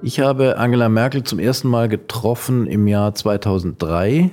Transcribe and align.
Ich 0.00 0.20
habe 0.20 0.58
Angela 0.58 0.88
Merkel 0.88 1.24
zum 1.24 1.40
ersten 1.40 1.68
Mal 1.68 1.88
getroffen 1.88 2.66
im 2.68 2.86
Jahr 2.86 3.14
2003 3.14 4.30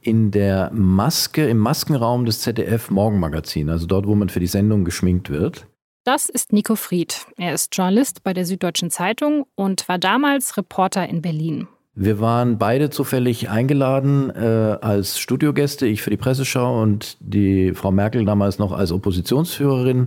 in 0.00 0.30
der 0.32 0.70
Maske, 0.72 1.46
im 1.46 1.58
Maskenraum 1.58 2.24
des 2.24 2.40
ZDF 2.40 2.90
Morgenmagazin, 2.90 3.70
also 3.70 3.86
dort, 3.86 4.06
wo 4.06 4.14
man 4.16 4.28
für 4.28 4.40
die 4.40 4.46
Sendung 4.46 4.84
geschminkt 4.84 5.30
wird. 5.30 5.66
Das 6.04 6.28
ist 6.28 6.52
Nico 6.52 6.74
Fried. 6.74 7.26
Er 7.36 7.54
ist 7.54 7.76
Journalist 7.76 8.22
bei 8.24 8.32
der 8.32 8.44
Süddeutschen 8.44 8.90
Zeitung 8.90 9.46
und 9.54 9.88
war 9.88 9.98
damals 9.98 10.56
Reporter 10.56 11.08
in 11.08 11.22
Berlin. 11.22 11.68
Wir 11.94 12.20
waren 12.20 12.58
beide 12.58 12.90
zufällig 12.90 13.50
eingeladen 13.50 14.30
äh, 14.30 14.78
als 14.80 15.18
Studiogäste, 15.18 15.86
ich 15.86 16.00
für 16.00 16.10
die 16.10 16.16
Presseschau 16.16 16.80
und 16.80 17.16
die 17.20 17.74
Frau 17.74 17.90
Merkel 17.90 18.24
damals 18.24 18.58
noch 18.58 18.72
als 18.72 18.92
Oppositionsführerin 18.92 20.06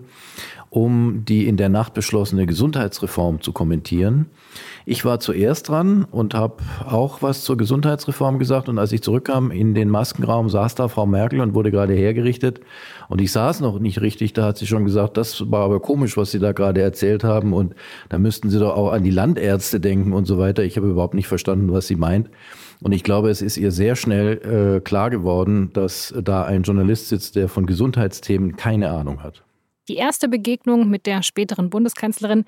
um 0.71 1.25
die 1.25 1.47
in 1.47 1.57
der 1.57 1.67
Nacht 1.67 1.93
beschlossene 1.93 2.45
Gesundheitsreform 2.45 3.41
zu 3.41 3.51
kommentieren. 3.51 4.27
Ich 4.85 5.03
war 5.03 5.19
zuerst 5.19 5.67
dran 5.67 6.05
und 6.09 6.33
habe 6.33 6.63
auch 6.85 7.21
was 7.21 7.43
zur 7.43 7.57
Gesundheitsreform 7.57 8.39
gesagt. 8.39 8.69
Und 8.69 8.79
als 8.79 8.93
ich 8.93 9.03
zurückkam 9.03 9.51
in 9.51 9.75
den 9.75 9.89
Maskenraum, 9.89 10.49
saß 10.49 10.75
da 10.75 10.87
Frau 10.87 11.05
Merkel 11.05 11.41
und 11.41 11.53
wurde 11.53 11.71
gerade 11.71 11.93
hergerichtet. 11.93 12.61
Und 13.09 13.19
ich 13.19 13.33
saß 13.33 13.59
noch 13.59 13.79
nicht 13.79 13.99
richtig. 13.99 14.31
Da 14.31 14.45
hat 14.45 14.57
sie 14.57 14.65
schon 14.65 14.85
gesagt, 14.85 15.17
das 15.17 15.51
war 15.51 15.65
aber 15.65 15.81
komisch, 15.81 16.15
was 16.15 16.31
Sie 16.31 16.39
da 16.39 16.53
gerade 16.53 16.81
erzählt 16.81 17.25
haben. 17.25 17.51
Und 17.51 17.75
da 18.07 18.17
müssten 18.17 18.49
Sie 18.49 18.57
doch 18.57 18.73
auch 18.73 18.93
an 18.93 19.03
die 19.03 19.11
Landärzte 19.11 19.81
denken 19.81 20.13
und 20.13 20.23
so 20.23 20.37
weiter. 20.37 20.63
Ich 20.63 20.77
habe 20.77 20.87
überhaupt 20.87 21.15
nicht 21.15 21.27
verstanden, 21.27 21.73
was 21.73 21.87
sie 21.87 21.97
meint. 21.97 22.29
Und 22.79 22.93
ich 22.93 23.03
glaube, 23.03 23.29
es 23.29 23.41
ist 23.41 23.57
ihr 23.57 23.71
sehr 23.71 23.97
schnell 23.97 24.77
äh, 24.77 24.79
klar 24.79 25.09
geworden, 25.09 25.71
dass 25.73 26.13
da 26.23 26.45
ein 26.45 26.63
Journalist 26.63 27.09
sitzt, 27.09 27.35
der 27.35 27.49
von 27.49 27.65
Gesundheitsthemen 27.65 28.55
keine 28.55 28.89
Ahnung 28.89 29.21
hat. 29.21 29.43
Die 29.87 29.95
erste 29.95 30.27
Begegnung 30.27 30.89
mit 30.89 31.05
der 31.05 31.23
späteren 31.23 31.69
Bundeskanzlerin, 31.69 32.45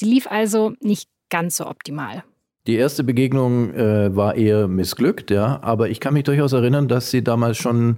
die 0.00 0.06
lief 0.06 0.26
also 0.26 0.72
nicht 0.80 1.08
ganz 1.28 1.56
so 1.56 1.66
optimal. 1.66 2.24
Die 2.66 2.76
erste 2.76 3.02
Begegnung 3.02 3.72
äh, 3.74 4.14
war 4.14 4.34
eher 4.34 4.68
missglückt, 4.68 5.30
ja, 5.30 5.58
aber 5.62 5.88
ich 5.88 6.00
kann 6.00 6.12
mich 6.12 6.24
durchaus 6.24 6.52
erinnern, 6.52 6.86
dass 6.86 7.10
sie 7.10 7.24
damals 7.24 7.56
schon 7.56 7.96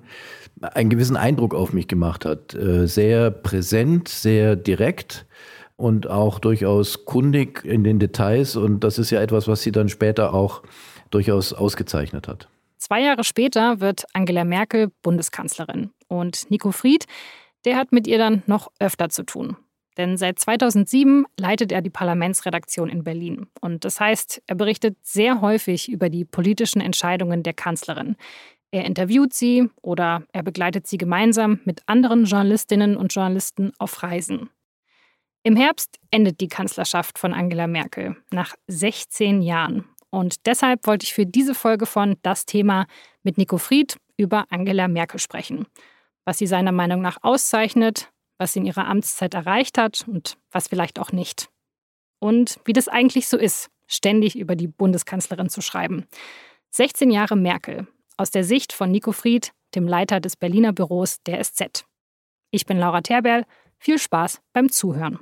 einen 0.60 0.90
gewissen 0.90 1.16
Eindruck 1.16 1.54
auf 1.54 1.72
mich 1.72 1.88
gemacht 1.88 2.24
hat. 2.24 2.54
Äh, 2.54 2.86
sehr 2.86 3.30
präsent, 3.30 4.08
sehr 4.08 4.54
direkt 4.56 5.26
und 5.76 6.08
auch 6.08 6.38
durchaus 6.38 7.04
kundig 7.04 7.64
in 7.64 7.82
den 7.82 7.98
Details. 7.98 8.54
Und 8.54 8.84
das 8.84 8.98
ist 8.98 9.10
ja 9.10 9.20
etwas, 9.20 9.48
was 9.48 9.62
sie 9.62 9.72
dann 9.72 9.88
später 9.88 10.34
auch 10.34 10.62
durchaus 11.10 11.52
ausgezeichnet 11.52 12.28
hat. 12.28 12.48
Zwei 12.78 13.02
Jahre 13.02 13.24
später 13.24 13.80
wird 13.80 14.04
Angela 14.12 14.44
Merkel 14.44 14.92
Bundeskanzlerin. 15.02 15.90
Und 16.08 16.50
Nico 16.50 16.70
Fried, 16.70 17.06
der 17.64 17.76
hat 17.76 17.92
mit 17.92 18.06
ihr 18.06 18.18
dann 18.18 18.42
noch 18.46 18.70
öfter 18.78 19.08
zu 19.08 19.22
tun. 19.22 19.56
Denn 19.96 20.16
seit 20.16 20.38
2007 20.38 21.26
leitet 21.38 21.72
er 21.72 21.82
die 21.82 21.90
Parlamentsredaktion 21.90 22.88
in 22.88 23.04
Berlin. 23.04 23.48
Und 23.60 23.84
das 23.84 24.00
heißt, 24.00 24.42
er 24.46 24.54
berichtet 24.54 24.96
sehr 25.02 25.40
häufig 25.40 25.90
über 25.90 26.08
die 26.08 26.24
politischen 26.24 26.80
Entscheidungen 26.80 27.42
der 27.42 27.52
Kanzlerin. 27.52 28.16
Er 28.70 28.84
interviewt 28.84 29.34
sie 29.34 29.68
oder 29.82 30.22
er 30.32 30.42
begleitet 30.42 30.86
sie 30.86 30.96
gemeinsam 30.96 31.60
mit 31.64 31.82
anderen 31.86 32.24
Journalistinnen 32.24 32.96
und 32.96 33.12
Journalisten 33.12 33.72
auf 33.78 34.02
Reisen. 34.02 34.48
Im 35.42 35.56
Herbst 35.56 35.98
endet 36.10 36.40
die 36.40 36.48
Kanzlerschaft 36.48 37.18
von 37.18 37.34
Angela 37.34 37.66
Merkel 37.66 38.16
nach 38.30 38.54
16 38.68 39.42
Jahren. 39.42 39.86
Und 40.10 40.46
deshalb 40.46 40.86
wollte 40.86 41.04
ich 41.04 41.14
für 41.14 41.26
diese 41.26 41.54
Folge 41.54 41.86
von 41.86 42.16
Das 42.22 42.46
Thema 42.46 42.86
mit 43.22 43.38
Nico 43.38 43.58
Fried 43.58 43.96
über 44.16 44.46
Angela 44.50 44.86
Merkel 44.86 45.18
sprechen 45.18 45.66
was 46.24 46.38
sie 46.38 46.46
seiner 46.46 46.72
Meinung 46.72 47.00
nach 47.00 47.18
auszeichnet, 47.22 48.10
was 48.38 48.52
sie 48.52 48.60
in 48.60 48.66
ihrer 48.66 48.86
Amtszeit 48.86 49.34
erreicht 49.34 49.78
hat 49.78 50.06
und 50.06 50.38
was 50.50 50.68
vielleicht 50.68 50.98
auch 50.98 51.12
nicht. 51.12 51.48
Und 52.18 52.58
wie 52.64 52.72
das 52.72 52.88
eigentlich 52.88 53.28
so 53.28 53.36
ist, 53.36 53.70
ständig 53.86 54.36
über 54.36 54.56
die 54.56 54.68
Bundeskanzlerin 54.68 55.48
zu 55.48 55.60
schreiben. 55.60 56.06
16 56.70 57.10
Jahre 57.10 57.36
Merkel, 57.36 57.86
aus 58.16 58.30
der 58.30 58.44
Sicht 58.44 58.72
von 58.72 58.90
Nico 58.90 59.12
Fried, 59.12 59.52
dem 59.74 59.88
Leiter 59.88 60.20
des 60.20 60.36
Berliner 60.36 60.72
Büros 60.72 61.22
der 61.22 61.42
SZ. 61.42 61.84
Ich 62.50 62.66
bin 62.66 62.78
Laura 62.78 63.00
Terberl. 63.00 63.44
Viel 63.78 63.98
Spaß 63.98 64.42
beim 64.52 64.70
Zuhören. 64.70 65.20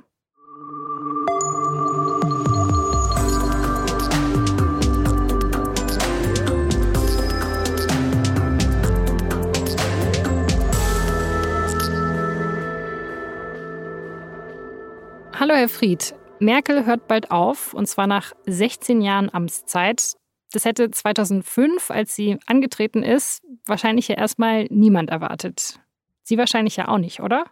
Hallo, 15.39 15.53
Herr 15.53 15.69
Fried. 15.69 16.13
Merkel 16.41 16.85
hört 16.85 17.07
bald 17.07 17.31
auf, 17.31 17.73
und 17.73 17.87
zwar 17.87 18.07
nach 18.07 18.33
16 18.45 18.99
Jahren 18.99 19.33
Amtszeit. 19.33 20.17
Das 20.51 20.65
hätte 20.65 20.91
2005, 20.91 21.91
als 21.91 22.13
sie 22.13 22.39
angetreten 22.45 23.03
ist, 23.03 23.41
wahrscheinlich 23.65 24.09
ja 24.09 24.15
erstmal 24.15 24.65
niemand 24.69 25.09
erwartet. 25.09 25.79
Sie 26.23 26.37
wahrscheinlich 26.37 26.75
ja 26.75 26.89
auch 26.89 26.97
nicht, 26.97 27.21
oder? 27.21 27.45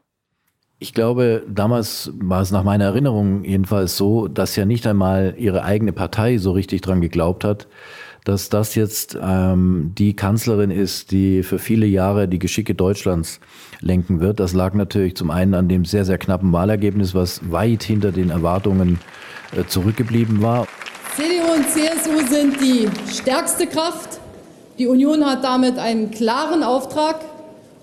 Ich 0.79 0.93
glaube, 0.93 1.45
damals 1.47 2.11
war 2.15 2.41
es 2.41 2.51
nach 2.51 2.65
meiner 2.65 2.83
Erinnerung 2.83 3.45
jedenfalls 3.45 3.95
so, 3.95 4.27
dass 4.27 4.57
ja 4.57 4.65
nicht 4.65 4.85
einmal 4.85 5.35
ihre 5.37 5.63
eigene 5.63 5.93
Partei 5.93 6.39
so 6.39 6.51
richtig 6.51 6.81
dran 6.81 6.99
geglaubt 6.99 7.45
hat, 7.45 7.69
dass 8.27 8.49
das 8.49 8.75
jetzt 8.75 9.17
ähm, 9.21 9.93
die 9.97 10.13
Kanzlerin 10.13 10.69
ist, 10.69 11.11
die 11.11 11.43
für 11.43 11.59
viele 11.59 11.85
Jahre 11.85 12.27
die 12.27 12.39
Geschicke 12.39 12.75
Deutschlands 12.75 13.39
lenken 13.79 14.19
wird. 14.19 14.41
Das 14.41 14.51
lag 14.51 14.73
natürlich 14.73 15.15
zum 15.15 15.31
einen 15.31 15.53
an 15.53 15.69
dem 15.69 15.85
sehr, 15.85 16.03
sehr 16.03 16.17
knappen 16.17 16.51
Wahlergebnis, 16.51 17.16
was 17.16 17.39
weit 17.49 17.83
hinter 17.83 18.11
den 18.11 18.29
Erwartungen 18.29 18.99
äh, 19.55 19.63
zurückgeblieben 19.66 20.41
war. 20.41 20.67
CDU 21.16 21.53
und 21.53 21.69
CSU 21.69 22.27
sind 22.29 22.59
die 22.59 22.89
stärkste 23.09 23.66
Kraft. 23.66 24.19
Die 24.77 24.87
Union 24.87 25.25
hat 25.25 25.45
damit 25.45 25.79
einen 25.79 26.11
klaren 26.11 26.63
Auftrag, 26.63 27.21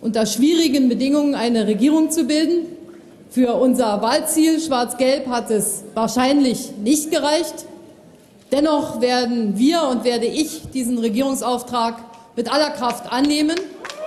unter 0.03 0.27
schwierigen 0.27 0.91
Bedingungen 0.91 1.34
eine 1.34 1.66
Regierung 1.66 2.10
zu 2.10 2.25
bilden. 2.27 2.66
Für 3.31 3.54
unser 3.54 4.03
Wahlziel 4.03 4.60
Schwarz-Gelb 4.60 5.27
hat 5.27 5.50
es 5.50 5.84
wahrscheinlich 5.94 6.72
nicht 6.83 7.10
gereicht. 7.10 7.65
Dennoch 8.54 9.00
werden 9.00 9.59
wir 9.59 9.82
und 9.91 10.04
werde 10.04 10.26
ich 10.26 10.70
diesen 10.70 10.98
Regierungsauftrag 10.98 11.97
mit 12.37 12.53
aller 12.53 12.70
Kraft 12.70 13.12
annehmen, 13.12 13.56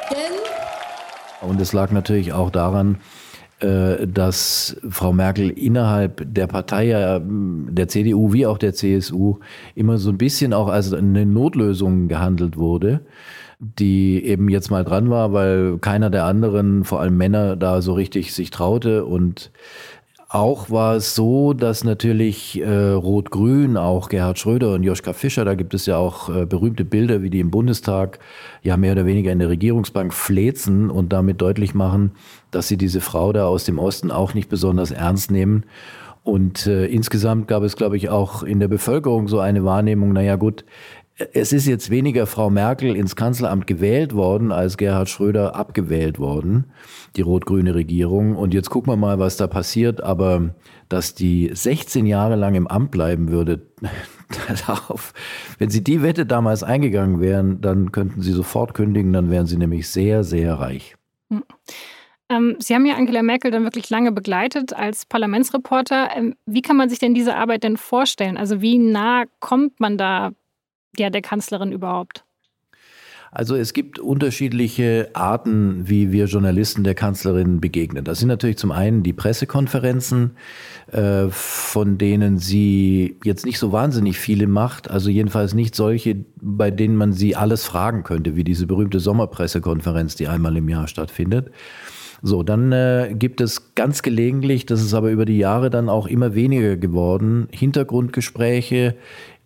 denn 0.10 1.50
und 1.50 1.60
es 1.60 1.74
lag 1.74 1.92
natürlich 1.92 2.32
auch 2.32 2.50
daran, 2.50 2.98
äh, 3.60 4.08
dass 4.08 4.78
Frau 4.90 5.12
Merkel 5.12 5.50
innerhalb 5.50 6.34
der 6.34 6.48
Partei, 6.48 7.20
der 7.22 7.88
CDU 7.90 8.32
wie 8.32 8.46
auch 8.46 8.58
der 8.58 8.74
CSU, 8.74 9.40
immer 9.76 9.98
so 9.98 10.12
ein 10.12 10.18
bisschen 10.18 10.54
auch 10.54 10.70
als 10.70 10.94
eine 10.94 11.26
Notlösung 11.26 12.08
gehandelt 12.08 12.56
wurde, 12.56 13.02
die 13.60 14.24
eben 14.24 14.48
jetzt 14.48 14.72
mal 14.72 14.86
dran 14.86 15.10
war, 15.10 15.34
weil 15.34 15.78
keiner 15.80 16.10
der 16.10 16.24
anderen, 16.24 16.86
vor 16.86 17.02
allem 17.02 17.18
Männer, 17.18 17.58
da 17.58 17.82
so 17.82 17.94
richtig 17.94 18.34
sich 18.34 18.50
traute 18.50 19.04
und 19.04 19.52
auch 20.30 20.70
war 20.70 20.96
es 20.96 21.16
so, 21.16 21.54
dass 21.54 21.86
natürlich 21.86 22.60
äh, 22.60 22.68
Rot-Grün, 22.68 23.78
auch 23.78 24.10
Gerhard 24.10 24.38
Schröder 24.38 24.74
und 24.74 24.84
Joschka 24.84 25.14
Fischer, 25.14 25.46
da 25.46 25.56
gibt 25.56 25.74
es 25.74 25.86
ja 25.86 25.98
auch 25.98 26.28
äh, 26.30 26.46
berühmte 26.46 26.84
Bilder, 26.84 27.22
wie 27.22 27.30
die 27.30 27.40
im 27.40 27.50
Bundestag 27.50 28.20
ja 28.62 28.76
mehr 28.76 28.92
oder 28.92 29.06
weniger 29.06 29.32
in 29.32 29.40
der 29.40 29.50
Regierungsbank 29.50 30.14
flezen 30.14 30.90
und 30.90 31.14
damit 31.14 31.42
deutlich 31.42 31.74
machen, 31.74 32.12
dass 32.52 32.68
sie 32.68 32.78
diese 32.78 33.00
Frau 33.00 33.32
da 33.32 33.48
aus 33.48 33.64
dem 33.64 33.80
Osten 33.80 34.12
auch 34.12 34.34
nicht 34.34 34.50
besonders 34.50 34.92
ernst 34.92 35.32
nehmen. 35.32 35.64
Und 36.24 36.68
äh, 36.68 36.88
insgesamt 36.88 37.48
gab 37.48 37.64
es, 37.64 37.78
glaube 37.78 37.96
ich, 37.96 38.10
auch 38.10 38.44
in 38.44 38.60
der 38.60 38.68
Bevölkerung 38.68 39.30
so 39.30 39.40
eine 39.40 39.64
Wahrnehmung, 39.64 40.12
naja 40.12 40.36
gut, 40.36 40.66
es 41.34 41.52
ist 41.52 41.66
jetzt 41.66 41.90
weniger 41.90 42.28
Frau 42.28 42.50
Merkel 42.50 42.96
ins 42.96 43.16
Kanzleramt 43.16 43.66
gewählt 43.66 44.14
worden, 44.14 44.52
als 44.52 44.78
Gerhard 44.78 45.10
Schröder 45.10 45.56
abgewählt 45.56 46.20
worden, 46.20 46.66
die 47.16 47.22
rot-grüne 47.22 47.74
Regierung. 47.74 48.36
Und 48.36 48.54
jetzt 48.54 48.70
gucken 48.70 48.94
wir 48.94 48.98
mal, 48.98 49.18
was 49.18 49.38
da 49.38 49.48
passiert. 49.48 50.04
Aber 50.04 50.54
dass 50.90 51.16
die 51.16 51.50
16 51.52 52.06
Jahre 52.06 52.36
lang 52.36 52.54
im 52.54 52.68
Amt 52.68 52.92
bleiben 52.92 53.30
würde, 53.30 53.68
darauf, 54.68 55.14
wenn 55.58 55.70
sie 55.70 55.84
die 55.84 56.04
Wette 56.04 56.26
damals 56.26 56.62
eingegangen 56.62 57.20
wären, 57.20 57.62
dann 57.62 57.92
könnten 57.92 58.22
sie 58.22 58.32
sofort 58.32 58.76
kündigen, 58.76 59.14
dann 59.14 59.32
wären 59.32 59.48
sie 59.48 59.58
nämlich 59.58 59.90
sehr, 59.90 60.24
sehr 60.24 60.56
reich. 60.56 60.96
Hm. 61.32 61.44
Ähm, 62.30 62.58
sie 62.60 62.76
haben 62.76 62.86
ja 62.86 62.96
Angela 62.96 63.24
Merkel 63.24 63.52
dann 63.52 63.64
wirklich 63.64 63.90
lange 63.90 64.12
begleitet 64.12 64.74
als 64.74 65.06
Parlamentsreporter. 65.06 66.10
Ähm, 66.16 66.36
wie 66.46 66.62
kann 66.62 66.76
man 66.76 66.90
sich 66.90 67.00
denn 67.00 67.14
diese 67.14 67.36
Arbeit 67.36 67.64
denn 67.64 67.78
vorstellen? 67.78 68.38
Also 68.38 68.62
wie 68.62 68.78
nah 68.78 69.24
kommt 69.40 69.80
man 69.80 69.98
da 69.98 70.32
ja, 70.98 71.10
der 71.10 71.22
Kanzlerin 71.22 71.72
überhaupt? 71.72 72.24
Also 73.32 73.56
es 73.56 73.74
gibt 73.74 74.00
unterschiedliche 74.00 75.10
Arten, 75.14 75.88
wie 75.88 76.12
wir 76.12 76.26
Journalisten 76.26 76.84
der 76.84 76.96
Kanzlerin 76.96 77.60
begegnen. 77.60 78.04
Das 78.06 78.20
sind 78.20 78.30
natürlich 78.30 78.58
zum 78.58 78.72
einen 78.72 79.04
die 79.04 79.14
Pressekonferenzen, 79.14 80.32
äh, 80.92 81.28
von 81.30 81.98
denen 81.98 82.38
sie 82.38 83.18
jetzt 83.24 83.46
nicht 83.46 83.60
so 83.60 83.72
wahnsinnig 83.72 84.18
viele 84.18 84.48
macht, 84.48 84.90
also 84.90 85.10
jedenfalls 85.10 85.54
nicht 85.54 85.76
solche, 85.76 86.26
bei 86.42 86.72
denen 86.72 86.96
man 86.96 87.14
sie 87.14 87.36
alles 87.36 87.66
fragen 87.66 88.04
könnte, 88.04 88.36
wie 88.36 88.44
diese 88.44 88.66
berühmte 88.66 89.00
Sommerpressekonferenz, 89.00 90.16
die 90.16 90.28
einmal 90.28 90.56
im 90.56 90.70
Jahr 90.70 90.88
stattfindet. 90.88 91.52
So, 92.24 92.42
dann 92.42 92.72
äh, 92.72 93.14
gibt 93.14 93.42
es 93.42 93.76
ganz 93.76 94.02
gelegentlich, 94.02 94.66
das 94.66 94.82
ist 94.82 94.96
aber 94.96 95.12
über 95.12 95.26
die 95.26 95.38
Jahre 95.38 95.70
dann 95.70 95.88
auch 95.88 96.08
immer 96.08 96.34
weniger 96.34 96.76
geworden, 96.76 97.48
Hintergrundgespräche 97.52 98.96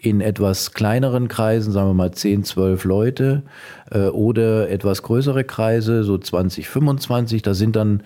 in 0.01 0.19
etwas 0.19 0.73
kleineren 0.73 1.27
Kreisen, 1.27 1.71
sagen 1.71 1.89
wir 1.89 1.93
mal 1.93 2.11
10, 2.11 2.43
12 2.43 2.85
Leute 2.85 3.43
äh, 3.91 4.07
oder 4.07 4.69
etwas 4.69 5.03
größere 5.03 5.43
Kreise, 5.43 6.03
so 6.03 6.17
20, 6.17 6.67
25. 6.67 7.43
Da 7.43 7.53
sind 7.53 7.75
dann 7.75 8.01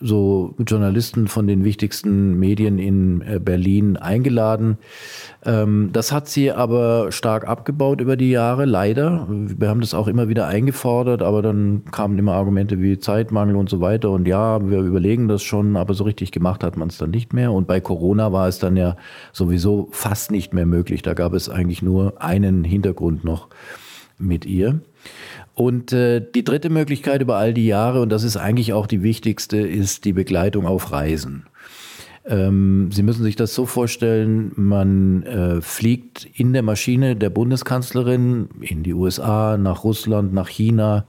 so 0.00 0.54
Journalisten 0.58 1.28
von 1.28 1.46
den 1.46 1.64
wichtigsten 1.64 2.38
Medien 2.38 2.78
in 2.78 3.22
äh, 3.22 3.40
Berlin 3.40 3.96
eingeladen. 3.96 4.78
Ähm, 5.44 5.90
das 5.92 6.12
hat 6.12 6.28
sie 6.28 6.52
aber 6.52 7.10
stark 7.10 7.46
abgebaut 7.46 8.00
über 8.00 8.16
die 8.16 8.30
Jahre, 8.30 8.64
leider. 8.64 9.26
Wir 9.28 9.68
haben 9.68 9.80
das 9.80 9.94
auch 9.94 10.08
immer 10.08 10.28
wieder 10.28 10.46
eingefordert, 10.46 11.22
aber 11.22 11.42
dann 11.42 11.84
kamen 11.90 12.18
immer 12.18 12.34
Argumente 12.34 12.80
wie 12.80 12.98
Zeitmangel 12.98 13.56
und 13.56 13.68
so 13.68 13.80
weiter. 13.80 14.10
Und 14.10 14.28
ja, 14.28 14.68
wir 14.68 14.80
überlegen 14.80 15.28
das 15.28 15.42
schon, 15.42 15.76
aber 15.76 15.94
so 15.94 16.04
richtig 16.04 16.32
gemacht 16.32 16.62
hat 16.62 16.76
man 16.76 16.88
es 16.88 16.98
dann 16.98 17.10
nicht 17.10 17.32
mehr. 17.32 17.52
Und 17.52 17.66
bei 17.66 17.80
Corona 17.80 18.32
war 18.32 18.48
es 18.48 18.58
dann 18.58 18.76
ja 18.76 18.96
sowieso 19.32 19.88
fast 19.90 20.30
nicht 20.30 20.54
mehr 20.54 20.66
möglich. 20.66 21.02
Da 21.02 21.14
gab 21.14 21.32
es 21.32 21.48
eigentlich 21.48 21.82
nur 21.82 22.22
einen 22.22 22.64
Hintergrund 22.64 23.24
noch 23.24 23.48
mit 24.18 24.46
ihr. 24.46 24.80
Und 25.58 25.92
äh, 25.92 26.20
die 26.20 26.44
dritte 26.44 26.70
Möglichkeit 26.70 27.20
über 27.20 27.36
all 27.36 27.52
die 27.52 27.66
Jahre, 27.66 28.00
und 28.00 28.10
das 28.10 28.22
ist 28.22 28.36
eigentlich 28.36 28.72
auch 28.72 28.86
die 28.86 29.02
wichtigste, 29.02 29.56
ist 29.56 30.04
die 30.04 30.12
Begleitung 30.12 30.68
auf 30.68 30.92
Reisen. 30.92 31.46
Ähm, 32.24 32.90
Sie 32.92 33.02
müssen 33.02 33.24
sich 33.24 33.34
das 33.34 33.56
so 33.56 33.66
vorstellen, 33.66 34.52
man 34.54 35.24
äh, 35.24 35.60
fliegt 35.60 36.28
in 36.32 36.52
der 36.52 36.62
Maschine 36.62 37.16
der 37.16 37.30
Bundeskanzlerin 37.30 38.50
in 38.60 38.84
die 38.84 38.94
USA, 38.94 39.56
nach 39.58 39.82
Russland, 39.82 40.32
nach 40.32 40.46
China. 40.46 41.06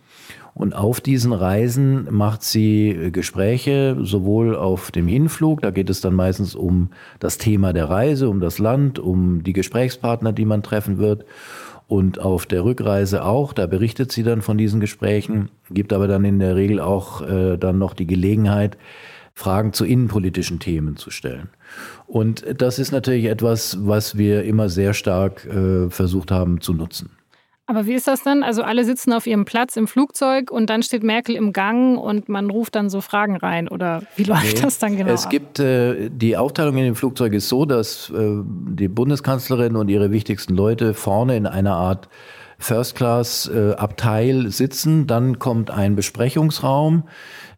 Und 0.56 0.74
auf 0.74 1.00
diesen 1.00 1.32
Reisen 1.32 2.08
macht 2.10 2.42
sie 2.42 2.90
äh, 2.90 3.12
Gespräche, 3.12 3.98
sowohl 4.02 4.56
auf 4.56 4.90
dem 4.90 5.08
Hinflug, 5.08 5.62
da 5.62 5.70
geht 5.70 5.92
es 5.92 6.02
dann 6.02 6.16
meistens 6.16 6.56
um 6.56 6.90
das 7.20 7.38
Thema 7.38 7.72
der 7.72 7.88
Reise, 7.88 8.28
um 8.28 8.40
das 8.40 8.58
Land, 8.58 8.98
um 8.98 9.44
die 9.44 9.54
Gesprächspartner, 9.54 10.34
die 10.34 10.46
man 10.46 10.64
treffen 10.64 10.98
wird 10.98 11.24
und 11.90 12.22
auf 12.22 12.46
der 12.46 12.64
Rückreise 12.64 13.26
auch. 13.26 13.52
Da 13.52 13.66
berichtet 13.66 14.12
sie 14.12 14.24
dann 14.24 14.44
von 14.44 14.58
diesen 14.58 14.80
Gesprächen, 14.80 15.50
gibt 15.72 15.92
aber 15.92 16.08
dann 16.08 16.24
in 16.24 16.40
der 16.40 16.56
Regel 16.56 16.80
auch 16.80 17.22
äh, 17.22 17.58
dann 17.58 17.80
noch 17.80 17.96
die 17.96 18.08
Gelegenheit, 18.08 18.78
Fragen 19.34 19.74
zu 19.74 19.86
innenpolitischen 19.86 20.60
Themen 20.60 20.98
zu 20.98 21.10
stellen. 21.10 21.50
Und 22.06 22.46
das 22.62 22.78
ist 22.78 22.92
natürlich 22.92 23.26
etwas, 23.26 23.78
was 23.82 24.18
wir 24.18 24.44
immer 24.44 24.70
sehr 24.70 24.94
stark 24.94 25.46
äh, 25.46 25.90
versucht 25.90 26.30
haben 26.30 26.62
zu 26.62 26.74
nutzen. 26.74 27.10
Aber 27.70 27.86
wie 27.86 27.94
ist 27.94 28.08
das 28.08 28.24
dann? 28.24 28.42
Also 28.42 28.64
alle 28.64 28.84
sitzen 28.84 29.14
auf 29.14 29.28
ihrem 29.28 29.46
Platz 29.46 29.78
im 29.78 29.88
Flugzeug 29.88 30.50
und 30.50 30.72
dann 30.72 30.82
steht 30.82 31.04
Merkel 31.04 31.36
im 31.36 31.54
Gang 31.54 32.00
und 32.00 32.28
man 32.28 32.50
ruft 32.50 32.74
dann 32.74 32.90
so 32.90 33.00
Fragen 33.00 33.36
rein 33.36 33.68
oder 33.68 34.02
wie 34.16 34.24
läuft 34.26 34.56
nee, 34.56 34.62
das 34.64 34.80
dann 34.80 34.98
genau? 34.98 35.12
Es 35.12 35.30
gibt 35.30 35.60
äh, 35.60 36.10
die 36.10 36.36
Aufteilung 36.36 36.78
in 36.78 36.86
dem 36.86 36.96
Flugzeug 36.96 37.32
ist 37.34 37.48
so, 37.48 37.66
dass 37.66 38.10
äh, 38.10 38.42
die 38.44 38.88
Bundeskanzlerin 38.88 39.76
und 39.76 39.88
ihre 39.88 40.10
wichtigsten 40.10 40.56
Leute 40.56 40.96
vorne 40.96 41.38
in 41.38 41.46
einer 41.46 41.76
Art 41.76 42.10
First 42.60 42.96
Class 42.96 43.50
äh, 43.52 43.74
Abteil 43.74 44.52
sitzen, 44.52 45.08
dann 45.08 45.40
kommt 45.40 45.72
ein 45.72 45.96
Besprechungsraum 45.96 47.04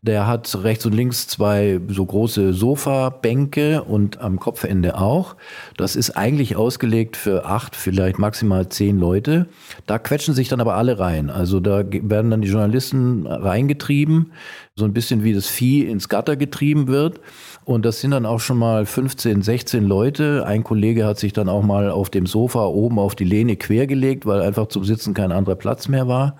der 0.03 0.25
hat 0.25 0.63
rechts 0.63 0.83
und 0.87 0.93
links 0.93 1.27
zwei 1.27 1.79
so 1.87 2.03
große 2.03 2.53
Sofa-Bänke 2.53 3.83
und 3.83 4.19
am 4.19 4.39
Kopfende 4.39 4.97
auch. 4.97 5.35
Das 5.77 5.95
ist 5.95 6.17
eigentlich 6.17 6.55
ausgelegt 6.55 7.17
für 7.17 7.45
acht, 7.45 7.75
vielleicht 7.75 8.17
maximal 8.17 8.67
zehn 8.67 8.97
Leute. 8.97 9.47
Da 9.85 9.99
quetschen 9.99 10.33
sich 10.33 10.49
dann 10.49 10.59
aber 10.59 10.73
alle 10.73 10.97
rein. 10.97 11.29
Also 11.29 11.59
da 11.59 11.83
werden 11.87 12.31
dann 12.31 12.41
die 12.41 12.47
Journalisten 12.47 13.27
reingetrieben, 13.27 14.31
so 14.75 14.85
ein 14.85 14.93
bisschen 14.93 15.23
wie 15.23 15.33
das 15.33 15.47
Vieh 15.47 15.85
ins 15.85 16.09
Gatter 16.09 16.35
getrieben 16.35 16.87
wird. 16.87 17.19
Und 17.63 17.85
das 17.85 18.01
sind 18.01 18.11
dann 18.11 18.25
auch 18.25 18.39
schon 18.39 18.57
mal 18.57 18.85
15, 18.85 19.41
16 19.41 19.85
Leute. 19.85 20.45
Ein 20.45 20.63
Kollege 20.63 21.05
hat 21.05 21.19
sich 21.19 21.31
dann 21.31 21.47
auch 21.47 21.63
mal 21.63 21.91
auf 21.91 22.09
dem 22.09 22.25
Sofa 22.25 22.65
oben 22.65 22.97
auf 22.97 23.15
die 23.15 23.23
Lehne 23.23 23.55
quergelegt, 23.55 24.25
weil 24.25 24.41
einfach 24.41 24.67
zum 24.67 24.83
Sitzen 24.83 25.13
kein 25.13 25.31
anderer 25.31 25.55
Platz 25.55 25.87
mehr 25.87 26.07
war. 26.07 26.37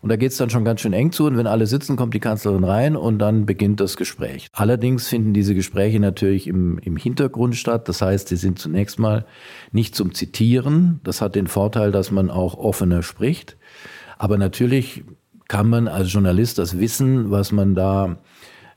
Und 0.00 0.10
da 0.10 0.16
geht 0.16 0.32
es 0.32 0.36
dann 0.36 0.50
schon 0.50 0.64
ganz 0.64 0.80
schön 0.80 0.92
eng 0.92 1.12
zu. 1.12 1.26
Und 1.26 1.36
wenn 1.36 1.46
alle 1.46 1.66
sitzen, 1.66 1.96
kommt 1.96 2.12
die 2.14 2.20
Kanzlerin 2.20 2.64
rein 2.64 2.96
und 2.96 3.18
dann 3.18 3.46
beginnt 3.46 3.80
das 3.80 3.96
Gespräch. 3.96 4.48
Allerdings 4.52 5.08
finden 5.08 5.32
diese 5.32 5.54
Gespräche 5.54 6.00
natürlich 6.00 6.46
im, 6.46 6.78
im 6.78 6.96
Hintergrund 6.96 7.56
statt. 7.56 7.88
Das 7.88 8.02
heißt, 8.02 8.28
sie 8.28 8.36
sind 8.36 8.58
zunächst 8.58 8.98
mal 8.98 9.26
nicht 9.72 9.94
zum 9.94 10.14
Zitieren. 10.14 11.00
Das 11.04 11.20
hat 11.20 11.34
den 11.34 11.46
Vorteil, 11.46 11.92
dass 11.92 12.10
man 12.10 12.30
auch 12.30 12.56
offener 12.56 13.02
spricht. 13.02 13.56
Aber 14.18 14.36
natürlich 14.38 15.04
kann 15.46 15.68
man 15.68 15.88
als 15.88 16.12
Journalist 16.12 16.58
das 16.58 16.78
Wissen, 16.78 17.30
was 17.30 17.52
man 17.52 17.74
da 17.74 18.18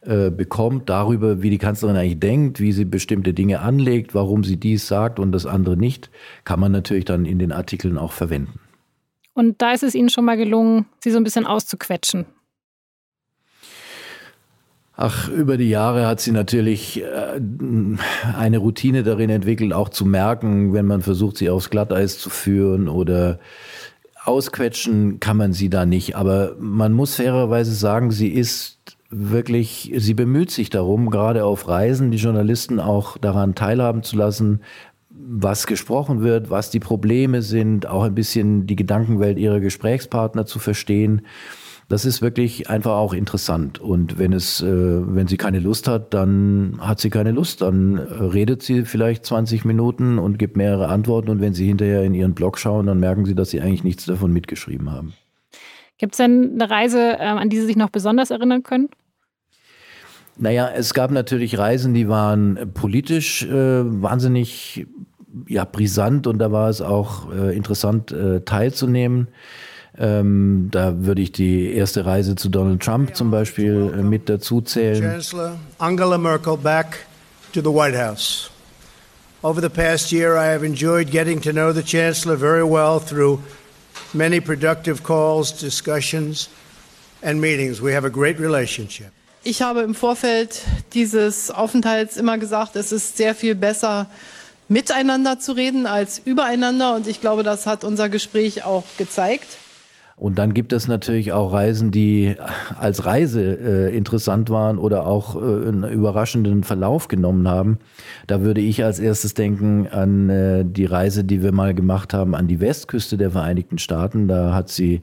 äh, 0.02 0.32
bekommt 0.32 0.90
darüber, 0.90 1.44
wie 1.44 1.52
die 1.52 1.60
Kanzlerin 1.60 1.96
eigentlich 1.96 2.20
denkt, 2.20 2.60
wie 2.60 2.72
sie 2.72 2.86
bestimmte 2.86 3.34
Dinge 3.34 3.60
anlegt, 3.60 4.16
warum 4.16 4.44
sie 4.44 4.58
dies 4.58 4.88
sagt 4.88 5.20
und 5.20 5.32
das 5.32 5.46
andere 5.46 5.78
nicht, 5.78 6.10
kann 6.44 6.60
man 6.60 6.72
natürlich 6.72 7.06
dann 7.06 7.26
in 7.26 7.38
den 7.38 7.52
Artikeln 7.52 7.98
auch 8.00 8.12
verwenden. 8.12 8.60
Und 9.34 9.62
da 9.62 9.74
ist 9.74 9.84
es 9.84 9.96
Ihnen 9.96 10.10
schon 10.10 10.26
mal 10.26 10.38
gelungen, 10.38 10.88
sie 11.04 11.12
so 11.12 11.18
ein 11.18 11.24
bisschen 11.24 11.46
auszuquetschen. 11.46 12.26
Ach, 14.96 15.30
über 15.30 15.58
die 15.58 15.70
Jahre 15.70 16.06
hat 16.06 16.20
sie 16.20 16.32
natürlich 16.32 17.02
äh, 17.02 17.40
eine 18.38 18.58
Routine 18.58 19.04
darin 19.04 19.30
entwickelt, 19.30 19.72
auch 19.74 19.90
zu 19.90 20.06
merken, 20.06 20.74
wenn 20.74 20.86
man 20.86 21.02
versucht, 21.02 21.38
sie 21.38 21.50
aufs 21.50 21.70
Glatteis 21.70 22.18
zu 22.18 22.30
führen 22.30 22.88
oder 22.88 23.40
ausquetschen 24.24 25.20
kann 25.20 25.38
man 25.38 25.54
sie 25.54 25.70
da 25.70 25.86
nicht. 25.86 26.16
Aber 26.16 26.56
man 26.60 26.94
muss 26.94 27.16
fairerweise 27.16 27.74
sagen, 27.74 28.12
sie 28.12 28.30
ist 28.30 28.81
wirklich, 29.12 29.92
sie 29.98 30.14
bemüht 30.14 30.52
sich 30.52 30.70
darum, 30.70 31.10
gerade 31.10 31.46
auf 31.46 31.68
Reisen 31.68 32.12
die 32.12 32.18
Journalisten 32.18 32.80
auch 32.80 33.18
daran 33.18 33.56
teilhaben 33.56 34.04
zu 34.04 34.16
lassen, 34.16 34.62
was 35.10 35.68
gesprochen 35.68 36.22
wird, 36.22 36.50
was 36.50 36.72
die 36.72 36.80
Probleme 36.80 37.42
sind, 37.42 37.86
auch 37.86 38.04
ein 38.04 38.16
bisschen 38.16 38.66
die 38.66 38.76
Gedankenwelt 38.76 39.38
ihrer 39.38 39.60
Gesprächspartner 39.60 40.46
zu 40.46 40.58
verstehen. 40.58 41.22
Das 41.90 42.06
ist 42.06 42.22
wirklich 42.22 42.70
einfach 42.70 42.94
auch 42.94 43.14
interessant. 43.14 43.80
Und 43.80 44.18
wenn 44.18 44.32
es, 44.32 44.62
äh, 44.62 44.66
wenn 44.70 45.28
sie 45.28 45.36
keine 45.36 45.60
Lust 45.60 45.90
hat, 45.90 46.14
dann 46.14 46.78
hat 46.80 47.02
sie 47.02 47.10
keine 47.10 47.32
Lust. 47.32 47.62
Dann 47.62 47.98
redet 47.98 48.64
sie 48.64 48.86
vielleicht 48.86 49.26
20 49.26 49.66
Minuten 49.66 50.18
und 50.18 50.40
gibt 50.40 50.56
mehrere 50.56 50.88
Antworten. 50.88 51.30
Und 51.30 51.42
wenn 51.42 51.54
sie 51.54 51.68
hinterher 51.68 52.04
in 52.04 52.14
ihren 52.14 52.34
Blog 52.34 52.58
schauen, 52.58 52.86
dann 52.86 53.02
merken 53.02 53.26
sie, 53.26 53.36
dass 53.36 53.50
sie 53.50 53.60
eigentlich 53.60 53.84
nichts 53.84 54.06
davon 54.06 54.32
mitgeschrieben 54.32 54.90
haben. 54.90 55.14
Gibt 55.98 56.14
es 56.14 56.18
denn 56.18 56.54
eine 56.54 56.70
Reise, 56.70 57.18
ähm, 57.20 57.38
an 57.38 57.50
die 57.50 57.60
Sie 57.60 57.66
sich 57.66 57.76
noch 57.76 57.90
besonders 57.90 58.32
erinnern 58.32 58.64
können? 58.64 58.90
Naja, 60.42 60.72
es 60.76 60.96
gab 60.96 61.12
natürlich 61.12 61.60
Reisen, 61.60 61.94
die 61.94 62.10
waren 62.10 62.72
politisch 62.74 63.44
äh, 63.44 63.52
wahnsinnig 63.54 64.88
ja, 65.48 65.66
brisant 65.66 66.26
und 66.26 66.40
da 66.40 66.52
war 66.52 66.68
es 66.68 66.82
auch 66.82 67.32
äh, 67.32 67.56
interessant 67.56 68.12
äh, 68.12 68.42
teilzunehmen. 68.42 69.28
Ähm, 70.00 70.70
da 70.72 71.06
würde 71.06 71.22
ich 71.22 71.32
die 71.32 71.72
erste 71.72 72.08
Reise 72.08 72.36
zu 72.36 72.50
Donald 72.50 72.82
Trump 72.82 73.16
zum 73.16 73.30
Beispiel 73.30 73.94
äh, 73.96 74.02
mit 74.02 74.30
dazu 74.30 74.62
zählen. 74.62 75.04
Chancellor 75.04 75.60
Angela 75.78 76.18
Merkel 76.18 76.58
back 76.58 77.06
to 77.54 77.62
the 77.62 77.70
White 77.70 77.96
House. 77.96 78.50
Over 79.44 79.62
the 79.62 79.70
past 79.70 80.12
year, 80.12 80.38
I 80.38 80.52
have 80.52 80.66
enjoyed 80.66 81.12
getting 81.12 81.40
to 81.42 81.52
know 81.52 81.72
the 81.72 81.84
Chancellor 81.84 82.36
very 82.36 82.64
well 82.64 83.00
through 83.00 83.42
many 84.12 84.40
productive 84.40 85.04
calls, 85.04 85.52
discussions, 85.52 86.50
and 87.22 87.40
meetings. 87.40 87.80
We 87.80 87.94
have 87.94 88.06
a 88.06 88.12
great 88.12 88.40
relationship. 88.40 89.12
Ich 89.44 89.64
habe 89.64 89.82
im 89.82 89.96
Vorfeld 89.96 90.62
dieses 90.94 91.50
Aufenthalts 91.50 92.16
immer 92.16 92.38
gesagt, 92.38 92.76
es 92.76 92.92
ist 92.92 93.18
sehr 93.18 93.34
viel 93.34 93.56
besser, 93.56 94.06
miteinander 94.68 95.40
zu 95.40 95.54
reden 95.54 95.88
als 95.88 96.22
übereinander. 96.24 96.94
Und 96.94 97.08
ich 97.08 97.22
glaube, 97.22 97.42
das 97.42 97.66
hat 97.66 97.84
unser 97.84 98.08
Gespräch 98.08 98.64
auch 98.64 98.84
gezeigt. 99.00 99.48
Und 100.22 100.38
dann 100.38 100.54
gibt 100.54 100.72
es 100.72 100.88
natürlich 100.88 101.32
auch 101.32 101.52
Reisen, 101.52 101.90
die 101.90 102.36
als 102.78 103.08
Reise 103.08 103.42
äh, 103.42 103.98
interessant 103.98 104.52
waren 104.52 104.78
oder 104.78 105.08
auch 105.08 105.36
äh, 105.36 105.40
einen 105.40 105.84
überraschenden 105.84 106.64
Verlauf 106.64 107.08
genommen 107.08 107.48
haben. 107.48 107.80
Da 108.28 108.42
würde 108.42 108.62
ich 108.62 108.84
als 108.84 109.00
erstes 109.00 109.34
denken 109.34 109.88
an 109.88 110.30
äh, 110.30 110.64
die 110.64 110.86
Reise, 110.86 111.24
die 111.24 111.42
wir 111.42 111.52
mal 111.52 111.74
gemacht 111.74 112.14
haben 112.14 112.36
an 112.36 112.48
die 112.48 112.60
Westküste 112.60 113.18
der 113.18 113.32
Vereinigten 113.32 113.80
Staaten. 113.80 114.28
Da 114.28 114.54
hat 114.54 114.70
sie 114.70 115.02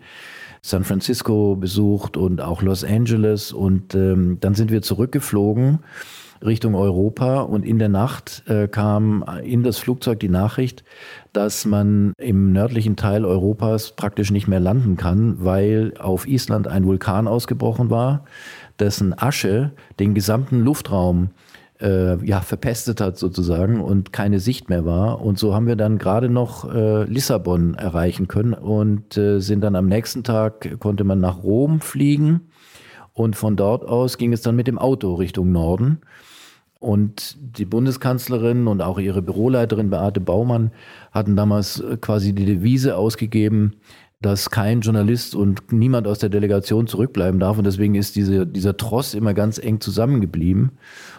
San 0.63 0.85
Francisco 0.85 1.57
besucht 1.57 2.17
und 2.17 2.41
auch 2.41 2.63
Los 2.63 2.85
Angeles. 2.85 3.53
Und 3.53 3.97
ähm, 3.97 4.37
dann 4.39 4.55
sind 4.55 4.71
wir 4.71 4.83
zurückgeflogen 4.83 5.81
Richtung 6.45 6.75
Europa 6.75 7.41
und 7.41 7.65
in 7.65 7.79
der 7.79 7.89
Nacht 7.89 8.45
äh, 8.47 8.69
kam 8.69 9.25
in 9.43 9.63
das 9.63 9.79
Flugzeug 9.79 10.21
die 10.21 10.29
Nachricht, 10.29 10.85
dass 11.33 11.65
man 11.65 12.13
im 12.19 12.53
nördlichen 12.53 12.97
Teil 12.97 13.25
Europas 13.25 13.93
praktisch 13.93 14.31
nicht 14.31 14.49
mehr 14.49 14.61
landen 14.61 14.97
kann, 14.97 15.45
weil 15.45 15.95
auf 15.99 16.27
Island 16.27 16.69
ein 16.69 16.85
Vulkan 16.85 17.29
ausgebrochen 17.29 17.91
war, 17.91 18.25
dessen 18.79 19.19
Asche 19.19 19.73
den 19.99 20.15
gesamten 20.15 20.61
Luftraum 20.61 21.31
äh, 21.81 22.25
ja, 22.25 22.41
verpestet 22.41 23.01
hat 23.01 23.19
sozusagen 23.19 23.81
und 23.81 24.13
keine 24.13 24.41
Sicht 24.41 24.69
mehr 24.69 24.85
war. 24.85 25.21
Und 25.21 25.39
so 25.39 25.55
haben 25.55 25.67
wir 25.67 25.77
dann 25.77 25.99
gerade 25.99 26.29
noch 26.29 26.73
äh, 26.73 27.05
Lissabon 27.05 27.75
erreichen 27.75 28.29
können 28.29 28.55
und 28.55 29.17
äh, 29.17 29.41
sind 29.41 29.63
dann 29.63 29.77
am 29.77 29.87
nächsten 29.87 30.25
Tag, 30.25 30.79
konnte 30.81 31.05
man 31.05 31.21
nach 31.21 31.43
Rom 31.43 31.81
fliegen 31.81 32.49
Und 33.13 33.37
von 33.37 33.57
dort 33.57 33.85
aus 33.85 34.19
ging 34.19 34.33
es 34.33 34.43
dann 34.43 34.57
mit 34.57 34.67
dem 34.67 34.79
Auto 34.79 35.15
Richtung 35.15 35.53
Norden. 35.53 36.01
Und 36.81 37.37
die 37.41 37.65
Bundeskanzlerin 37.65 38.69
und 38.69 38.83
auch 38.83 38.99
ihre 38.99 39.21
Büroleiterin 39.21 39.91
Beate 39.91 40.21
Baumann 40.21 40.71
hatten 41.11 41.35
damals 41.35 41.83
quasi 42.01 42.33
die 42.33 42.45
Devise 42.45 42.97
ausgegeben, 42.97 43.75
dass 44.21 44.51
kein 44.51 44.81
Journalist 44.81 45.35
und 45.35 45.73
niemand 45.73 46.07
aus 46.07 46.19
der 46.19 46.29
Delegation 46.29 46.87
zurückbleiben 46.87 47.39
darf. 47.39 47.59
Und 47.59 47.65
deswegen 47.65 47.95
ist 47.95 48.17
diese, 48.17 48.47
dieser 48.47 48.77
Tross 48.77 49.15
immer 49.15 49.35
ganz 49.35 49.59
eng 49.59 49.81
zusammengeblieben. 49.81 50.73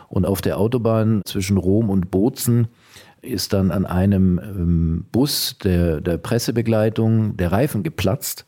Und 0.09 0.25
auf 0.25 0.41
der 0.41 0.57
Autobahn 0.57 1.21
zwischen 1.25 1.57
Rom 1.57 1.89
und 1.89 2.11
Bozen 2.11 2.67
ist 3.21 3.53
dann 3.53 3.71
an 3.71 3.85
einem 3.85 4.39
ähm, 4.39 5.05
Bus 5.11 5.57
der, 5.63 6.01
der 6.01 6.17
Pressebegleitung 6.17 7.37
der 7.37 7.51
Reifen 7.51 7.83
geplatzt. 7.83 8.45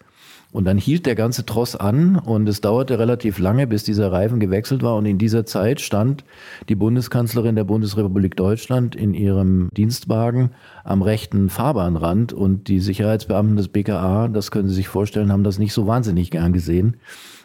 Und 0.52 0.66
dann 0.66 0.78
hielt 0.78 1.06
der 1.06 1.16
ganze 1.16 1.46
Tross 1.46 1.76
an 1.78 2.18
und 2.18 2.48
es 2.50 2.60
dauerte 2.60 3.00
relativ 3.00 3.40
lange, 3.40 3.68
bis 3.68 3.84
dieser 3.84 4.12
Reifen 4.12 4.40
gewechselt 4.40 4.84
war. 4.84 4.98
Und 4.98 5.06
in 5.06 5.18
dieser 5.18 5.46
Zeit 5.46 5.80
stand 5.80 6.26
die 6.68 6.76
Bundeskanzlerin 6.76 7.56
der 7.56 7.64
Bundesrepublik 7.64 8.36
Deutschland 8.36 8.96
in 8.96 9.14
ihrem 9.14 9.70
Dienstwagen 9.76 10.52
am 10.84 11.02
rechten 11.02 11.50
Fahrbahnrand 11.50 12.34
und 12.34 12.68
die 12.68 12.80
Sicherheitsbeamten 12.80 13.56
des 13.56 13.70
BKA, 13.70 14.28
das 14.28 14.52
können 14.52 14.68
Sie 14.68 14.76
sich 14.76 14.90
vorstellen, 14.90 15.32
haben 15.32 15.46
das 15.46 15.58
nicht 15.58 15.74
so 15.74 15.88
wahnsinnig 15.88 16.32
gern 16.32 16.52
gesehen. 16.52 16.98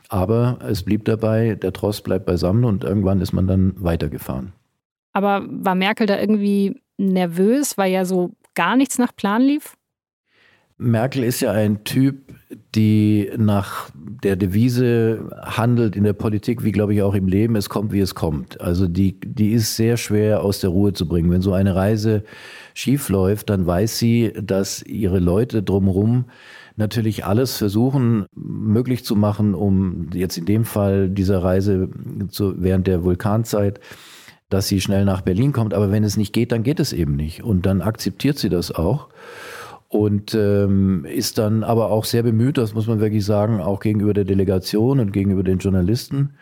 Aber 0.08 0.58
es 0.68 0.82
blieb 0.82 1.04
dabei, 1.04 1.54
der 1.54 1.72
Tross 1.72 2.00
bleibt 2.00 2.26
beisammen 2.26 2.64
und 2.64 2.84
irgendwann 2.84 3.20
ist 3.20 3.32
man 3.32 3.46
dann 3.46 3.74
weitergefahren. 3.76 4.52
Aber 5.12 5.44
war 5.48 5.74
Merkel 5.74 6.06
da 6.06 6.18
irgendwie 6.18 6.80
nervös, 6.98 7.78
weil 7.78 7.92
ja 7.92 8.04
so 8.04 8.32
gar 8.54 8.76
nichts 8.76 8.98
nach 8.98 9.14
Plan 9.14 9.42
lief? 9.42 9.75
Merkel 10.78 11.24
ist 11.24 11.40
ja 11.40 11.52
ein 11.52 11.84
Typ, 11.84 12.34
die 12.74 13.30
nach 13.36 13.90
der 14.22 14.36
Devise 14.36 15.30
handelt 15.42 15.96
in 15.96 16.04
der 16.04 16.12
Politik, 16.12 16.64
wie 16.64 16.72
glaube 16.72 16.94
ich 16.94 17.02
auch 17.02 17.14
im 17.14 17.26
Leben, 17.26 17.56
es 17.56 17.68
kommt, 17.68 17.92
wie 17.92 18.00
es 18.00 18.14
kommt. 18.14 18.60
Also 18.60 18.86
die, 18.86 19.18
die 19.20 19.52
ist 19.52 19.76
sehr 19.76 19.96
schwer 19.96 20.42
aus 20.42 20.60
der 20.60 20.70
Ruhe 20.70 20.92
zu 20.92 21.08
bringen. 21.08 21.30
Wenn 21.30 21.42
so 21.42 21.52
eine 21.52 21.74
Reise 21.74 22.24
schief 22.74 23.08
läuft, 23.08 23.50
dann 23.50 23.66
weiß 23.66 23.98
sie, 23.98 24.32
dass 24.40 24.82
ihre 24.82 25.18
Leute 25.18 25.62
drumherum 25.62 26.26
natürlich 26.76 27.24
alles 27.24 27.56
versuchen, 27.56 28.26
möglich 28.34 29.04
zu 29.04 29.16
machen, 29.16 29.54
um 29.54 30.10
jetzt 30.12 30.36
in 30.36 30.44
dem 30.44 30.64
Fall 30.64 31.08
dieser 31.08 31.42
Reise 31.42 31.88
zu, 32.28 32.62
während 32.62 32.86
der 32.86 33.02
Vulkanzeit 33.02 33.80
dass 34.48 34.68
sie 34.68 34.80
schnell 34.80 35.04
nach 35.04 35.22
Berlin 35.22 35.52
kommt. 35.52 35.74
Aber 35.74 35.90
wenn 35.90 36.04
es 36.04 36.16
nicht 36.16 36.32
geht, 36.32 36.52
dann 36.52 36.62
geht 36.62 36.78
es 36.78 36.92
eben 36.92 37.16
nicht. 37.16 37.42
Und 37.42 37.66
dann 37.66 37.82
akzeptiert 37.82 38.38
sie 38.38 38.48
das 38.48 38.70
auch 38.70 39.08
und 39.88 40.34
ähm, 40.34 41.04
ist 41.04 41.38
dann 41.38 41.62
aber 41.62 41.90
auch 41.90 42.04
sehr 42.04 42.22
bemüht, 42.22 42.58
das 42.58 42.74
muss 42.74 42.86
man 42.86 43.00
wirklich 43.00 43.24
sagen, 43.24 43.60
auch 43.60 43.80
gegenüber 43.80 44.14
der 44.14 44.24
Delegation 44.24 45.00
und 45.00 45.12
gegenüber 45.12 45.42
den 45.42 45.58
Journalisten. 45.58 46.34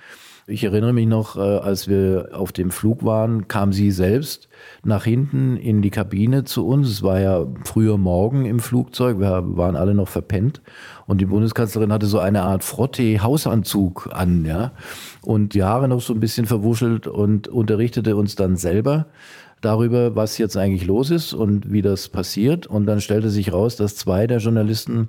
Ich 0.47 0.63
erinnere 0.63 0.93
mich 0.93 1.07
noch, 1.07 1.37
äh, 1.37 1.41
als 1.41 1.89
wir 1.89 2.31
auf 2.35 2.53
dem 2.53 2.71
Flug 2.71 3.03
waren, 3.03 3.49
kam 3.49 3.73
sie 3.73 3.91
selbst 3.91 4.49
nach 4.83 5.05
hinten 5.05 5.57
in 5.57 5.81
die 5.81 5.91
Kabine 5.91 6.45
zu 6.45 6.67
uns. 6.67 6.91
Es 6.91 7.03
war 7.03 7.19
ja 7.19 7.47
früher 7.65 7.97
Morgen 7.97 8.45
im 8.45 8.61
Flugzeug, 8.61 9.19
wir 9.21 9.43
waren 9.57 9.75
alle 9.75 9.95
noch 9.95 10.09
verpennt. 10.09 10.61
Und 11.07 11.23
die 11.23 11.27
Bundeskanzlerin 11.27 11.93
hatte 11.93 12.07
so 12.07 12.19
eine 12.19 12.43
Art 12.43 12.63
Frottee-Hausanzug 12.63 14.11
an, 14.13 14.45
ja. 14.45 14.73
Und 15.23 15.55
die 15.55 15.63
Haare 15.63 15.89
noch 15.89 16.03
so 16.03 16.13
ein 16.13 16.21
bisschen 16.21 16.45
verwuschelt 16.45 17.07
und 17.07 17.49
unterrichtete 17.49 18.15
uns 18.15 18.35
dann 18.35 18.57
selber 18.57 19.07
darüber, 19.65 20.17
was 20.17 20.39
jetzt 20.39 20.57
eigentlich 20.57 20.87
los 20.87 21.11
ist 21.11 21.33
und 21.33 21.73
wie 21.73 21.83
das 21.83 22.09
passiert. 22.09 22.67
Und 22.67 22.87
dann 22.87 23.01
stellte 23.01 23.31
sich 23.31 23.53
raus, 23.53 23.77
dass 23.77 23.97
zwei 23.97 24.27
der 24.27 24.39
Journalisten 24.39 25.09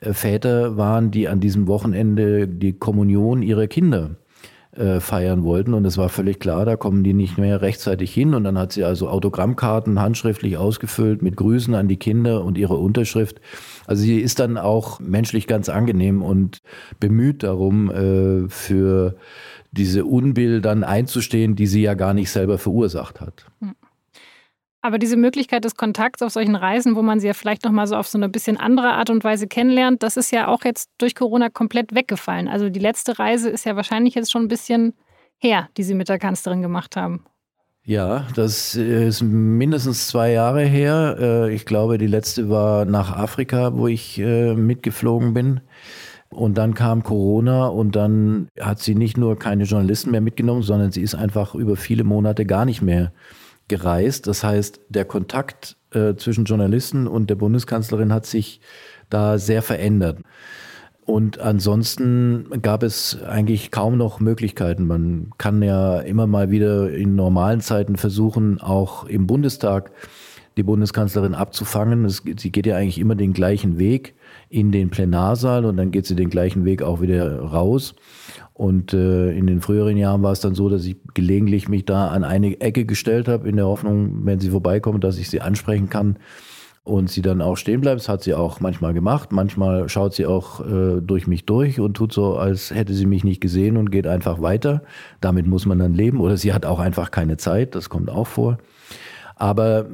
äh, 0.00 0.12
Väter 0.12 0.76
waren, 0.76 1.10
die 1.10 1.28
an 1.28 1.40
diesem 1.40 1.66
Wochenende 1.66 2.48
die 2.48 2.74
Kommunion 2.74 3.42
ihrer 3.42 3.66
Kinder 3.66 4.16
äh, 4.76 5.00
feiern 5.00 5.42
wollten. 5.42 5.72
Und 5.72 5.86
es 5.86 5.96
war 5.96 6.10
völlig 6.10 6.38
klar, 6.38 6.66
da 6.66 6.76
kommen 6.76 7.02
die 7.02 7.14
nicht 7.14 7.38
mehr 7.38 7.62
rechtzeitig 7.62 8.12
hin. 8.12 8.34
Und 8.34 8.44
dann 8.44 8.58
hat 8.58 8.72
sie 8.72 8.84
also 8.84 9.08
Autogrammkarten 9.08 10.00
handschriftlich 10.00 10.58
ausgefüllt 10.58 11.22
mit 11.22 11.36
Grüßen 11.36 11.74
an 11.74 11.88
die 11.88 11.96
Kinder 11.96 12.44
und 12.44 12.58
ihre 12.58 12.76
Unterschrift. 12.76 13.40
Also 13.86 14.02
sie 14.02 14.20
ist 14.20 14.38
dann 14.38 14.58
auch 14.58 15.00
menschlich 15.00 15.46
ganz 15.46 15.70
angenehm 15.70 16.22
und 16.22 16.60
bemüht 17.00 17.42
darum, 17.42 17.90
äh, 17.90 18.48
für 18.50 19.16
diese 19.72 20.04
Unbill 20.04 20.60
dann 20.60 20.84
einzustehen, 20.84 21.56
die 21.56 21.66
sie 21.66 21.82
ja 21.82 21.94
gar 21.94 22.14
nicht 22.14 22.30
selber 22.30 22.58
verursacht 22.58 23.20
hat. 23.20 23.46
Hm. 23.60 23.74
Aber 24.86 25.00
diese 25.00 25.16
Möglichkeit 25.16 25.64
des 25.64 25.74
Kontakts 25.74 26.22
auf 26.22 26.30
solchen 26.30 26.54
Reisen, 26.54 26.94
wo 26.94 27.02
man 27.02 27.18
sie 27.18 27.26
ja 27.26 27.34
vielleicht 27.34 27.64
noch 27.64 27.72
mal 27.72 27.88
so 27.88 27.96
auf 27.96 28.06
so 28.06 28.18
eine 28.18 28.28
bisschen 28.28 28.56
andere 28.56 28.92
Art 28.92 29.10
und 29.10 29.24
Weise 29.24 29.48
kennenlernt, 29.48 30.04
das 30.04 30.16
ist 30.16 30.30
ja 30.30 30.46
auch 30.46 30.62
jetzt 30.62 30.90
durch 30.98 31.16
Corona 31.16 31.48
komplett 31.48 31.92
weggefallen. 31.92 32.46
Also 32.46 32.68
die 32.68 32.78
letzte 32.78 33.18
Reise 33.18 33.50
ist 33.50 33.66
ja 33.66 33.74
wahrscheinlich 33.74 34.14
jetzt 34.14 34.30
schon 34.30 34.42
ein 34.42 34.48
bisschen 34.48 34.94
her, 35.38 35.68
die 35.76 35.82
Sie 35.82 35.94
mit 35.94 36.08
der 36.08 36.20
Kanzlerin 36.20 36.62
gemacht 36.62 36.94
haben. 36.94 37.24
Ja, 37.82 38.28
das 38.36 38.76
ist 38.76 39.22
mindestens 39.22 40.06
zwei 40.06 40.30
Jahre 40.30 40.62
her. 40.62 41.16
Äh, 41.18 41.52
ich 41.52 41.66
glaube, 41.66 41.98
die 41.98 42.06
letzte 42.06 42.48
war 42.48 42.84
nach 42.84 43.10
Afrika, 43.10 43.76
wo 43.76 43.88
ich 43.88 44.20
äh, 44.20 44.54
mitgeflogen 44.54 45.34
bin. 45.34 45.62
Und 46.30 46.58
dann 46.58 46.74
kam 46.74 47.02
Corona 47.02 47.66
und 47.66 47.96
dann 47.96 48.46
hat 48.60 48.78
sie 48.78 48.94
nicht 48.94 49.16
nur 49.16 49.36
keine 49.36 49.64
Journalisten 49.64 50.12
mehr 50.12 50.20
mitgenommen, 50.20 50.62
sondern 50.62 50.92
sie 50.92 51.02
ist 51.02 51.16
einfach 51.16 51.56
über 51.56 51.74
viele 51.74 52.04
Monate 52.04 52.46
gar 52.46 52.64
nicht 52.64 52.82
mehr 52.82 53.10
gereist. 53.68 54.26
Das 54.26 54.44
heißt, 54.44 54.80
der 54.88 55.04
Kontakt 55.04 55.76
äh, 55.92 56.14
zwischen 56.14 56.44
Journalisten 56.44 57.06
und 57.06 57.30
der 57.30 57.36
Bundeskanzlerin 57.36 58.12
hat 58.12 58.26
sich 58.26 58.60
da 59.10 59.38
sehr 59.38 59.62
verändert. 59.62 60.18
Und 61.04 61.38
ansonsten 61.38 62.48
gab 62.62 62.82
es 62.82 63.22
eigentlich 63.22 63.70
kaum 63.70 63.96
noch 63.96 64.18
Möglichkeiten. 64.18 64.86
Man 64.86 65.30
kann 65.38 65.62
ja 65.62 66.00
immer 66.00 66.26
mal 66.26 66.50
wieder 66.50 66.90
in 66.90 67.14
normalen 67.14 67.60
Zeiten 67.60 67.96
versuchen, 67.96 68.60
auch 68.60 69.04
im 69.04 69.28
Bundestag 69.28 69.92
die 70.56 70.62
Bundeskanzlerin 70.62 71.34
abzufangen. 71.34 72.04
Es, 72.04 72.22
sie 72.38 72.50
geht 72.50 72.66
ja 72.66 72.76
eigentlich 72.76 72.98
immer 72.98 73.14
den 73.14 73.32
gleichen 73.32 73.78
Weg 73.78 74.14
in 74.48 74.72
den 74.72 74.90
Plenarsaal 74.90 75.64
und 75.64 75.76
dann 75.76 75.90
geht 75.90 76.06
sie 76.06 76.16
den 76.16 76.30
gleichen 76.30 76.64
Weg 76.64 76.82
auch 76.82 77.00
wieder 77.00 77.40
raus. 77.40 77.94
Und 78.54 78.94
äh, 78.94 79.32
in 79.32 79.46
den 79.46 79.60
früheren 79.60 79.98
Jahren 79.98 80.22
war 80.22 80.32
es 80.32 80.40
dann 80.40 80.54
so, 80.54 80.70
dass 80.70 80.84
ich 80.86 80.96
gelegentlich 81.12 81.68
mich 81.68 81.84
da 81.84 82.08
an 82.08 82.24
eine 82.24 82.58
Ecke 82.60 82.86
gestellt 82.86 83.28
habe, 83.28 83.48
in 83.48 83.56
der 83.56 83.66
Hoffnung, 83.66 84.24
wenn 84.24 84.40
sie 84.40 84.48
vorbeikommt, 84.48 85.04
dass 85.04 85.18
ich 85.18 85.28
sie 85.28 85.42
ansprechen 85.42 85.90
kann 85.90 86.16
und 86.86 87.10
sie 87.10 87.20
dann 87.20 87.42
auch 87.42 87.56
stehen 87.56 87.82
bleibt. 87.82 88.00
Das 88.00 88.08
hat 88.08 88.22
sie 88.22 88.32
auch 88.32 88.60
manchmal 88.60 88.94
gemacht. 88.94 89.32
Manchmal 89.32 89.90
schaut 89.90 90.14
sie 90.14 90.24
auch 90.24 90.64
äh, 90.64 91.02
durch 91.02 91.26
mich 91.26 91.44
durch 91.44 91.80
und 91.80 91.94
tut 91.94 92.14
so, 92.14 92.36
als 92.38 92.70
hätte 92.70 92.94
sie 92.94 93.06
mich 93.06 93.24
nicht 93.24 93.42
gesehen 93.42 93.76
und 93.76 93.90
geht 93.90 94.06
einfach 94.06 94.40
weiter. 94.40 94.82
Damit 95.20 95.46
muss 95.46 95.66
man 95.66 95.78
dann 95.78 95.92
leben. 95.92 96.20
Oder 96.20 96.38
sie 96.38 96.54
hat 96.54 96.64
auch 96.64 96.78
einfach 96.78 97.10
keine 97.10 97.36
Zeit. 97.36 97.74
Das 97.74 97.90
kommt 97.90 98.08
auch 98.08 98.26
vor. 98.26 98.56
Aber 99.38 99.84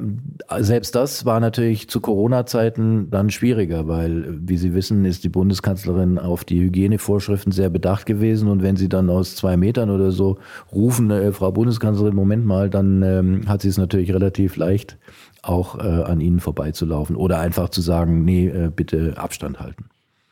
selbst 0.59 0.95
das 0.95 1.25
war 1.25 1.41
natürlich 1.41 1.89
zu 1.89 1.99
Corona-Zeiten 1.99 3.09
dann 3.09 3.29
schwieriger, 3.29 3.89
weil, 3.89 4.39
wie 4.39 4.55
Sie 4.55 4.73
wissen, 4.73 5.03
ist 5.03 5.25
die 5.25 5.29
Bundeskanzlerin 5.29 6.17
auf 6.17 6.45
die 6.45 6.61
Hygienevorschriften 6.61 7.51
sehr 7.51 7.69
bedacht 7.69 8.05
gewesen. 8.05 8.47
Und 8.47 8.63
wenn 8.63 8.77
Sie 8.77 8.87
dann 8.87 9.09
aus 9.09 9.35
zwei 9.35 9.57
Metern 9.57 9.89
oder 9.89 10.11
so 10.11 10.37
rufen, 10.71 11.11
äh, 11.11 11.33
Frau 11.33 11.51
Bundeskanzlerin, 11.51 12.15
Moment 12.15 12.45
mal, 12.45 12.69
dann 12.69 13.03
ähm, 13.03 13.41
hat 13.49 13.61
sie 13.61 13.67
es 13.67 13.77
natürlich 13.77 14.13
relativ 14.13 14.55
leicht, 14.55 14.97
auch 15.41 15.77
äh, 15.77 15.81
an 15.81 16.21
Ihnen 16.21 16.39
vorbeizulaufen 16.39 17.17
oder 17.17 17.39
einfach 17.41 17.67
zu 17.67 17.81
sagen, 17.81 18.23
nee, 18.23 18.47
äh, 18.47 18.71
bitte 18.73 19.15
Abstand 19.17 19.59
halten. 19.59 19.89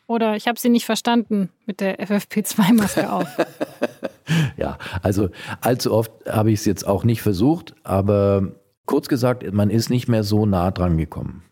Oder 0.08 0.38
ich 0.38 0.48
habe 0.48 0.58
Sie 0.58 0.70
nicht 0.70 0.86
verstanden 0.86 1.50
mit 1.66 1.82
der 1.82 2.00
FFP2-Maske 2.00 3.12
auf. 3.12 3.28
ja, 4.58 4.78
also 5.02 5.30
allzu 5.60 5.94
oft 5.94 6.12
habe 6.30 6.52
ich 6.52 6.60
es 6.60 6.66
jetzt 6.66 6.88
auch 6.88 7.04
nicht 7.04 7.22
versucht, 7.22 7.76
aber 7.84 8.54
Kurz 8.86 9.08
gesagt, 9.08 9.50
man 9.54 9.70
ist 9.70 9.90
nicht 9.90 10.08
mehr 10.08 10.24
so 10.24 10.46
nah 10.46 10.72
dran 10.72 10.98
gekommen. 10.98 11.44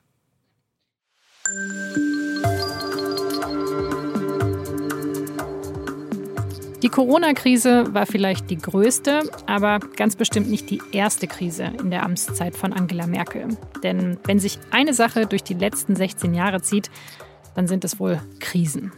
Die 6.81 6.88
Corona-Krise 6.88 7.93
war 7.93 8.05
vielleicht 8.05 8.50
die 8.50 8.57
größte, 8.57 9.24
aber 9.45 9.79
ganz 9.98 10.15
bestimmt 10.15 10.50
nicht 10.50 10.69
die 10.69 10.81
erste 10.93 11.27
Krise 11.27 11.74
in 11.77 11.91
der 11.91 12.03
Amtszeit 12.03 12.55
von 12.55 12.71
Angela 12.71 13.05
Merkel. 13.05 13.50
Denn 13.83 14.17
wenn 14.24 14.39
sich 14.39 14.59
eine 14.71 14.93
Sache 14.93 15.25
durch 15.25 15.43
die 15.43 15.55
letzten 15.55 15.98
16 15.98 16.33
Jahre 16.33 16.62
zieht, 16.62 16.89
dann 17.53 17.67
sind 17.67 17.83
es 17.83 18.00
wohl 18.00 18.21
Krisen. 18.39 18.93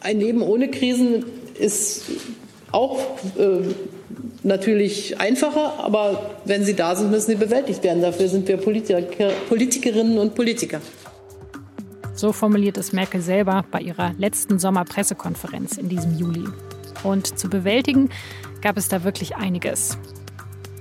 Ein 0.00 0.18
Leben 0.20 0.40
ohne 0.40 0.70
Krisen 0.70 1.26
ist 1.58 2.10
auch 2.72 2.98
äh, 3.36 3.74
natürlich 4.46 5.20
einfacher, 5.20 5.74
aber 5.78 6.36
wenn 6.44 6.64
sie 6.64 6.74
da 6.74 6.94
sind, 6.94 7.10
müssen 7.10 7.32
sie 7.32 7.36
bewältigt 7.36 7.82
werden. 7.84 8.02
Dafür 8.02 8.28
sind 8.28 8.48
wir 8.48 8.56
Politiker, 8.56 9.30
Politikerinnen 9.48 10.18
und 10.18 10.34
Politiker. 10.34 10.80
So 12.14 12.32
formuliert 12.32 12.78
es 12.78 12.92
Merkel 12.92 13.20
selber 13.20 13.64
bei 13.70 13.80
ihrer 13.80 14.14
letzten 14.16 14.58
Sommerpressekonferenz 14.58 15.76
in 15.76 15.88
diesem 15.88 16.16
Juli. 16.16 16.44
Und 17.02 17.38
zu 17.38 17.50
bewältigen 17.50 18.08
gab 18.62 18.78
es 18.78 18.88
da 18.88 19.04
wirklich 19.04 19.36
einiges. 19.36 19.98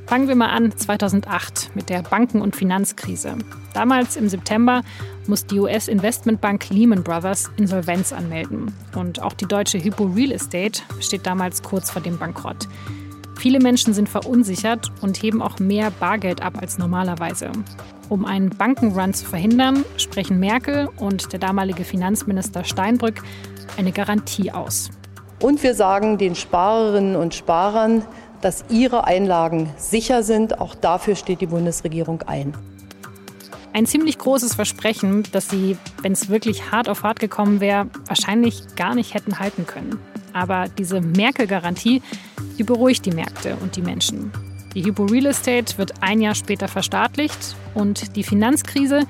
Fangen 0.07 0.27
wir 0.27 0.35
mal 0.35 0.49
an 0.49 0.71
2008 0.75 1.71
mit 1.73 1.89
der 1.89 2.03
Banken- 2.03 2.41
und 2.41 2.55
Finanzkrise. 2.55 3.35
Damals 3.73 4.15
im 4.15 4.29
September 4.29 4.83
muss 5.25 5.47
die 5.47 5.59
US-Investmentbank 5.59 6.69
Lehman 6.69 7.03
Brothers 7.03 7.49
Insolvenz 7.57 8.13
anmelden. 8.13 8.71
Und 8.95 9.21
auch 9.21 9.33
die 9.33 9.47
deutsche 9.47 9.83
Hypo 9.83 10.05
Real 10.05 10.31
Estate 10.31 10.83
steht 10.99 11.25
damals 11.25 11.63
kurz 11.63 11.89
vor 11.89 12.03
dem 12.03 12.19
Bankrott. 12.19 12.67
Viele 13.37 13.59
Menschen 13.59 13.93
sind 13.93 14.09
verunsichert 14.09 14.91
und 15.01 15.21
heben 15.21 15.41
auch 15.41 15.59
mehr 15.59 15.91
Bargeld 15.91 16.41
ab 16.41 16.57
als 16.59 16.77
normalerweise. 16.77 17.51
Um 18.09 18.25
einen 18.25 18.49
Bankenrun 18.49 19.13
zu 19.13 19.25
verhindern, 19.25 19.83
sprechen 19.97 20.39
Merkel 20.39 20.89
und 20.97 21.31
der 21.33 21.39
damalige 21.39 21.83
Finanzminister 21.83 22.63
Steinbrück 22.63 23.21
eine 23.77 23.91
Garantie 23.91 24.51
aus. 24.51 24.89
Und 25.41 25.61
wir 25.63 25.75
sagen 25.75 26.17
den 26.17 26.35
Sparerinnen 26.35 27.15
und 27.15 27.35
Sparern, 27.35 28.03
dass 28.41 28.65
ihre 28.69 29.05
Einlagen 29.05 29.69
sicher 29.77 30.23
sind. 30.23 30.61
Auch 30.61 30.75
dafür 30.75 31.15
steht 31.15 31.41
die 31.41 31.47
Bundesregierung 31.47 32.21
ein. 32.23 32.53
Ein 33.75 33.85
ziemlich 33.85 34.17
großes 34.17 34.55
Versprechen, 34.55 35.23
das 35.33 35.49
sie, 35.49 35.77
wenn 36.01 36.13
es 36.13 36.29
wirklich 36.29 36.71
hart 36.71 36.87
auf 36.87 37.03
hart 37.03 37.19
gekommen 37.19 37.59
wäre, 37.59 37.89
wahrscheinlich 38.07 38.63
gar 38.77 38.95
nicht 38.95 39.13
hätten 39.13 39.37
halten 39.37 39.67
können. 39.67 39.99
Aber 40.31 40.69
diese 40.77 41.01
Merkel-Garantie, 41.01 42.01
die 42.57 42.63
beruhigt 42.63 43.05
die 43.05 43.11
Märkte 43.11 43.57
und 43.57 43.75
die 43.75 43.81
Menschen. 43.81 44.31
Die 44.75 44.85
Hypo 44.85 45.03
Real 45.03 45.25
Estate 45.25 45.77
wird 45.77 45.91
ein 46.01 46.21
Jahr 46.21 46.35
später 46.35 46.69
verstaatlicht 46.69 47.57
und 47.73 48.15
die 48.15 48.23
Finanzkrise, 48.23 49.01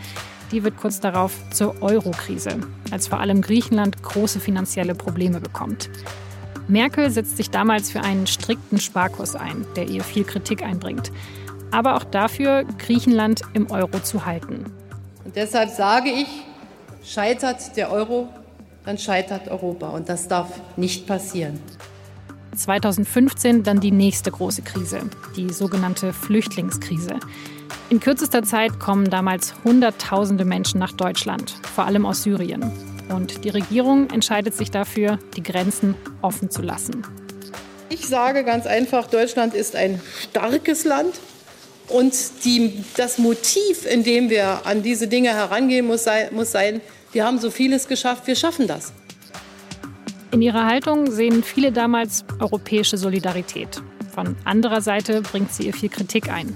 die 0.52 0.64
wird 0.64 0.78
kurz 0.78 1.00
darauf 1.00 1.32
zur 1.52 1.80
Euro-Krise, 1.84 2.58
als 2.90 3.08
vor 3.08 3.20
allem 3.20 3.42
Griechenland 3.42 4.02
große 4.02 4.40
finanzielle 4.40 4.96
Probleme 4.96 5.42
bekommt. 5.42 5.92
Merkel 6.68 7.12
setzt 7.12 7.38
sich 7.38 7.52
damals 7.52 7.92
für 7.92 8.02
einen 8.02 8.26
strikten 8.26 8.80
Sparkurs 8.80 9.36
ein, 9.36 9.64
der 9.76 9.88
ihr 9.90 10.04
viel 10.04 10.24
Kritik 10.24 10.64
einbringt. 10.64 11.12
Aber 11.76 11.96
auch 11.96 12.06
dafür, 12.06 12.64
Griechenland 12.78 13.42
im 13.54 13.70
Euro 13.70 14.00
zu 14.00 14.26
halten. 14.26 14.72
Und 15.26 15.36
deshalb 15.36 15.70
sage 15.70 16.10
ich, 16.10 16.28
scheitert 17.04 17.76
der 17.76 17.92
Euro, 17.92 18.30
dann 18.86 18.98
scheitert 18.98 19.50
Europa. 19.50 19.90
Und 19.90 20.08
das 20.08 20.30
darf 20.30 20.48
nicht 20.78 21.06
passieren. 21.06 21.60
2015 22.56 23.64
dann 23.64 23.82
die 23.82 23.92
nächste 23.92 24.32
große 24.32 24.62
Krise, 24.62 25.02
die 25.36 25.52
sogenannte 25.52 26.14
Flüchtlingskrise. 26.14 27.20
In 27.90 28.00
kürzester 28.00 28.44
Zeit 28.44 28.80
kommen 28.80 29.10
damals 29.10 29.54
Hunderttausende 29.66 30.46
Menschen 30.46 30.80
nach 30.80 30.94
Deutschland, 30.94 31.56
vor 31.76 31.84
allem 31.84 32.06
aus 32.06 32.24
Syrien. 32.24 32.72
Und 33.10 33.44
die 33.44 33.50
Regierung 33.50 34.10
entscheidet 34.12 34.56
sich 34.56 34.72
dafür, 34.72 35.20
die 35.36 35.44
Grenzen 35.44 35.96
offen 36.22 36.50
zu 36.50 36.62
lassen. 36.62 37.06
Ich 37.90 38.08
sage 38.08 38.46
ganz 38.46 38.66
einfach, 38.66 39.08
Deutschland 39.08 39.54
ist 39.54 39.76
ein 39.76 40.00
starkes 40.22 40.86
Land. 40.86 41.20
Und 41.88 42.14
die, 42.44 42.84
das 42.98 43.18
Motiv, 43.18 43.86
in 43.86 44.04
dem 44.04 44.30
wir 44.30 44.66
an 44.66 44.82
diese 44.82 45.08
Dinge 45.08 45.30
herangehen, 45.30 45.86
muss 45.86 46.04
sein, 46.04 46.30
muss 46.32 46.52
sein, 46.52 46.82
wir 47.12 47.26
haben 47.26 47.40
so 47.40 47.52
vieles 47.52 47.88
geschafft, 47.88 48.28
wir 48.28 48.36
schaffen 48.36 48.68
das. 48.68 48.92
In 50.32 50.42
ihrer 50.42 50.66
Haltung 50.66 51.12
sehen 51.12 51.44
viele 51.44 51.72
damals 51.72 52.26
europäische 52.40 52.98
Solidarität. 52.98 53.82
Von 54.14 54.36
anderer 54.44 54.82
Seite 54.82 55.22
bringt 55.22 55.54
sie 55.54 55.68
ihr 55.68 55.74
viel 55.74 55.90
Kritik 55.90 56.30
ein. 56.30 56.54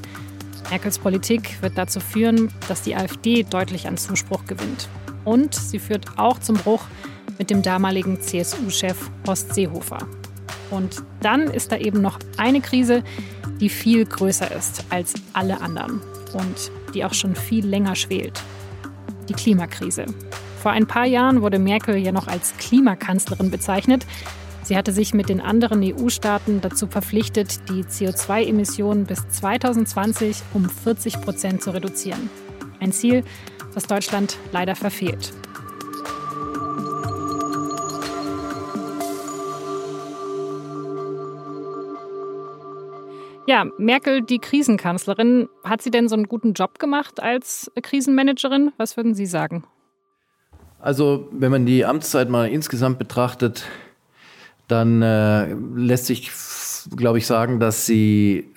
Merkels 0.69 0.99
Politik 0.99 1.61
wird 1.61 1.77
dazu 1.77 1.99
führen, 1.99 2.51
dass 2.67 2.81
die 2.81 2.95
AfD 2.95 3.43
deutlich 3.43 3.87
an 3.87 3.97
Zuspruch 3.97 4.45
gewinnt. 4.45 4.89
Und 5.25 5.55
sie 5.55 5.79
führt 5.79 6.17
auch 6.17 6.39
zum 6.39 6.57
Bruch 6.57 6.83
mit 7.37 7.49
dem 7.49 7.61
damaligen 7.61 8.21
CSU-Chef 8.21 8.97
Horst 9.25 9.53
Seehofer. 9.53 9.99
Und 10.69 11.03
dann 11.21 11.43
ist 11.43 11.71
da 11.71 11.77
eben 11.77 12.01
noch 12.01 12.19
eine 12.37 12.61
Krise, 12.61 13.03
die 13.59 13.69
viel 13.69 14.05
größer 14.05 14.51
ist 14.51 14.83
als 14.89 15.13
alle 15.33 15.61
anderen 15.61 16.01
und 16.33 16.71
die 16.93 17.05
auch 17.05 17.13
schon 17.13 17.35
viel 17.35 17.65
länger 17.65 17.95
schwelt. 17.95 18.41
Die 19.27 19.33
Klimakrise. 19.33 20.05
Vor 20.61 20.71
ein 20.71 20.87
paar 20.87 21.05
Jahren 21.05 21.41
wurde 21.41 21.59
Merkel 21.59 21.97
ja 21.97 22.11
noch 22.11 22.27
als 22.27 22.55
Klimakanzlerin 22.57 23.51
bezeichnet. 23.51 24.05
Sie 24.63 24.75
hatte 24.75 24.91
sich 24.91 25.13
mit 25.13 25.29
den 25.29 25.41
anderen 25.41 25.81
EU-Staaten 25.83 26.61
dazu 26.61 26.87
verpflichtet, 26.87 27.69
die 27.69 27.83
CO2-Emissionen 27.83 29.05
bis 29.05 29.27
2020 29.29 30.41
um 30.53 30.69
40 30.69 31.21
Prozent 31.21 31.63
zu 31.63 31.71
reduzieren. 31.71 32.29
Ein 32.79 32.91
Ziel, 32.91 33.23
das 33.73 33.87
Deutschland 33.87 34.37
leider 34.51 34.75
verfehlt. 34.75 35.33
Ja, 43.49 43.65
Merkel, 43.79 44.21
die 44.21 44.37
Krisenkanzlerin, 44.37 45.49
hat 45.63 45.81
sie 45.81 45.89
denn 45.89 46.07
so 46.07 46.13
einen 46.13 46.27
guten 46.27 46.53
Job 46.53 46.77
gemacht 46.77 47.19
als 47.19 47.71
Krisenmanagerin? 47.81 48.73
Was 48.77 48.95
würden 48.95 49.15
Sie 49.15 49.25
sagen? 49.25 49.63
Also, 50.77 51.27
wenn 51.31 51.49
man 51.49 51.65
die 51.65 51.83
Amtszeit 51.83 52.29
mal 52.29 52.47
insgesamt 52.47 52.99
betrachtet, 52.99 53.63
dann 54.67 55.01
äh, 55.01 55.51
lässt 55.75 56.05
sich, 56.05 56.29
glaube 56.95 57.17
ich, 57.17 57.25
sagen, 57.25 57.59
dass 57.59 57.87
sie 57.87 58.53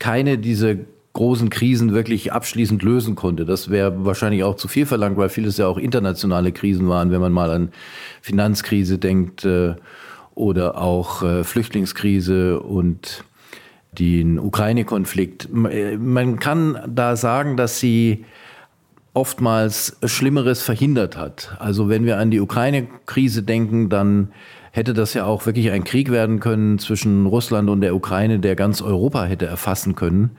keine 0.00 0.38
dieser 0.38 0.74
großen 1.12 1.48
Krisen 1.48 1.94
wirklich 1.94 2.32
abschließend 2.32 2.82
lösen 2.82 3.14
konnte. 3.14 3.44
Das 3.44 3.70
wäre 3.70 4.04
wahrscheinlich 4.04 4.42
auch 4.42 4.56
zu 4.56 4.66
viel 4.66 4.86
verlangt, 4.86 5.18
weil 5.18 5.28
vieles 5.28 5.56
ja 5.56 5.68
auch 5.68 5.78
internationale 5.78 6.50
Krisen 6.50 6.88
waren, 6.88 7.12
wenn 7.12 7.20
man 7.20 7.30
mal 7.30 7.50
an 7.50 7.70
Finanzkrise 8.22 8.98
denkt 8.98 9.44
äh, 9.44 9.76
oder 10.34 10.78
auch 10.78 11.22
äh, 11.22 11.44
Flüchtlingskrise 11.44 12.58
und 12.58 13.24
den 13.98 14.38
Ukraine-Konflikt. 14.38 15.48
Äh, 15.70 15.96
man 15.96 16.38
kann 16.38 16.78
da 16.86 17.16
sagen, 17.16 17.56
dass 17.56 17.78
sie 17.78 18.24
oftmals 19.14 19.98
Schlimmeres 20.04 20.62
verhindert 20.62 21.16
hat. 21.16 21.54
Also 21.58 21.88
wenn 21.88 22.04
wir 22.06 22.18
an 22.18 22.30
die 22.30 22.40
Ukraine-Krise 22.40 23.42
denken, 23.42 23.90
dann 23.90 24.28
hätte 24.70 24.94
das 24.94 25.12
ja 25.12 25.26
auch 25.26 25.44
wirklich 25.44 25.70
ein 25.70 25.84
Krieg 25.84 26.10
werden 26.10 26.40
können 26.40 26.78
zwischen 26.78 27.26
Russland 27.26 27.68
und 27.68 27.82
der 27.82 27.94
Ukraine, 27.94 28.38
der 28.38 28.56
ganz 28.56 28.80
Europa 28.80 29.24
hätte 29.24 29.44
erfassen 29.44 29.94
können. 29.94 30.30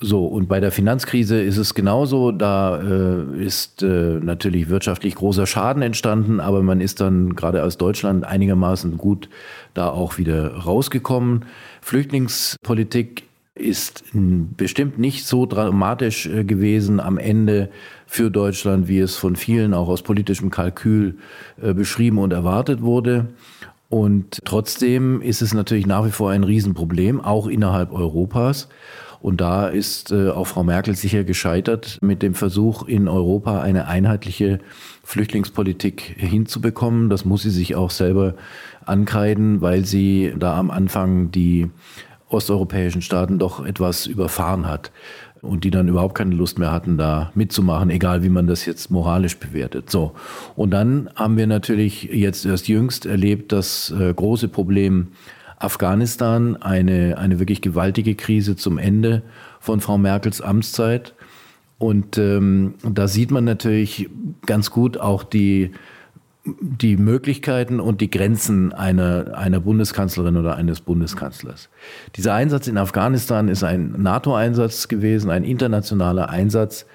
So, 0.00 0.26
und 0.26 0.48
bei 0.48 0.60
der 0.60 0.70
Finanzkrise 0.70 1.42
ist 1.42 1.56
es 1.56 1.74
genauso. 1.74 2.30
Da 2.30 2.80
äh, 2.80 3.44
ist 3.44 3.82
äh, 3.82 4.20
natürlich 4.22 4.68
wirtschaftlich 4.68 5.16
großer 5.16 5.44
Schaden 5.44 5.82
entstanden, 5.82 6.38
aber 6.38 6.62
man 6.62 6.80
ist 6.80 7.00
dann 7.00 7.34
gerade 7.34 7.64
aus 7.64 7.78
Deutschland 7.78 8.24
einigermaßen 8.24 8.96
gut 8.96 9.28
da 9.74 9.90
auch 9.90 10.16
wieder 10.16 10.54
rausgekommen. 10.54 11.46
Flüchtlingspolitik 11.88 13.22
ist 13.54 14.04
bestimmt 14.12 14.98
nicht 14.98 15.24
so 15.24 15.46
dramatisch 15.46 16.26
äh, 16.26 16.44
gewesen 16.44 17.00
am 17.00 17.16
Ende 17.16 17.70
für 18.06 18.30
Deutschland, 18.30 18.88
wie 18.88 18.98
es 18.98 19.16
von 19.16 19.36
vielen 19.36 19.72
auch 19.72 19.88
aus 19.88 20.02
politischem 20.02 20.50
Kalkül 20.50 21.16
äh, 21.62 21.72
beschrieben 21.72 22.18
und 22.18 22.34
erwartet 22.34 22.82
wurde. 22.82 23.28
Und 23.88 24.40
trotzdem 24.44 25.22
ist 25.22 25.40
es 25.40 25.54
natürlich 25.54 25.86
nach 25.86 26.04
wie 26.04 26.10
vor 26.10 26.30
ein 26.30 26.44
Riesenproblem, 26.44 27.22
auch 27.22 27.46
innerhalb 27.46 27.90
Europas. 27.90 28.68
Und 29.20 29.40
da 29.40 29.68
ist 29.68 30.12
äh, 30.12 30.30
auch 30.30 30.46
Frau 30.46 30.62
Merkel 30.62 30.94
sicher 30.94 31.24
gescheitert 31.24 31.98
mit 32.00 32.22
dem 32.22 32.34
Versuch, 32.34 32.86
in 32.86 33.08
Europa 33.08 33.60
eine 33.60 33.88
einheitliche 33.88 34.60
Flüchtlingspolitik 35.02 36.00
hinzubekommen. 36.16 37.10
Das 37.10 37.24
muss 37.24 37.42
sie 37.42 37.50
sich 37.50 37.74
auch 37.74 37.90
selber 37.90 38.34
ankreiden, 38.84 39.60
weil 39.60 39.84
sie 39.84 40.32
da 40.38 40.56
am 40.56 40.70
Anfang 40.70 41.30
die 41.30 41.68
osteuropäischen 42.28 43.02
Staaten 43.02 43.38
doch 43.38 43.64
etwas 43.64 44.06
überfahren 44.06 44.66
hat 44.66 44.92
und 45.40 45.64
die 45.64 45.70
dann 45.70 45.88
überhaupt 45.88 46.14
keine 46.14 46.34
Lust 46.34 46.58
mehr 46.58 46.72
hatten, 46.72 46.98
da 46.98 47.30
mitzumachen, 47.34 47.90
egal 47.90 48.22
wie 48.22 48.28
man 48.28 48.46
das 48.46 48.66
jetzt 48.66 48.90
moralisch 48.90 49.38
bewertet. 49.38 49.90
So. 49.90 50.14
Und 50.56 50.70
dann 50.70 51.08
haben 51.14 51.36
wir 51.36 51.46
natürlich 51.46 52.04
jetzt 52.04 52.44
erst 52.44 52.68
jüngst 52.68 53.06
erlebt, 53.06 53.52
das 53.52 53.90
äh, 53.98 54.12
große 54.12 54.48
Problem 54.48 55.08
Afghanistan, 55.58 56.56
eine, 56.56 57.18
eine 57.18 57.38
wirklich 57.38 57.60
gewaltige 57.60 58.14
Krise 58.14 58.56
zum 58.56 58.78
Ende 58.78 59.22
von 59.60 59.80
Frau 59.80 59.98
Merkels 59.98 60.40
Amtszeit. 60.40 61.14
Und 61.78 62.18
ähm, 62.18 62.74
da 62.82 63.08
sieht 63.08 63.30
man 63.30 63.44
natürlich 63.44 64.08
ganz 64.46 64.70
gut 64.70 64.98
auch 64.98 65.22
die 65.22 65.70
die 66.60 66.96
Möglichkeiten 66.96 67.80
und 67.80 68.00
die 68.00 68.10
Grenzen 68.10 68.72
einer, 68.72 69.36
einer 69.36 69.60
Bundeskanzlerin 69.60 70.36
oder 70.36 70.56
eines 70.56 70.80
Bundeskanzlers. 70.80 71.68
Dieser 72.16 72.34
Einsatz 72.34 72.68
in 72.68 72.78
Afghanistan 72.78 73.48
ist 73.48 73.64
ein 73.64 73.94
NATO-Einsatz 73.98 74.88
gewesen, 74.88 75.30
ein 75.30 75.44
internationaler 75.44 76.30
Einsatz, 76.30 76.86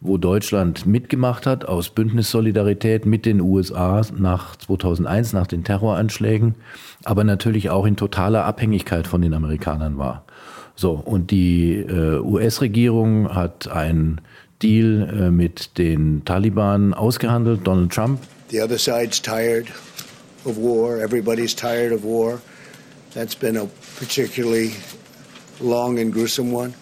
wo 0.00 0.16
Deutschland 0.16 0.86
mitgemacht 0.86 1.46
hat 1.46 1.64
aus 1.64 1.90
Bündnissolidarität 1.90 3.04
mit 3.06 3.26
den 3.26 3.40
USA 3.40 4.02
nach 4.16 4.56
2001, 4.56 5.32
nach 5.32 5.46
den 5.46 5.64
Terroranschlägen, 5.64 6.54
aber 7.04 7.24
natürlich 7.24 7.70
auch 7.70 7.86
in 7.86 7.96
totaler 7.96 8.44
Abhängigkeit 8.44 9.06
von 9.06 9.22
den 9.22 9.34
Amerikanern 9.34 9.98
war. 9.98 10.24
So, 10.76 10.92
und 10.92 11.30
die 11.30 11.74
äh, 11.74 12.20
US-Regierung 12.20 13.34
hat 13.34 13.68
einen 13.68 14.20
Deal 14.62 15.08
äh, 15.08 15.30
mit 15.30 15.78
den 15.78 16.24
Taliban 16.24 16.94
ausgehandelt, 16.94 17.66
Donald 17.66 17.92
Trump 17.92 18.20
The 18.50 18.62
other 18.62 18.78
side's 18.78 19.20
tired 19.20 19.68
of 20.44 20.56
war. 20.56 20.98
Everybody's 20.98 21.54
tired 21.54 21.92
of 21.92 22.02
war. 22.02 22.40
That's 23.14 23.36
been 23.36 23.56
a 23.56 23.66
particularly 23.96 24.72
long 25.60 26.00
and 26.00 26.12
gruesome 26.12 26.50
one. 26.50 26.74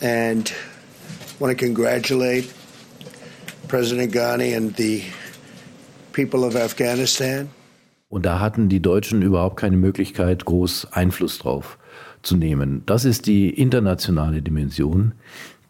And 0.00 0.50
I 0.50 1.34
want 1.38 1.50
to 1.58 1.62
congratulate 1.62 2.50
President 3.68 4.14
Ghani 4.14 4.56
and 4.56 4.74
the 4.76 5.04
people 6.14 6.44
of 6.44 6.56
Afghanistan. 6.56 7.50
Und 8.12 8.26
da 8.26 8.40
hatten 8.40 8.68
die 8.68 8.82
Deutschen 8.82 9.22
überhaupt 9.22 9.56
keine 9.56 9.78
Möglichkeit, 9.78 10.44
groß 10.44 10.88
Einfluss 10.92 11.38
drauf 11.38 11.78
zu 12.20 12.36
nehmen. 12.36 12.82
Das 12.84 13.06
ist 13.06 13.26
die 13.26 13.48
internationale 13.48 14.42
Dimension. 14.42 15.12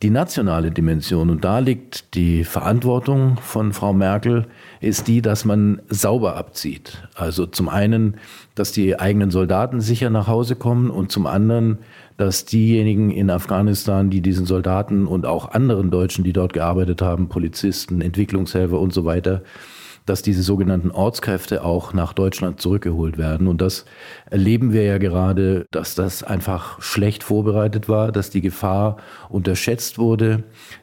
Die 0.02 0.10
nationale 0.10 0.72
Dimension, 0.72 1.30
und 1.30 1.44
da 1.44 1.60
liegt 1.60 2.16
die 2.16 2.42
Verantwortung 2.42 3.36
von 3.36 3.72
Frau 3.72 3.92
Merkel, 3.92 4.46
ist 4.80 5.06
die, 5.06 5.22
dass 5.22 5.44
man 5.44 5.82
sauber 5.88 6.34
abzieht. 6.34 7.06
Also 7.14 7.46
zum 7.46 7.68
einen, 7.68 8.16
dass 8.56 8.72
die 8.72 8.98
eigenen 8.98 9.30
Soldaten 9.30 9.80
sicher 9.80 10.10
nach 10.10 10.26
Hause 10.26 10.56
kommen 10.56 10.90
und 10.90 11.12
zum 11.12 11.28
anderen, 11.28 11.78
dass 12.16 12.44
diejenigen 12.44 13.12
in 13.12 13.30
Afghanistan, 13.30 14.10
die 14.10 14.20
diesen 14.20 14.46
Soldaten 14.46 15.06
und 15.06 15.26
auch 15.26 15.52
anderen 15.52 15.92
Deutschen, 15.92 16.24
die 16.24 16.32
dort 16.32 16.54
gearbeitet 16.54 17.02
haben, 17.02 17.28
Polizisten, 17.28 18.00
Entwicklungshelfer 18.00 18.80
und 18.80 18.92
so 18.92 19.04
weiter, 19.04 19.42
dass 20.06 20.22
diese 20.22 20.42
sogenannten 20.42 20.90
Ortskräfte 20.90 21.64
auch 21.64 21.92
nach 21.92 22.12
Deutschland 22.12 22.60
zurückgeholt 22.60 23.18
werden. 23.18 23.46
Und 23.46 23.60
das 23.60 23.84
erleben 24.30 24.72
wir 24.72 24.82
ja 24.82 24.98
gerade, 24.98 25.66
dass 25.70 25.94
das 25.94 26.22
einfach 26.22 26.80
schlecht 26.82 27.22
vorbereitet 27.22 27.88
war, 27.88 28.10
dass 28.10 28.30
die 28.30 28.40
Gefahr 28.40 28.96
unterschätzt 29.28 29.98
wurde. 29.98 30.42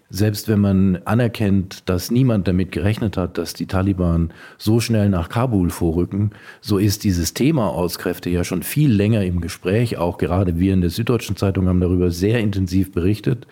Selbst 0.09 0.47
wenn 0.47 0.59
man 0.59 0.99
anerkennt, 1.05 1.87
dass 1.87 2.09
niemand 2.09 2.47
damit 2.47 2.71
gerechnet 2.71 3.15
hat, 3.17 3.37
dass 3.37 3.53
die 3.53 3.67
Taliban 3.67 4.31
so 4.57 4.79
schnell 4.79 5.09
nach 5.09 5.29
Kabul 5.29 5.69
vorrücken, 5.69 6.31
so 6.61 6.77
ist 6.79 7.03
dieses 7.03 7.35
Thema 7.35 7.71
Ortskräfte 7.71 8.29
ja 8.29 8.43
schon 8.43 8.63
viel 8.63 8.91
länger 8.91 9.23
im 9.23 9.41
Gespräch. 9.41 9.97
Auch 9.97 10.17
gerade 10.17 10.57
wir 10.57 10.73
in 10.73 10.81
der 10.81 10.89
Süddeutschen 10.89 11.35
Zeitung 11.35 11.67
haben 11.67 11.81
darüber 11.81 12.09
sehr 12.09 12.39
intensiv 12.39 12.91
berichtet. 12.91 13.45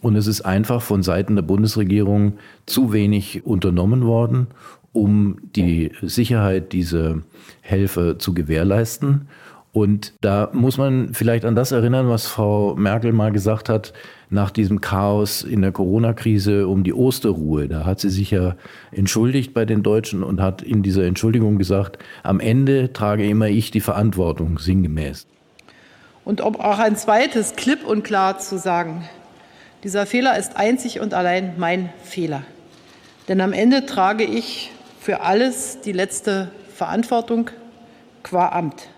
Und 0.00 0.14
es 0.14 0.28
ist 0.28 0.42
einfach 0.42 0.80
von 0.80 1.02
Seiten 1.02 1.34
der 1.34 1.42
Bundesregierung 1.42 2.34
zu 2.66 2.92
wenig 2.92 3.44
unternommen 3.44 4.04
worden 4.04 4.46
um 4.92 5.38
die 5.54 5.92
Sicherheit 6.02 6.72
dieser 6.72 7.18
Helfer 7.60 8.18
zu 8.18 8.34
gewährleisten. 8.34 9.28
Und 9.72 10.14
da 10.22 10.50
muss 10.52 10.78
man 10.78 11.14
vielleicht 11.14 11.44
an 11.44 11.54
das 11.54 11.72
erinnern, 11.72 12.08
was 12.08 12.26
Frau 12.26 12.74
Merkel 12.74 13.12
mal 13.12 13.30
gesagt 13.32 13.68
hat 13.68 13.92
nach 14.30 14.50
diesem 14.50 14.80
Chaos 14.80 15.42
in 15.42 15.62
der 15.62 15.72
Corona-Krise 15.72 16.66
um 16.66 16.84
die 16.84 16.92
Osterruhe. 16.92 17.68
Da 17.68 17.84
hat 17.84 18.00
sie 18.00 18.10
sich 18.10 18.30
ja 18.30 18.56
entschuldigt 18.90 19.54
bei 19.54 19.64
den 19.64 19.82
Deutschen 19.82 20.22
und 20.22 20.40
hat 20.40 20.62
in 20.62 20.82
dieser 20.82 21.04
Entschuldigung 21.04 21.58
gesagt, 21.58 21.98
am 22.22 22.40
Ende 22.40 22.92
trage 22.92 23.28
immer 23.28 23.48
ich 23.48 23.70
die 23.70 23.80
Verantwortung, 23.80 24.58
sinngemäß. 24.58 25.26
Und 26.24 26.40
um 26.40 26.56
auch 26.56 26.78
ein 26.78 26.96
zweites 26.96 27.56
klipp 27.56 27.86
und 27.86 28.04
klar 28.04 28.38
zu 28.38 28.58
sagen, 28.58 29.04
dieser 29.84 30.06
Fehler 30.06 30.36
ist 30.36 30.56
einzig 30.56 31.00
und 31.00 31.14
allein 31.14 31.54
mein 31.56 31.90
Fehler. 32.02 32.42
Denn 33.28 33.40
am 33.40 33.52
Ende 33.52 33.86
trage 33.86 34.24
ich 34.24 34.72
für 35.08 35.22
alles 35.22 35.80
die 35.80 35.92
letzte 35.92 36.50
Verantwortung 36.74 37.48
qua 38.22 38.50
Amt. 38.50 38.90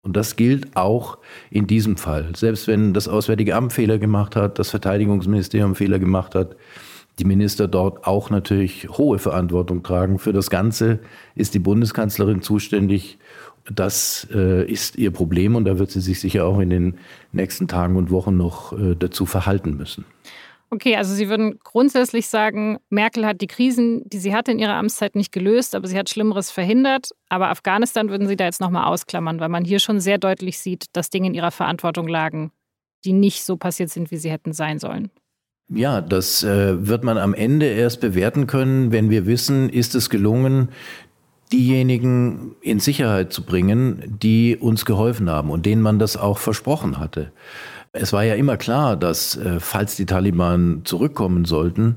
Und 0.00 0.16
das 0.16 0.34
gilt 0.36 0.74
auch 0.78 1.18
in 1.50 1.66
diesem 1.66 1.98
Fall. 1.98 2.34
Selbst 2.34 2.68
wenn 2.68 2.94
das 2.94 3.06
Auswärtige 3.06 3.54
Amt 3.54 3.74
Fehler 3.74 3.98
gemacht 3.98 4.34
hat, 4.34 4.58
das 4.58 4.70
Verteidigungsministerium 4.70 5.74
Fehler 5.74 5.98
gemacht 5.98 6.34
hat, 6.34 6.56
die 7.18 7.26
Minister 7.26 7.68
dort 7.68 8.06
auch 8.06 8.30
natürlich 8.30 8.88
hohe 8.88 9.18
Verantwortung 9.18 9.82
tragen. 9.82 10.18
Für 10.18 10.32
das 10.32 10.48
Ganze 10.48 11.00
ist 11.34 11.52
die 11.52 11.58
Bundeskanzlerin 11.58 12.40
zuständig. 12.40 13.18
Das 13.70 14.26
äh, 14.32 14.64
ist 14.64 14.96
ihr 14.96 15.10
Problem 15.10 15.54
und 15.54 15.66
da 15.66 15.78
wird 15.78 15.90
sie 15.90 16.00
sich 16.00 16.18
sicher 16.18 16.46
auch 16.46 16.60
in 16.60 16.70
den 16.70 16.94
nächsten 17.32 17.68
Tagen 17.68 17.96
und 17.96 18.10
Wochen 18.10 18.38
noch 18.38 18.72
äh, 18.72 18.96
dazu 18.98 19.26
verhalten 19.26 19.76
müssen. 19.76 20.06
Okay, 20.70 20.96
also 20.96 21.14
Sie 21.14 21.30
würden 21.30 21.58
grundsätzlich 21.64 22.28
sagen, 22.28 22.78
Merkel 22.90 23.24
hat 23.24 23.40
die 23.40 23.46
Krisen, 23.46 24.02
die 24.08 24.18
sie 24.18 24.34
hatte 24.34 24.52
in 24.52 24.58
ihrer 24.58 24.74
Amtszeit, 24.74 25.14
nicht 25.14 25.32
gelöst, 25.32 25.74
aber 25.74 25.88
sie 25.88 25.98
hat 25.98 26.10
Schlimmeres 26.10 26.50
verhindert. 26.50 27.10
Aber 27.30 27.48
Afghanistan 27.48 28.10
würden 28.10 28.28
Sie 28.28 28.36
da 28.36 28.44
jetzt 28.44 28.60
nochmal 28.60 28.84
ausklammern, 28.84 29.40
weil 29.40 29.48
man 29.48 29.64
hier 29.64 29.78
schon 29.78 29.98
sehr 30.00 30.18
deutlich 30.18 30.58
sieht, 30.58 30.86
dass 30.92 31.08
Dinge 31.08 31.28
in 31.28 31.34
ihrer 31.34 31.50
Verantwortung 31.50 32.06
lagen, 32.06 32.52
die 33.04 33.14
nicht 33.14 33.44
so 33.44 33.56
passiert 33.56 33.88
sind, 33.88 34.10
wie 34.10 34.18
sie 34.18 34.30
hätten 34.30 34.52
sein 34.52 34.78
sollen. 34.78 35.10
Ja, 35.70 36.00
das 36.00 36.42
äh, 36.44 36.86
wird 36.86 37.04
man 37.04 37.18
am 37.18 37.34
Ende 37.34 37.66
erst 37.66 38.00
bewerten 38.00 38.46
können, 38.46 38.92
wenn 38.92 39.10
wir 39.10 39.26
wissen, 39.26 39.68
ist 39.68 39.94
es 39.94 40.08
gelungen, 40.10 40.70
diejenigen 41.52 42.56
in 42.60 42.80
Sicherheit 42.80 43.32
zu 43.32 43.42
bringen, 43.42 44.18
die 44.22 44.56
uns 44.56 44.84
geholfen 44.84 45.30
haben 45.30 45.50
und 45.50 45.66
denen 45.66 45.82
man 45.82 45.98
das 45.98 46.16
auch 46.16 46.38
versprochen 46.38 46.98
hatte. 46.98 47.32
Es 47.92 48.12
war 48.12 48.22
ja 48.22 48.34
immer 48.34 48.56
klar, 48.56 48.96
dass 48.96 49.36
äh, 49.36 49.60
falls 49.60 49.96
die 49.96 50.06
Taliban 50.06 50.82
zurückkommen 50.84 51.44
sollten, 51.44 51.96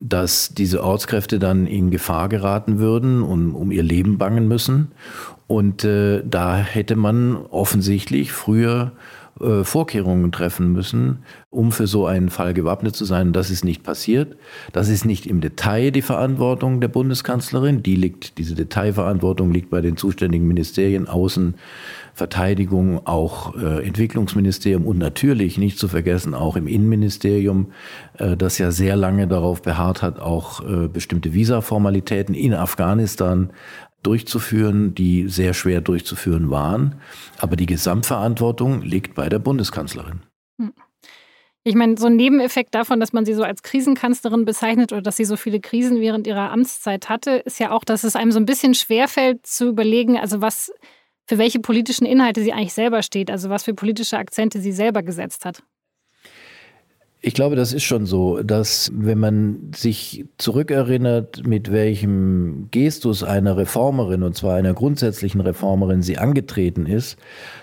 dass 0.00 0.54
diese 0.54 0.84
Ortskräfte 0.84 1.38
dann 1.38 1.66
in 1.66 1.90
Gefahr 1.90 2.28
geraten 2.28 2.78
würden 2.78 3.22
und 3.22 3.54
um 3.54 3.70
ihr 3.70 3.82
Leben 3.82 4.18
bangen 4.18 4.48
müssen. 4.48 4.92
Und 5.46 5.84
äh, 5.84 6.22
da 6.24 6.58
hätte 6.58 6.94
man 6.94 7.36
offensichtlich 7.36 8.32
früher 8.32 8.92
äh, 9.40 9.64
Vorkehrungen 9.64 10.32
treffen 10.32 10.72
müssen, 10.72 11.20
um 11.48 11.72
für 11.72 11.86
so 11.86 12.06
einen 12.06 12.28
Fall 12.28 12.52
gewappnet 12.52 12.94
zu 12.94 13.04
sein. 13.06 13.32
Das 13.32 13.50
ist 13.50 13.64
nicht 13.64 13.82
passiert. 13.82 14.36
Das 14.72 14.88
ist 14.88 15.04
nicht 15.06 15.26
im 15.26 15.40
Detail 15.40 15.90
die 15.90 16.02
Verantwortung 16.02 16.80
der 16.80 16.88
Bundeskanzlerin. 16.88 17.82
Die 17.82 17.96
liegt, 17.96 18.36
diese 18.36 18.54
Detailverantwortung 18.54 19.50
liegt 19.50 19.70
bei 19.70 19.80
den 19.80 19.96
zuständigen 19.96 20.46
Ministerien 20.46 21.08
Außen, 21.08 21.54
Verteidigung, 22.20 23.06
auch 23.06 23.56
äh, 23.56 23.86
Entwicklungsministerium 23.86 24.84
und 24.86 24.98
natürlich 24.98 25.56
nicht 25.56 25.78
zu 25.78 25.88
vergessen 25.88 26.34
auch 26.34 26.54
im 26.54 26.66
Innenministerium, 26.66 27.72
äh, 28.18 28.36
das 28.36 28.58
ja 28.58 28.72
sehr 28.72 28.94
lange 28.94 29.26
darauf 29.26 29.62
beharrt 29.62 30.02
hat, 30.02 30.20
auch 30.20 30.60
äh, 30.60 30.86
bestimmte 30.88 31.32
Visaformalitäten 31.32 32.34
in 32.34 32.52
Afghanistan 32.52 33.54
durchzuführen, 34.02 34.94
die 34.94 35.28
sehr 35.28 35.54
schwer 35.54 35.80
durchzuführen 35.80 36.50
waren. 36.50 36.96
Aber 37.38 37.56
die 37.56 37.64
Gesamtverantwortung 37.64 38.82
liegt 38.82 39.14
bei 39.14 39.30
der 39.30 39.38
Bundeskanzlerin. 39.38 40.20
Hm. 40.58 40.74
Ich 41.64 41.74
meine, 41.74 41.96
so 41.96 42.08
ein 42.08 42.16
Nebeneffekt 42.16 42.74
davon, 42.74 43.00
dass 43.00 43.14
man 43.14 43.24
sie 43.24 43.32
so 43.32 43.44
als 43.44 43.62
Krisenkanzlerin 43.62 44.44
bezeichnet 44.44 44.92
oder 44.92 45.00
dass 45.00 45.16
sie 45.16 45.24
so 45.24 45.38
viele 45.38 45.60
Krisen 45.60 46.00
während 46.00 46.26
ihrer 46.26 46.50
Amtszeit 46.52 47.08
hatte, 47.08 47.30
ist 47.30 47.58
ja 47.58 47.70
auch, 47.70 47.84
dass 47.84 48.04
es 48.04 48.14
einem 48.14 48.32
so 48.32 48.40
ein 48.40 48.46
bisschen 48.46 48.74
schwerfällt 48.74 49.46
zu 49.46 49.68
überlegen, 49.68 50.18
also 50.18 50.42
was 50.42 50.70
für 51.30 51.38
welche 51.38 51.60
politischen 51.60 52.06
Inhalte 52.06 52.42
sie 52.42 52.52
eigentlich 52.52 52.74
selber 52.74 53.04
steht, 53.04 53.30
also 53.30 53.50
was 53.50 53.62
für 53.62 53.72
politische 53.72 54.18
Akzente 54.18 54.60
sie 54.60 54.72
selber 54.72 55.04
gesetzt 55.04 55.44
hat. 55.44 55.62
Ich 57.20 57.34
glaube, 57.34 57.54
das 57.54 57.72
ist 57.72 57.84
schon 57.84 58.04
so, 58.04 58.42
dass 58.42 58.90
wenn 58.92 59.18
man 59.18 59.70
sich 59.72 60.24
zurückerinnert, 60.38 61.46
mit 61.46 61.70
welchem 61.70 62.66
Gestus 62.72 63.22
einer 63.22 63.56
Reformerin, 63.56 64.24
und 64.24 64.34
zwar 64.36 64.56
einer 64.56 64.74
grundsätzlichen 64.74 65.40
Reformerin, 65.40 66.02
sie 66.02 66.18
angetreten 66.18 66.86
ist, 66.86 67.16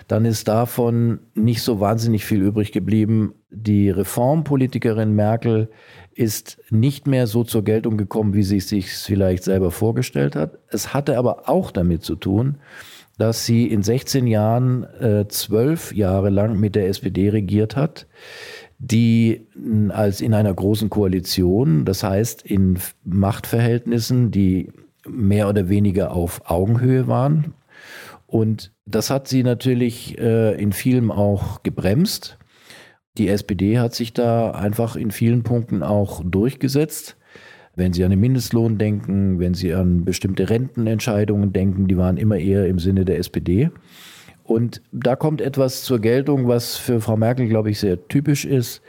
dann 0.06 0.24
ist 0.24 0.48
davon 0.48 1.18
nicht 1.34 1.60
so 1.60 1.78
wahnsinnig 1.78 2.24
viel 2.24 2.40
übrig 2.40 2.72
geblieben. 2.72 3.34
Die 3.50 3.90
Reformpolitikerin 3.90 5.14
Merkel 5.14 5.68
ist 6.14 6.58
nicht 6.70 7.06
mehr 7.06 7.26
so 7.26 7.44
zur 7.44 7.64
Geltung 7.64 7.98
gekommen, 7.98 8.32
wie 8.32 8.44
sie 8.44 8.56
es 8.56 8.70
sich 8.70 8.90
vielleicht 8.90 9.44
selber 9.44 9.72
vorgestellt 9.72 10.36
hat. 10.36 10.56
Es 10.68 10.94
hatte 10.94 11.18
aber 11.18 11.50
auch 11.50 11.70
damit 11.70 12.02
zu 12.02 12.16
tun, 12.16 12.56
dass 13.18 13.44
sie 13.44 13.66
in 13.66 13.82
16 13.82 14.26
Jahren 14.26 14.84
äh, 15.00 15.28
zwölf 15.28 15.92
Jahre 15.92 16.30
lang 16.30 16.58
mit 16.58 16.74
der 16.74 16.88
SPD 16.88 17.28
regiert 17.28 17.76
hat 17.76 18.06
die 18.78 19.48
als 19.90 20.20
in 20.20 20.34
einer 20.34 20.54
großen 20.54 20.88
Koalition, 20.88 21.84
das 21.84 22.04
heißt 22.04 22.42
in 22.42 22.78
Machtverhältnissen, 23.04 24.30
die 24.30 24.70
mehr 25.06 25.48
oder 25.48 25.68
weniger 25.68 26.12
auf 26.12 26.42
Augenhöhe 26.48 27.08
waren. 27.08 27.54
Und 28.26 28.72
das 28.86 29.10
hat 29.10 29.26
sie 29.26 29.42
natürlich 29.42 30.18
äh, 30.18 30.54
in 30.60 30.72
vielem 30.72 31.10
auch 31.10 31.62
gebremst. 31.62 32.38
Die 33.16 33.28
SPD 33.28 33.78
hat 33.78 33.94
sich 33.94 34.12
da 34.12 34.52
einfach 34.52 34.94
in 34.94 35.10
vielen 35.10 35.42
Punkten 35.42 35.82
auch 35.82 36.22
durchgesetzt. 36.24 37.16
Wenn 37.78 37.92
Sie 37.92 38.02
an 38.02 38.10
den 38.10 38.18
Mindestlohn 38.18 38.76
denken, 38.76 39.38
wenn 39.38 39.54
Sie 39.54 39.72
an 39.72 40.04
bestimmte 40.04 40.50
Rentenentscheidungen 40.50 41.52
denken, 41.52 41.86
die 41.86 41.96
waren 41.96 42.16
immer 42.16 42.36
eher 42.36 42.66
im 42.66 42.80
Sinne 42.80 43.04
der 43.04 43.18
SPD. 43.18 43.70
Und 44.42 44.82
da 44.90 45.14
kommt 45.14 45.40
etwas 45.40 45.84
zur 45.84 46.00
Geltung, 46.00 46.48
was 46.48 46.76
für 46.76 47.00
Frau 47.00 47.16
Merkel, 47.16 47.46
glaube 47.46 47.70
ich, 47.70 47.78
sehr 47.78 48.08
typisch 48.08 48.44
ist. 48.44 48.82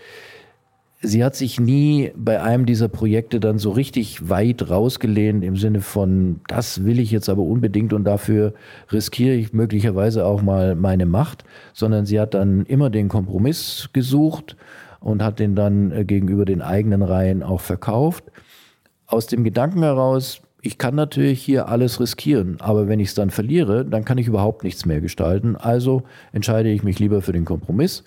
Sie 1.01 1.23
hat 1.23 1.35
sich 1.35 1.59
nie 1.59 2.11
bei 2.15 2.41
einem 2.41 2.65
dieser 2.65 2.87
Projekte 2.87 3.39
dann 3.39 3.59
so 3.59 3.69
richtig 3.69 4.27
weit 4.27 4.71
rausgelehnt 4.71 5.43
im 5.43 5.55
Sinne 5.55 5.81
von, 5.81 6.41
das 6.47 6.83
will 6.83 6.99
ich 6.99 7.11
jetzt 7.11 7.29
aber 7.29 7.43
unbedingt 7.43 7.93
und 7.93 8.05
dafür 8.05 8.55
riskiere 8.91 9.35
ich 9.35 9.53
möglicherweise 9.53 10.25
auch 10.25 10.41
mal 10.41 10.73
meine 10.73 11.05
Macht, 11.05 11.43
sondern 11.73 12.07
sie 12.07 12.19
hat 12.19 12.33
dann 12.33 12.65
immer 12.65 12.89
den 12.89 13.07
Kompromiss 13.07 13.89
gesucht 13.93 14.57
und 14.99 15.21
hat 15.23 15.37
den 15.37 15.55
dann 15.55 15.91
äh, 15.91 16.05
gegenüber 16.05 16.45
den 16.45 16.63
eigenen 16.63 17.03
Reihen 17.03 17.43
auch 17.43 17.61
verkauft. 17.61 18.23
Aus 19.11 19.25
dem 19.25 19.43
Gedanken 19.43 19.81
heraus, 19.81 20.39
ich 20.61 20.77
kann 20.77 20.93
natürlich 20.93 21.41
hier 21.41 21.67
alles 21.67 21.99
riskieren, 21.99 22.57
aber 22.59 22.87
wenn 22.87 22.99
ich 22.99 23.07
es 23.07 23.13
dann 23.15 23.31
verliere, 23.31 23.83
dann 23.83 24.05
kann 24.05 24.19
ich 24.19 24.27
überhaupt 24.27 24.63
nichts 24.63 24.85
mehr 24.85 25.01
gestalten. 25.01 25.55
Also 25.55 26.03
entscheide 26.31 26.69
ich 26.69 26.83
mich 26.83 26.99
lieber 26.99 27.23
für 27.23 27.31
den 27.31 27.43
Kompromiss. 27.43 28.03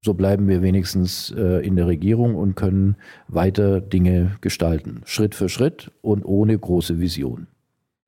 so 0.00 0.14
bleiben 0.14 0.46
wir 0.46 0.62
wenigstens 0.62 1.34
äh, 1.36 1.66
in 1.66 1.74
der 1.74 1.88
Regierung 1.88 2.36
und 2.36 2.54
können 2.54 2.94
weiter 3.26 3.80
Dinge 3.80 4.36
gestalten. 4.42 5.00
Schritt 5.06 5.34
für 5.34 5.48
Schritt 5.48 5.90
und 6.02 6.24
ohne 6.24 6.56
große 6.56 7.00
Vision. 7.00 7.48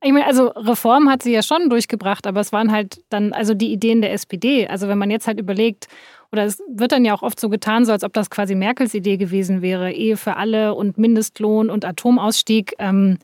Ich 0.02 0.12
meine, 0.12 0.26
also 0.26 0.48
Reform 0.48 1.08
hat 1.08 1.22
sie 1.22 1.32
ja 1.32 1.42
schon 1.42 1.70
durchgebracht, 1.70 2.26
aber 2.26 2.40
es 2.40 2.52
waren 2.52 2.70
halt 2.70 3.02
dann 3.08 3.32
also 3.32 3.54
die 3.54 3.72
Ideen 3.72 4.02
der 4.02 4.12
SPD. 4.12 4.66
Also 4.68 4.88
wenn 4.88 4.98
man 4.98 5.10
jetzt 5.10 5.26
halt 5.26 5.40
überlegt, 5.40 5.88
oder 6.32 6.44
es 6.44 6.62
wird 6.68 6.92
dann 6.92 7.04
ja 7.04 7.14
auch 7.14 7.22
oft 7.22 7.40
so 7.40 7.48
getan, 7.48 7.84
so 7.84 7.92
als 7.92 8.04
ob 8.04 8.12
das 8.12 8.30
quasi 8.30 8.54
Merkels 8.54 8.94
Idee 8.94 9.16
gewesen 9.16 9.62
wäre, 9.62 9.92
Ehe 9.92 10.16
für 10.16 10.36
alle 10.36 10.74
und 10.74 10.98
Mindestlohn 10.98 11.70
und 11.70 11.84
Atomausstieg. 11.84 12.74
Ähm, 12.78 13.18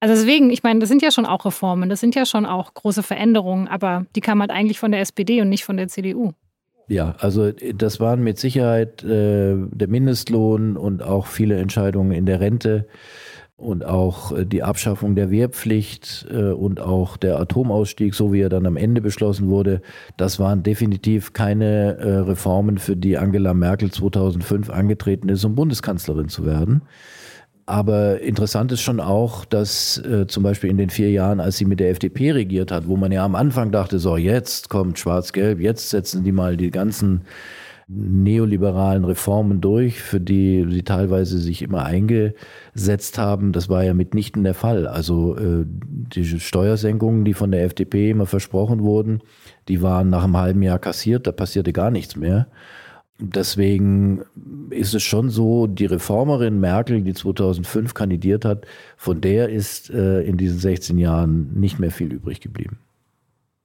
also 0.00 0.14
deswegen, 0.14 0.50
ich 0.50 0.62
meine, 0.62 0.80
das 0.80 0.88
sind 0.88 1.02
ja 1.02 1.10
schon 1.10 1.26
auch 1.26 1.44
Reformen, 1.44 1.88
das 1.88 2.00
sind 2.00 2.14
ja 2.14 2.24
schon 2.24 2.46
auch 2.46 2.72
große 2.72 3.02
Veränderungen, 3.02 3.68
aber 3.68 4.06
die 4.14 4.20
kamen 4.20 4.40
halt 4.40 4.52
eigentlich 4.52 4.78
von 4.78 4.92
der 4.92 5.00
SPD 5.00 5.42
und 5.42 5.48
nicht 5.48 5.64
von 5.64 5.76
der 5.76 5.88
CDU. 5.88 6.32
Ja, 6.86 7.16
also 7.18 7.52
das 7.52 8.00
waren 8.00 8.22
mit 8.22 8.38
Sicherheit 8.38 9.04
äh, 9.04 9.54
der 9.56 9.88
Mindestlohn 9.88 10.76
und 10.76 11.02
auch 11.02 11.26
viele 11.26 11.58
Entscheidungen 11.58 12.12
in 12.12 12.24
der 12.24 12.40
Rente 12.40 12.86
und 13.58 13.84
auch 13.84 14.32
äh, 14.32 14.46
die 14.46 14.62
Abschaffung 14.62 15.16
der 15.16 15.30
Wehrpflicht 15.30 16.26
äh, 16.30 16.52
und 16.52 16.80
auch 16.80 17.16
der 17.16 17.38
Atomausstieg, 17.40 18.14
so 18.14 18.32
wie 18.32 18.40
er 18.40 18.48
dann 18.48 18.66
am 18.66 18.76
Ende 18.76 19.02
beschlossen 19.02 19.48
wurde, 19.48 19.82
das 20.16 20.38
waren 20.38 20.62
definitiv 20.62 21.32
keine 21.32 21.98
äh, 21.98 22.16
Reformen, 22.18 22.78
für 22.78 22.96
die 22.96 23.18
Angela 23.18 23.52
Merkel 23.52 23.90
2005 23.90 24.70
angetreten 24.70 25.28
ist, 25.28 25.44
um 25.44 25.56
Bundeskanzlerin 25.56 26.28
zu 26.28 26.46
werden. 26.46 26.82
Aber 27.66 28.20
interessant 28.20 28.72
ist 28.72 28.80
schon 28.80 29.00
auch, 29.00 29.44
dass 29.44 29.98
äh, 29.98 30.26
zum 30.28 30.44
Beispiel 30.44 30.70
in 30.70 30.78
den 30.78 30.88
vier 30.88 31.10
Jahren, 31.10 31.40
als 31.40 31.58
sie 31.58 31.66
mit 31.66 31.80
der 31.80 31.90
FDP 31.90 32.30
regiert 32.30 32.70
hat, 32.70 32.86
wo 32.86 32.96
man 32.96 33.12
ja 33.12 33.24
am 33.24 33.34
Anfang 33.34 33.72
dachte, 33.72 33.98
so 33.98 34.16
jetzt 34.16 34.70
kommt 34.70 34.98
Schwarz-Gelb, 35.00 35.60
jetzt 35.60 35.90
setzen 35.90 36.22
die 36.22 36.32
mal 36.32 36.56
die 36.56 36.70
ganzen 36.70 37.22
neoliberalen 37.88 39.04
Reformen 39.04 39.62
durch, 39.62 40.02
für 40.02 40.20
die 40.20 40.66
sie 40.68 40.82
teilweise 40.82 41.38
sich 41.38 41.62
immer 41.62 41.84
eingesetzt 41.84 43.16
haben. 43.16 43.52
Das 43.52 43.70
war 43.70 43.82
ja 43.82 43.94
mitnichten 43.94 44.44
der 44.44 44.54
Fall. 44.54 44.86
Also 44.86 45.36
äh, 45.38 45.64
die 45.66 46.24
Steuersenkungen, 46.24 47.24
die 47.24 47.32
von 47.32 47.50
der 47.50 47.64
FDP 47.64 48.10
immer 48.10 48.26
versprochen 48.26 48.82
wurden, 48.82 49.22
die 49.68 49.80
waren 49.80 50.10
nach 50.10 50.24
einem 50.24 50.36
halben 50.36 50.62
Jahr 50.62 50.78
kassiert, 50.78 51.26
da 51.26 51.32
passierte 51.32 51.72
gar 51.72 51.90
nichts 51.90 52.14
mehr. 52.14 52.48
Deswegen 53.20 54.22
ist 54.70 54.94
es 54.94 55.02
schon 55.02 55.30
so, 55.30 55.66
die 55.66 55.86
Reformerin 55.86 56.60
Merkel, 56.60 57.02
die 57.02 57.14
2005 57.14 57.94
kandidiert 57.94 58.44
hat, 58.44 58.66
von 58.96 59.20
der 59.20 59.48
ist 59.48 59.90
äh, 59.90 60.20
in 60.22 60.36
diesen 60.36 60.58
16 60.58 60.98
Jahren 60.98 61.58
nicht 61.58 61.80
mehr 61.80 61.90
viel 61.90 62.12
übrig 62.12 62.40
geblieben. 62.40 62.78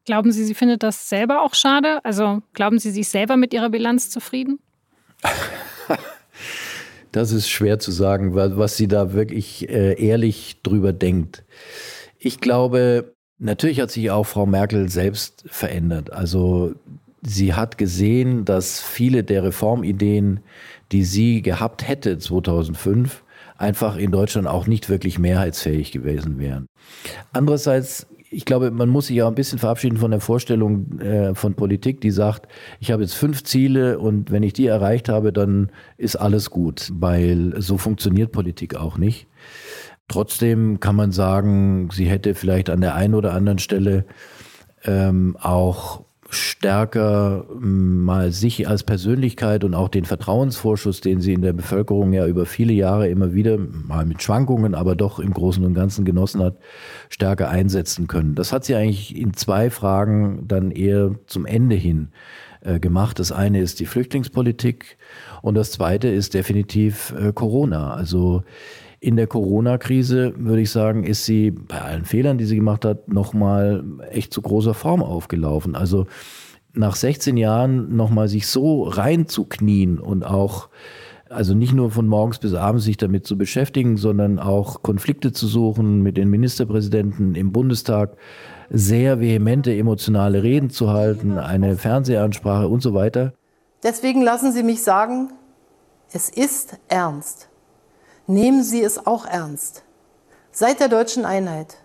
Glauben 0.05 0.31
Sie, 0.31 0.43
sie 0.43 0.53
findet 0.53 0.83
das 0.83 1.07
selber 1.07 1.41
auch 1.43 1.53
schade? 1.53 2.03
Also 2.03 2.41
glauben 2.53 2.79
Sie 2.79 2.91
sich 2.91 3.07
selber 3.07 3.37
mit 3.37 3.53
Ihrer 3.53 3.69
Bilanz 3.69 4.09
zufrieden? 4.09 4.59
das 7.11 7.31
ist 7.31 7.49
schwer 7.49 7.79
zu 7.79 7.91
sagen, 7.91 8.35
was 8.35 8.75
sie 8.75 8.87
da 8.87 9.13
wirklich 9.13 9.69
äh, 9.69 9.93
ehrlich 9.93 10.57
drüber 10.63 10.91
denkt. 10.91 11.43
Ich 12.19 12.39
glaube, 12.39 13.13
natürlich 13.37 13.79
hat 13.79 13.91
sich 13.91 14.11
auch 14.11 14.25
Frau 14.25 14.45
Merkel 14.45 14.89
selbst 14.89 15.45
verändert. 15.47 16.11
Also 16.11 16.73
sie 17.21 17.53
hat 17.53 17.77
gesehen, 17.77 18.45
dass 18.45 18.81
viele 18.81 19.23
der 19.23 19.43
Reformideen, 19.43 20.41
die 20.91 21.03
sie 21.03 21.41
gehabt 21.41 21.87
hätte 21.87 22.17
2005, 22.17 23.23
einfach 23.57 23.95
in 23.95 24.11
Deutschland 24.11 24.47
auch 24.47 24.67
nicht 24.67 24.89
wirklich 24.89 25.19
mehrheitsfähig 25.19 25.91
gewesen 25.91 26.39
wären. 26.39 26.67
Andererseits 27.31 28.07
ich 28.33 28.45
glaube, 28.45 28.71
man 28.71 28.89
muss 28.89 29.07
sich 29.07 29.17
ja 29.17 29.27
ein 29.27 29.35
bisschen 29.35 29.59
verabschieden 29.59 29.97
von 29.97 30.11
der 30.11 30.19
Vorstellung 30.19 30.99
äh, 30.99 31.35
von 31.35 31.53
Politik, 31.53 32.01
die 32.01 32.11
sagt, 32.11 32.47
ich 32.79 32.91
habe 32.91 33.03
jetzt 33.03 33.13
fünf 33.13 33.43
Ziele 33.43 33.99
und 33.99 34.31
wenn 34.31 34.43
ich 34.43 34.53
die 34.53 34.67
erreicht 34.67 35.09
habe, 35.09 35.31
dann 35.31 35.71
ist 35.97 36.15
alles 36.15 36.49
gut, 36.49 36.91
weil 36.93 37.53
so 37.61 37.77
funktioniert 37.77 38.31
Politik 38.31 38.75
auch 38.75 38.97
nicht. 38.97 39.27
Trotzdem 40.07 40.79
kann 40.79 40.95
man 40.95 41.11
sagen, 41.11 41.89
sie 41.91 42.05
hätte 42.05 42.35
vielleicht 42.35 42.69
an 42.69 42.81
der 42.81 42.95
einen 42.95 43.15
oder 43.15 43.33
anderen 43.33 43.59
Stelle 43.59 44.05
ähm, 44.83 45.37
auch 45.39 46.03
stärker 46.33 47.45
mm, 47.53 48.03
mal 48.03 48.31
sich 48.31 48.67
als 48.67 48.83
Persönlichkeit 48.83 49.63
und 49.63 49.73
auch 49.73 49.89
den 49.89 50.05
Vertrauensvorschuss, 50.05 51.01
den 51.01 51.21
sie 51.21 51.33
in 51.33 51.41
der 51.41 51.53
Bevölkerung 51.53 52.13
ja 52.13 52.27
über 52.27 52.45
viele 52.45 52.73
Jahre 52.73 53.07
immer 53.07 53.33
wieder, 53.33 53.57
mal 53.57 54.05
mit 54.05 54.21
Schwankungen, 54.21 54.75
aber 54.75 54.95
doch 54.95 55.19
im 55.19 55.33
Großen 55.33 55.63
und 55.63 55.73
Ganzen 55.73 56.05
genossen 56.05 56.41
hat, 56.41 56.57
stärker 57.09 57.49
einsetzen 57.49 58.07
können. 58.07 58.35
Das 58.35 58.51
hat 58.51 58.65
sie 58.65 58.75
eigentlich 58.75 59.15
in 59.17 59.33
zwei 59.33 59.69
Fragen 59.69 60.47
dann 60.47 60.71
eher 60.71 61.15
zum 61.27 61.45
Ende 61.45 61.75
hin 61.75 62.09
äh, 62.61 62.79
gemacht. 62.79 63.19
Das 63.19 63.31
eine 63.31 63.59
ist 63.59 63.79
die 63.79 63.85
Flüchtlingspolitik 63.85 64.97
und 65.41 65.55
das 65.55 65.71
zweite 65.71 66.07
ist 66.07 66.33
definitiv 66.33 67.13
äh, 67.19 67.33
Corona. 67.33 67.93
Also 67.93 68.43
in 69.03 69.17
der 69.17 69.27
Corona-Krise, 69.27 70.33
würde 70.37 70.61
ich 70.61 70.71
sagen, 70.71 71.03
ist 71.03 71.25
sie 71.25 71.51
bei 71.51 71.81
allen 71.81 72.05
Fehlern, 72.05 72.37
die 72.37 72.45
sie 72.45 72.55
gemacht 72.55 72.85
hat, 72.85 73.09
nochmal 73.09 73.83
echt 74.09 74.31
zu 74.31 74.41
großer 74.41 74.73
Form 74.73 75.03
aufgelaufen. 75.03 75.75
Also 75.75 76.07
nach 76.71 76.95
16 76.95 77.35
Jahren 77.35 77.97
nochmal 77.97 78.29
sich 78.29 78.47
so 78.47 78.83
reinzuknien 78.83 79.99
und 79.99 80.23
auch, 80.23 80.69
also 81.29 81.53
nicht 81.53 81.73
nur 81.73 81.91
von 81.91 82.07
morgens 82.07 82.39
bis 82.39 82.53
abends 82.53 82.85
sich 82.85 82.95
damit 82.95 83.27
zu 83.27 83.37
beschäftigen, 83.37 83.97
sondern 83.97 84.39
auch 84.39 84.83
Konflikte 84.83 85.33
zu 85.33 85.47
suchen 85.47 86.01
mit 86.01 86.15
den 86.15 86.29
Ministerpräsidenten 86.29 87.35
im 87.35 87.51
Bundestag, 87.51 88.15
sehr 88.69 89.19
vehemente 89.19 89.75
emotionale 89.75 90.43
Reden 90.43 90.69
zu 90.69 90.91
halten, 90.91 91.37
eine 91.37 91.75
Fernsehansprache 91.75 92.69
und 92.69 92.81
so 92.81 92.93
weiter. 92.93 93.33
Deswegen 93.83 94.21
lassen 94.21 94.53
Sie 94.53 94.63
mich 94.63 94.81
sagen, 94.81 95.33
es 96.13 96.29
ist 96.29 96.79
ernst 96.87 97.49
nehmen 98.33 98.63
Sie 98.63 98.81
es 98.81 99.05
auch 99.05 99.25
ernst. 99.25 99.83
Seit 100.51 100.79
der 100.79 100.89
deutschen 100.89 101.25
Einheit, 101.25 101.77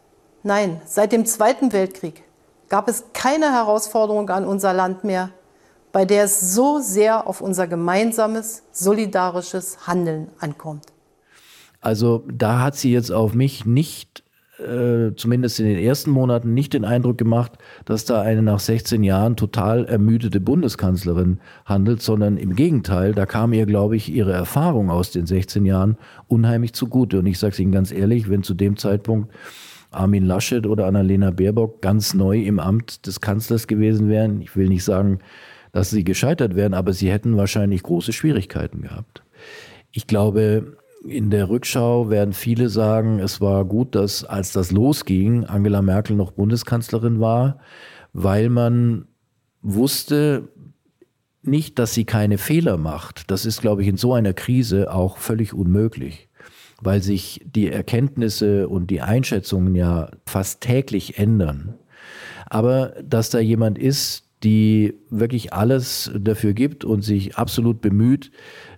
nein, 0.43 0.81
seit 0.85 1.13
dem 1.13 1.27
Zweiten 1.27 1.73
Weltkrieg 1.73 2.25
gab 2.69 2.89
es 2.89 3.05
keine 3.13 3.53
Herausforderung 3.53 4.29
an 4.31 4.45
unser 4.45 4.73
Land 4.73 5.05
mehr, 5.05 5.31
bei 5.93 6.05
der 6.05 6.25
es 6.25 6.55
so 6.55 6.81
sehr 6.81 7.27
auf 7.27 7.41
unser 7.41 7.67
gemeinsames, 7.67 8.63
solidarisches 8.73 9.87
Handeln 9.87 10.31
ankommt. 10.39 10.87
Also 11.81 12.25
da 12.31 12.61
hat 12.61 12.77
sie 12.77 12.93
jetzt 12.93 13.11
auf 13.11 13.35
mich 13.35 13.65
nicht 13.65 14.23
äh, 14.59 15.15
zumindest 15.15 15.61
in 15.61 15.67
den 15.67 15.79
ersten 15.79 16.11
Monaten 16.11 16.55
nicht 16.55 16.73
den 16.73 16.85
Eindruck 16.85 17.19
gemacht, 17.19 17.53
dass 17.85 18.05
da 18.05 18.23
eine 18.23 18.43
nach 18.43 18.59
16 18.59 19.05
Jahren 19.05 19.37
total 19.37 19.85
ermüdete 19.85 20.41
Bundeskanzlerin 20.41 21.39
handelt, 21.65 22.03
sondern 22.03 22.37
im 22.37 22.57
Gegenteil, 22.57 23.15
da 23.15 23.27
kam 23.27 23.53
ihr, 23.53 23.67
glaube 23.67 23.97
ich, 23.97 24.13
ihre 24.13 24.33
Erfahrung 24.33 24.91
aus 24.91 25.11
den 25.11 25.27
16 25.27 25.65
Jahren 25.65 25.97
unheimlich 26.27 26.73
zugute. 26.73 27.21
Und 27.21 27.27
ich 27.27 27.39
sage 27.39 27.53
es 27.53 27.61
Ihnen 27.61 27.73
ganz 27.73 27.93
ehrlich, 27.93 28.29
wenn 28.29 28.43
zu 28.43 28.55
dem 28.55 28.77
Zeitpunkt 28.77 29.33
Armin 29.91 30.27
Laschet 30.27 30.67
oder 30.67 30.87
Annalena 30.87 31.31
Baerbock 31.31 31.81
ganz 31.81 32.15
neu 32.15 32.41
im 32.43 32.59
Amt 32.59 33.07
des 33.07 33.21
Kanzlers 33.21 33.67
gewesen 33.67 34.09
wären, 34.09 34.41
ich 34.41 34.55
will 34.57 34.69
nicht 34.69 34.85
sagen, 34.85 35.21
dass 35.73 35.91
sie 35.91 36.05
gescheitert 36.05 36.57
wären, 36.57 36.75
aber 36.75 36.93
sie 36.93 37.11
hätten 37.11 37.37
wahrscheinlich 37.37 37.83
große 37.83 38.13
Schwierigkeiten 38.13 38.83
gehabt. 38.83 39.23
Ich 39.93 40.07
glaube, 40.07 40.77
in 41.09 41.31
der 41.31 41.49
Rückschau 41.49 42.11
werden 42.11 42.33
viele 42.33 42.69
sagen, 42.69 43.19
es 43.19 43.41
war 43.41 43.65
gut, 43.65 43.95
dass 43.95 44.25
als 44.25 44.53
das 44.53 44.71
losging, 44.71 45.45
Angela 45.45 45.83
Merkel 45.83 46.17
noch 46.17 46.33
Bundeskanzlerin 46.33 47.21
war, 47.21 47.59
weil 48.13 48.49
man 48.49 49.07
wusste 49.63 50.49
nicht, 51.43 51.79
dass 51.79 51.95
sie 51.95 52.05
keine 52.05 52.39
Fehler 52.39 52.77
macht. 52.77 53.31
Das 53.31 53.45
ist, 53.45 53.61
glaube 53.61 53.83
ich, 53.83 53.89
in 53.89 53.97
so 53.97 54.15
einer 54.15 54.33
Krise 54.33 54.93
auch 54.93 55.17
völlig 55.19 55.55
unmöglich, 55.55 56.29
weil 56.81 57.03
sich 57.03 57.45
die 57.45 57.71
Erkenntnisse 57.71 58.69
und 58.69 58.91
die 58.91 59.01
Einschätzungen 59.01 59.75
ja 59.75 60.11
fast 60.27 60.61
täglich 60.61 61.19
ändern. 61.19 61.75
Aber 62.47 62.95
dass 63.03 63.31
da 63.31 63.39
jemand 63.39 63.79
ist, 63.79 64.25
die 64.45 64.95
wirklich 65.11 65.53
alles 65.53 66.13
dafür 66.19 66.53
gibt 66.53 66.85
und 66.85 67.03
sich 67.03 67.37
absolut 67.37 67.81
bemüht, 67.81 68.31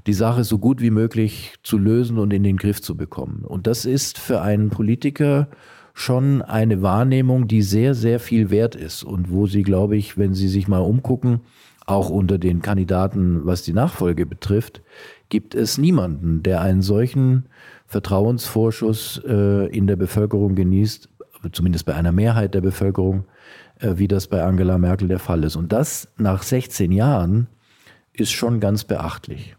die 0.07 0.13
Sache 0.13 0.45
so 0.45 0.59
gut 0.59 0.81
wie 0.81 0.91
möglich 0.91 1.55
zu 1.63 1.79
lösen 1.79 2.19
und 2.19 2.33
in 2.33 2.43
den 2.43 2.57
Griff 2.57 2.81
zu 2.81 2.97
bekommen. 2.97 3.45
Und 3.45 3.67
das 3.67 3.85
ist 3.85 4.19
für 4.19 4.41
einen 4.41 4.71
Politiker 4.71 5.49
schon 5.95 6.43
eine 6.43 6.83
Wahrnehmung, 6.83 7.49
die 7.49 7.63
sehr, 7.63 7.95
sehr 7.95 8.21
viel 8.21 8.51
wert 8.51 8.75
ist 8.75 9.03
und 9.03 9.31
wo 9.31 9.47
Sie, 9.47 9.63
glaube 9.63 9.97
ich, 9.97 10.17
wenn 10.17 10.35
Sie 10.35 10.49
sich 10.49 10.69
mal 10.69 10.79
umgucken, 10.79 11.41
auch 11.87 12.09
unter 12.09 12.39
den 12.39 12.63
Kandidaten, 12.63 13.45
was 13.45 13.63
die 13.63 13.73
Nachfolge 13.73 14.25
betrifft, 14.25 14.81
gibt 15.29 15.55
es 15.55 15.77
niemanden, 15.77 16.43
der 16.43 16.61
einen 16.61 16.83
solchen 16.83 17.47
Vertrauensvorschuss 17.87 19.21
äh, 19.27 19.67
in 19.67 19.87
der 19.87 19.97
Bevölkerung 19.97 20.55
genießt, 20.55 21.09
zumindest 21.53 21.87
bei 21.87 21.95
einer 21.95 22.13
Mehrheit 22.13 22.55
der 22.55 22.61
Bevölkerung, 22.61 23.25
äh, 23.81 23.95
wie 23.97 24.09
das 24.09 24.29
bei 24.29 24.43
Angela 24.43 24.79
Merkel 24.79 25.09
der 25.09 25.19
Fall 25.19 25.43
ist. 25.45 25.57
Und 25.57 25.73
das 25.73 26.09
nach 26.17 26.43
16 26.43 26.93
Jahren 26.93 27.49
ist 28.13 28.31
schon 28.31 28.61
ganz 28.61 28.85
beachtlich. 28.85 29.57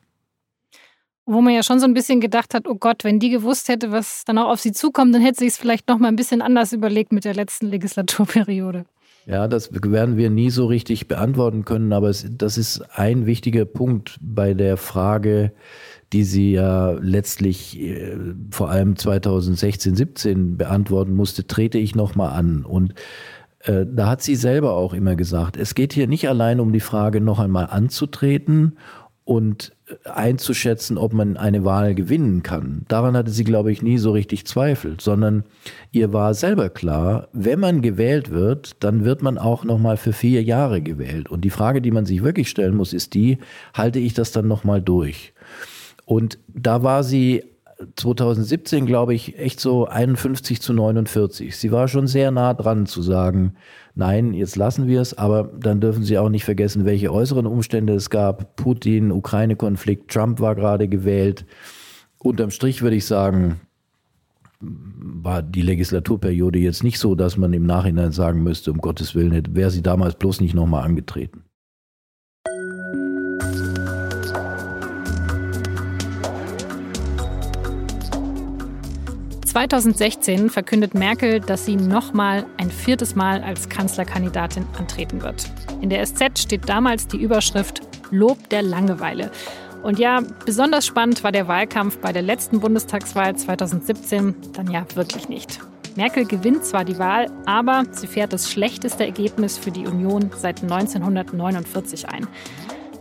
Wo 1.32 1.39
man 1.41 1.54
ja 1.54 1.63
schon 1.63 1.80
so 1.80 1.86
ein 1.86 1.94
bisschen 1.94 2.20
gedacht 2.20 2.54
hat, 2.54 2.67
oh 2.67 2.76
Gott, 2.76 3.04
wenn 3.04 3.20
die 3.20 3.30
gewusst 3.30 3.70
hätte, 3.70 3.91
was 3.91 4.24
dann 4.26 4.38
auch 4.38 4.50
auf 4.50 4.60
sie 4.60 4.74
zukommt, 4.74 5.15
dann 5.15 5.22
hätte 5.22 5.39
sie 5.39 5.48
es 5.48 5.58
vielleicht 5.58 5.88
noch 5.88 5.98
mal 5.98 6.10
ein 6.10 6.17
bisschen 6.17 6.41
anders 6.41 6.74
überlegt 6.74 7.13
mit 7.13 7.24
der 7.24 7.34
letzten 7.34 7.67
Legislaturperiode. 7.67 8.86
Ja, 9.26 9.48
das 9.48 9.70
werden 9.72 10.17
wir 10.17 10.30
nie 10.30 10.50
so 10.50 10.65
richtig 10.65 11.08
beantworten 11.08 11.63
können, 11.63 11.94
aber 11.94 12.10
es, 12.10 12.26
das 12.30 12.58
ist 12.58 12.82
ein 12.98 13.26
wichtiger 13.28 13.65
Punkt 13.65 14.17
bei 14.20 14.54
der 14.54 14.78
Frage, 14.78 15.54
die 16.12 16.24
sie 16.24 16.54
ja 16.54 16.91
letztlich 17.00 17.80
äh, 17.80 18.17
vor 18.50 18.70
allem 18.70 18.96
2016, 18.96 19.96
17 19.96 20.58
beantworten 20.58 21.13
musste, 21.13 21.48
trete 21.48 21.78
ich 21.78 21.96
nochmal 21.96 22.32
an. 22.32 22.65
Und 22.65 22.96
äh, 23.60 23.86
da 23.88 24.10
hat 24.10 24.22
sie 24.22 24.36
selber 24.36 24.74
auch 24.74 24.94
immer 24.94 25.15
gesagt, 25.15 25.56
es 25.56 25.76
geht 25.76 25.94
hier 25.94 26.08
nicht 26.08 26.28
allein 26.28 26.60
um 26.60 26.74
die 26.74 26.80
Frage, 26.80 27.22
noch 27.22 27.39
einmal 27.39 27.67
anzutreten 27.67 28.78
und 29.32 29.72
einzuschätzen, 30.04 30.98
ob 30.98 31.13
man 31.13 31.38
eine 31.38 31.63
Wahl 31.63 31.96
gewinnen 31.96 32.44
kann. 32.44 32.84
Daran 32.89 33.15
hatte 33.15 33.32
sie, 33.32 33.46
glaube 33.46 33.72
ich, 33.72 33.82
nie 33.82 33.98
so 33.98 34.12
richtig 34.12 34.46
Zweifel, 34.46 34.98
sondern 35.00 35.46
ihr 35.94 36.12
war 36.12 36.34
selber 36.34 36.70
klar, 36.70 37.30
wenn 37.32 37.62
man 37.62 37.82
gewählt 37.82 38.30
wird, 38.30 38.84
dann 38.84 39.06
wird 39.06 39.22
man 39.22 39.38
auch 39.38 39.63
noch 39.63 39.80
mal 39.80 39.96
für 39.96 40.12
vier 40.12 40.44
Jahre 40.44 40.82
gewählt. 40.82 41.30
Und 41.30 41.46
die 41.46 41.50
Frage, 41.50 41.82
die 41.82 41.91
man 41.91 42.06
sich 42.06 42.24
wirklich 42.24 42.50
stellen 42.50 42.76
muss, 42.76 42.91
ist 42.91 43.13
die: 43.13 43.38
Halte 43.74 44.00
ich 44.00 44.13
das 44.13 44.34
dann 44.34 44.50
noch 44.50 44.65
mal 44.65 44.82
durch? 44.82 45.34
Und 46.04 46.38
da 46.50 46.84
war 46.84 47.06
sie 47.06 47.46
2017, 47.96 48.86
glaube 48.86 49.13
ich, 49.13 49.38
echt 49.38 49.60
so 49.60 49.86
51 49.86 50.62
zu 50.62 50.74
49. 50.74 51.56
Sie 51.56 51.72
war 51.72 51.88
schon 51.88 52.08
sehr 52.08 52.32
nah 52.32 52.54
dran 52.54 52.86
zu 52.86 53.02
sagen, 53.02 53.56
nein, 53.96 54.34
jetzt 54.34 54.56
lassen 54.56 54.88
wir 54.88 55.02
es, 55.02 55.17
aber 55.17 55.52
dann 55.60 55.82
dürfen 55.82 56.04
Sie 56.04 56.17
auch 56.17 56.30
nicht 56.30 56.46
vergessen, 56.46 56.86
welche 56.86 57.12
äußeren 57.12 57.46
Umstände 57.46 57.94
es 57.94 58.10
gab. 58.10 58.56
Putin, 58.56 59.12
Ukraine-Konflikt, 59.12 60.12
Trump 60.12 60.39
war 60.39 60.56
gerade 60.56 60.88
gewählt. 60.88 61.46
Unterm 62.20 62.52
Strich 62.52 62.82
würde 62.82 62.96
ich 62.96 63.06
sagen, 63.06 63.62
war 64.60 65.41
die 65.41 65.63
Legislaturperiode 65.63 66.60
jetzt 66.60 66.84
nicht 66.84 67.00
so, 67.00 67.15
dass 67.15 67.38
man 67.38 67.54
im 67.54 67.65
Nachhinein 67.65 68.12
sagen 68.12 68.44
müsste, 68.44 68.72
um 68.72 68.78
Gottes 68.78 69.15
Willen, 69.15 69.56
wäre 69.56 69.72
sie 69.72 69.82
damals 69.82 70.15
bloß 70.15 70.41
nicht 70.41 70.54
nochmal 70.54 70.84
angetreten. 70.84 71.44
2016 79.52 80.50
verkündet 80.50 80.94
Merkel, 80.94 81.42
dass 81.42 81.66
sie 81.66 81.76
nochmal 81.76 82.46
ein 82.56 82.72
viertes 82.72 83.16
Mal 83.16 83.44
als 83.44 83.68
Kanzlerkandidatin 83.68 84.66
antreten 84.78 85.22
wird. 85.22 85.52
In 85.82 85.90
der 85.90 86.06
SZ 86.06 86.40
steht 86.40 86.70
damals 86.70 87.06
die 87.08 87.18
Überschrift 87.18 87.82
Lob 88.12 88.48
der 88.48 88.62
Langeweile. 88.62 89.30
Und 89.84 90.00
ja, 90.00 90.22
besonders 90.46 90.86
spannend 90.86 91.26
war 91.26 91.34
der 91.34 91.50
Wahlkampf 91.50 91.98
bei 91.98 92.14
der 92.14 92.22
letzten 92.22 92.62
Bundestagswahl 92.62 93.36
2017 93.36 94.36
dann 94.54 94.72
ja 94.72 94.86
wirklich 94.96 95.28
nicht. 95.28 95.60
Merkel 95.98 96.24
gewinnt 96.24 96.64
zwar 96.64 96.86
die 96.86 96.98
Wahl, 96.98 97.30
aber 97.46 97.84
sie 97.92 98.08
fährt 98.08 98.32
das 98.32 98.50
schlechteste 98.50 99.04
Ergebnis 99.06 99.58
für 99.58 99.72
die 99.72 99.86
Union 99.86 100.32
seit 100.34 100.64
1949 100.64 102.08
ein. 102.08 102.26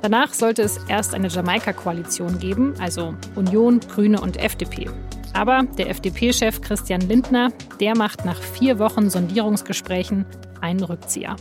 Danach 0.03 0.35
sollte 0.35 0.63
es 0.63 0.81
erst 0.89 1.15
eine 1.15 1.29
Jamaika-Koalition 1.29 2.41
geben, 2.41 2.75
also 2.81 3.15
Union, 3.37 3.79
Grüne 3.79 4.21
und 4.21 4.37
FDP. 4.37 4.89
Aber 5.33 5.63
der 5.79 5.91
FDP-Chef 5.91 6.61
Christian 6.61 7.01
Lindner, 7.03 7.51
der 7.79 7.97
macht 7.97 8.25
nach 8.25 8.41
vier 8.41 8.79
Wochen 8.79 9.11
Sondierungsgesprächen 9.11 10.27
einen 10.61 10.83
Rückzieher. 10.83 11.37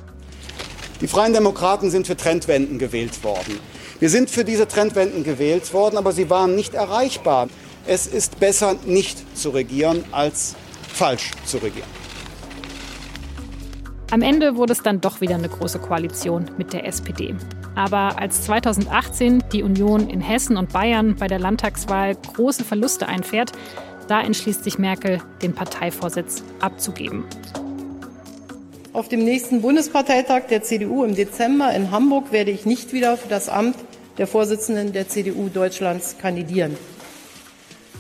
Die 1.02 1.08
Freien 1.08 1.34
Demokraten 1.34 1.92
sind 1.92 2.08
für 2.08 2.18
Trendwenden 2.18 2.78
gewählt 2.78 3.24
worden. 3.24 3.60
Wir 4.00 4.10
sind 4.10 4.30
für 4.30 4.46
diese 4.46 4.68
Trendwenden 4.68 5.24
gewählt 5.24 5.74
worden, 5.74 5.98
aber 5.98 6.12
sie 6.12 6.30
waren 6.30 6.56
nicht 6.56 6.74
erreichbar. 6.74 7.48
Es 7.86 8.08
ist 8.08 8.40
besser, 8.40 8.76
nicht 8.86 9.38
zu 9.38 9.50
regieren, 9.50 10.04
als 10.12 10.56
falsch 10.88 11.32
zu 11.46 11.58
regieren. 11.58 11.88
Am 14.12 14.22
Ende 14.22 14.56
wurde 14.56 14.74
es 14.74 14.82
dann 14.82 15.02
doch 15.02 15.22
wieder 15.22 15.36
eine 15.36 15.50
große 15.50 15.80
Koalition 15.80 16.46
mit 16.58 16.74
der 16.74 16.86
SPD. 16.88 17.36
Aber 17.80 18.20
als 18.20 18.42
2018 18.42 19.42
die 19.54 19.64
Union 19.64 20.10
in 20.10 20.20
Hessen 20.20 20.58
und 20.58 20.74
Bayern 20.74 21.16
bei 21.16 21.28
der 21.28 21.40
Landtagswahl 21.40 22.14
große 22.14 22.66
Verluste 22.66 23.08
einfährt, 23.08 23.54
da 24.10 24.20
entschließt 24.20 24.66
sich 24.66 24.78
Merkel, 24.80 25.22
den 25.42 25.54
Parteivorsitz 25.54 26.44
abzugeben. 26.60 27.24
Auf 28.92 29.08
dem 29.08 29.24
nächsten 29.24 29.62
Bundesparteitag 29.62 30.48
der 30.50 30.62
CDU 30.62 31.06
im 31.06 31.16
Dezember 31.16 31.74
in 31.74 31.90
Hamburg 31.90 32.34
werde 32.34 32.52
ich 32.52 32.66
nicht 32.66 32.92
wieder 32.92 33.16
für 33.16 33.30
das 33.30 33.48
Amt 33.48 33.78
der 34.18 34.28
Vorsitzenden 34.28 34.92
der 34.92 35.08
CDU 35.08 35.48
Deutschlands 35.48 36.18
kandidieren. 36.18 36.76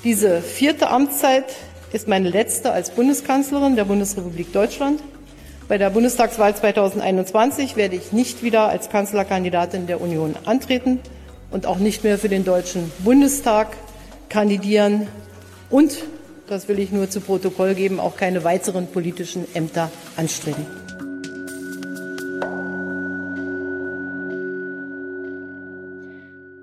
Diese 0.04 0.42
vierte 0.42 0.90
Amtszeit 0.90 1.56
ist 1.94 2.10
meine 2.10 2.30
letzte 2.30 2.74
als 2.74 2.92
Bundeskanzlerin 2.92 3.78
der 3.78 3.86
Bundesrepublik 3.86 4.52
Deutschland. 4.52 5.02
Bei 5.70 5.78
der 5.78 5.92
Bundestagswahl 5.92 6.56
2021 6.56 7.76
werde 7.76 7.96
ich 7.96 8.12
nicht 8.12 8.42
wieder 8.42 8.70
als 8.70 8.90
Kanzlerkandidatin 8.90 9.86
der 9.86 10.02
Union 10.02 10.34
antreten 10.46 11.00
und 11.52 11.68
auch 11.68 11.78
nicht 11.78 12.04
mehr 12.04 12.18
für 12.18 12.28
den 12.28 12.44
Deutschen 12.44 12.92
Bundestag 13.04 13.78
kandidieren 14.30 15.08
und, 15.70 15.96
das 16.48 16.68
will 16.70 16.80
ich 16.80 16.92
nur 16.92 17.12
zu 17.12 17.22
Protokoll 17.22 17.76
geben, 17.76 18.00
auch 18.00 18.18
keine 18.18 18.44
weiteren 18.44 18.88
politischen 18.88 19.46
Ämter 19.54 19.92
anstreben. 20.18 20.66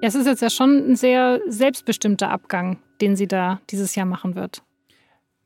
Es 0.00 0.16
ist 0.16 0.26
jetzt 0.26 0.42
ja 0.42 0.50
schon 0.50 0.90
ein 0.90 0.96
sehr 0.96 1.38
selbstbestimmter 1.46 2.28
Abgang, 2.28 2.78
den 3.00 3.14
sie 3.14 3.28
da 3.28 3.60
dieses 3.70 3.94
Jahr 3.94 4.06
machen 4.06 4.34
wird. 4.34 4.62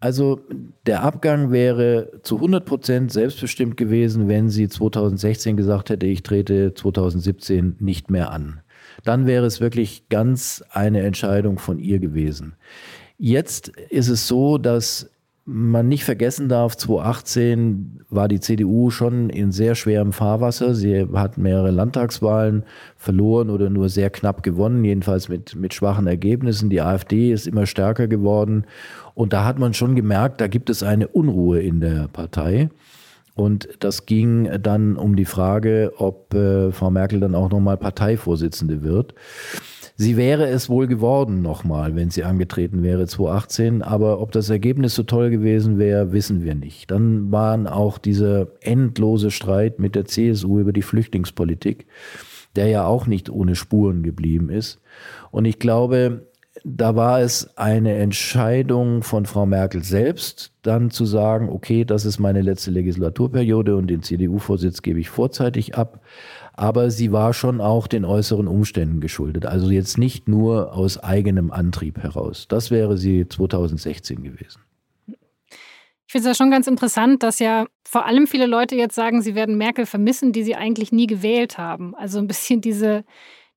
Also 0.01 0.41
der 0.87 1.03
Abgang 1.03 1.53
wäre 1.53 2.21
zu 2.23 2.37
100 2.37 2.65
Prozent 2.65 3.13
selbstbestimmt 3.13 3.77
gewesen, 3.77 4.29
wenn 4.29 4.49
sie 4.49 4.69
2016 4.69 5.59
gesagt 5.59 5.91
hätte, 5.91 6.07
ich 6.07 6.23
trete 6.23 6.73
2017 6.73 7.77
nicht 7.81 8.11
mehr 8.11 8.31
an. 8.31 8.63
Dann 9.05 9.27
wäre 9.27 9.45
es 9.45 9.61
wirklich 9.61 10.09
ganz 10.09 10.65
eine 10.71 11.03
Entscheidung 11.03 11.59
von 11.59 11.79
ihr 11.79 11.99
gewesen. 11.99 12.55
Jetzt 13.19 13.69
ist 13.69 14.09
es 14.09 14.27
so, 14.27 14.57
dass 14.57 15.11
man 15.53 15.89
nicht 15.89 16.05
vergessen 16.05 16.49
darf, 16.49 16.77
2018 16.77 18.05
war 18.09 18.29
die 18.29 18.41
CDU 18.41 18.91
schon 18.91 19.31
in 19.31 19.51
sehr 19.53 19.75
schwerem 19.75 20.13
Fahrwasser. 20.13 20.75
Sie 20.75 21.07
hat 21.13 21.39
mehrere 21.39 21.71
Landtagswahlen 21.71 22.65
verloren 22.97 23.51
oder 23.51 23.69
nur 23.69 23.89
sehr 23.89 24.11
knapp 24.11 24.43
gewonnen, 24.43 24.85
jedenfalls 24.85 25.29
mit, 25.29 25.57
mit 25.57 25.75
schwachen 25.75 26.07
Ergebnissen. 26.07 26.71
Die 26.71 26.81
AfD 26.81 27.33
ist 27.33 27.47
immer 27.47 27.67
stärker 27.67 28.07
geworden. 28.07 28.65
Und 29.15 29.33
da 29.33 29.45
hat 29.45 29.59
man 29.59 29.75
schon 29.75 29.97
gemerkt, 29.97 30.41
da 30.41 30.47
gibt 30.47 30.71
es 30.71 30.83
eine 30.83 31.09
Unruhe 31.09 31.61
in 31.61 31.81
der 31.81 32.09
Partei. 32.09 32.71
Und 33.35 33.69
das 33.81 34.07
ging 34.07 34.51
dann 34.63 34.97
um 34.97 35.17
die 35.17 35.25
Frage, 35.25 35.93
ob 35.97 36.35
äh, 36.35 36.73
Frau 36.73 36.91
Merkel 36.91 37.21
dann 37.21 37.35
auch 37.35 37.51
nochmal 37.51 37.77
Parteivorsitzende 37.77 38.83
wird. 38.83 39.15
Sie 40.01 40.17
wäre 40.17 40.47
es 40.47 40.71
wohl 40.71 40.87
geworden 40.87 41.43
nochmal, 41.43 41.95
wenn 41.95 42.09
sie 42.09 42.25
angetreten 42.25 42.83
wäre 42.83 43.07
2018. 43.07 43.83
Aber 43.83 44.23
ob 44.23 44.33
das 44.33 44.49
Ergebnis 44.49 44.95
so 44.95 45.03
toll 45.03 45.29
gewesen 45.29 45.79
wäre, 45.79 46.11
wissen 46.15 46.43
wir 46.43 46.55
nicht. 46.55 46.91
Dann 46.91 47.31
waren 47.31 47.67
auch 47.67 47.99
dieser 47.99 48.47
endlose 48.63 49.31
Streit 49.31 49.79
mit 49.79 49.95
der 49.95 50.07
CSU 50.07 50.59
über 50.59 50.73
die 50.73 50.81
Flüchtlingspolitik, 50.81 51.85
der 52.57 52.69
ja 52.69 52.87
auch 52.87 53.07
nicht 53.07 53.29
ohne 53.29 53.55
Spuren 53.55 54.03
geblieben 54.03 54.49
ist. 54.49 54.81
Und 55.33 55.45
ich 55.45 55.59
glaube, 55.59 56.31
da 56.65 56.97
war 56.97 57.21
es 57.21 57.59
eine 57.59 57.95
Entscheidung 57.97 59.03
von 59.03 59.27
Frau 59.27 59.45
Merkel 59.45 59.85
selbst, 59.85 60.53
dann 60.63 60.91
zu 60.91 61.05
sagen, 61.05 61.51
okay, 61.51 61.85
das 61.85 62.07
ist 62.07 62.19
meine 62.19 62.41
letzte 62.41 62.71
Legislaturperiode 62.71 63.77
und 63.77 63.89
den 63.89 64.03
CDU-Vorsitz 64.03 64.81
gebe 64.81 64.99
ich 64.99 65.11
vorzeitig 65.11 65.77
ab 65.77 66.01
aber 66.61 66.91
sie 66.91 67.11
war 67.11 67.33
schon 67.33 67.63
auch 67.63 67.87
den 67.87 68.05
äußeren 68.05 68.47
Umständen 68.47 69.01
geschuldet. 69.01 69.47
Also 69.47 69.71
jetzt 69.71 69.97
nicht 69.97 70.29
nur 70.29 70.75
aus 70.75 71.03
eigenem 71.03 71.51
Antrieb 71.51 71.97
heraus. 71.97 72.49
Das 72.49 72.71
wäre 72.71 72.99
sie 72.99 73.27
2016 73.27 74.23
gewesen. 74.23 74.61
Ich 75.07 76.13
finde 76.13 76.29
es 76.29 76.39
ja 76.39 76.45
schon 76.45 76.51
ganz 76.51 76.67
interessant, 76.67 77.23
dass 77.23 77.39
ja 77.39 77.65
vor 77.89 78.05
allem 78.05 78.27
viele 78.27 78.45
Leute 78.45 78.77
jetzt 78.77 78.95
sagen, 78.95 79.23
sie 79.23 79.35
werden 79.35 79.57
Merkel 79.57 79.87
vermissen, 79.87 80.33
die 80.33 80.43
sie 80.43 80.55
eigentlich 80.55 80.93
nie 80.93 81.07
gewählt 81.07 81.57
haben. 81.57 81.95
Also 81.95 82.19
ein 82.19 82.27
bisschen 82.27 82.61
diese, 82.61 83.05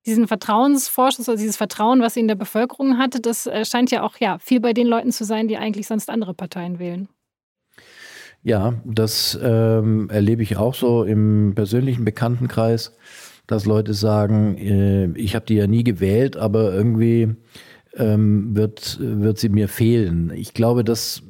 diesen 0.06 0.26
Vertrauensvorschuss 0.26 1.28
oder 1.28 1.36
dieses 1.36 1.58
Vertrauen, 1.58 2.00
was 2.00 2.14
sie 2.14 2.20
in 2.20 2.28
der 2.28 2.36
Bevölkerung 2.36 2.96
hatte, 2.96 3.20
das 3.20 3.46
äh, 3.46 3.66
scheint 3.66 3.90
ja 3.90 4.02
auch 4.02 4.16
ja, 4.16 4.38
viel 4.38 4.60
bei 4.60 4.72
den 4.72 4.86
Leuten 4.86 5.12
zu 5.12 5.24
sein, 5.24 5.46
die 5.46 5.58
eigentlich 5.58 5.88
sonst 5.88 6.08
andere 6.08 6.32
Parteien 6.32 6.78
wählen. 6.78 7.10
Ja, 8.44 8.74
das 8.84 9.38
ähm, 9.42 10.10
erlebe 10.10 10.42
ich 10.42 10.58
auch 10.58 10.74
so 10.74 11.02
im 11.02 11.54
persönlichen 11.54 12.04
Bekanntenkreis, 12.04 12.94
dass 13.46 13.64
Leute 13.64 13.94
sagen, 13.94 14.58
äh, 14.58 15.06
ich 15.18 15.34
habe 15.34 15.46
die 15.46 15.54
ja 15.54 15.66
nie 15.66 15.82
gewählt, 15.82 16.36
aber 16.36 16.74
irgendwie 16.74 17.36
ähm, 17.96 18.54
wird, 18.54 18.98
wird 19.00 19.38
sie 19.38 19.48
mir 19.48 19.66
fehlen. 19.66 20.30
Ich 20.34 20.52
glaube, 20.52 20.84
das 20.84 21.22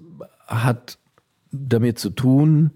hat 0.49 0.99
damit 1.53 2.01
zu 2.01 2.11
tun, 2.11 2.73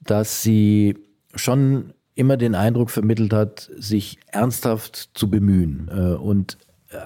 dass 0.00 0.42
sie 0.42 0.98
schon 1.34 1.94
immer 2.14 2.36
den 2.36 2.54
Eindruck 2.54 2.90
vermittelt 2.90 3.32
hat, 3.32 3.70
sich 3.78 4.18
ernsthaft 4.26 5.12
zu 5.14 5.30
bemühen 5.30 5.90
äh, 5.90 6.14
und 6.14 6.58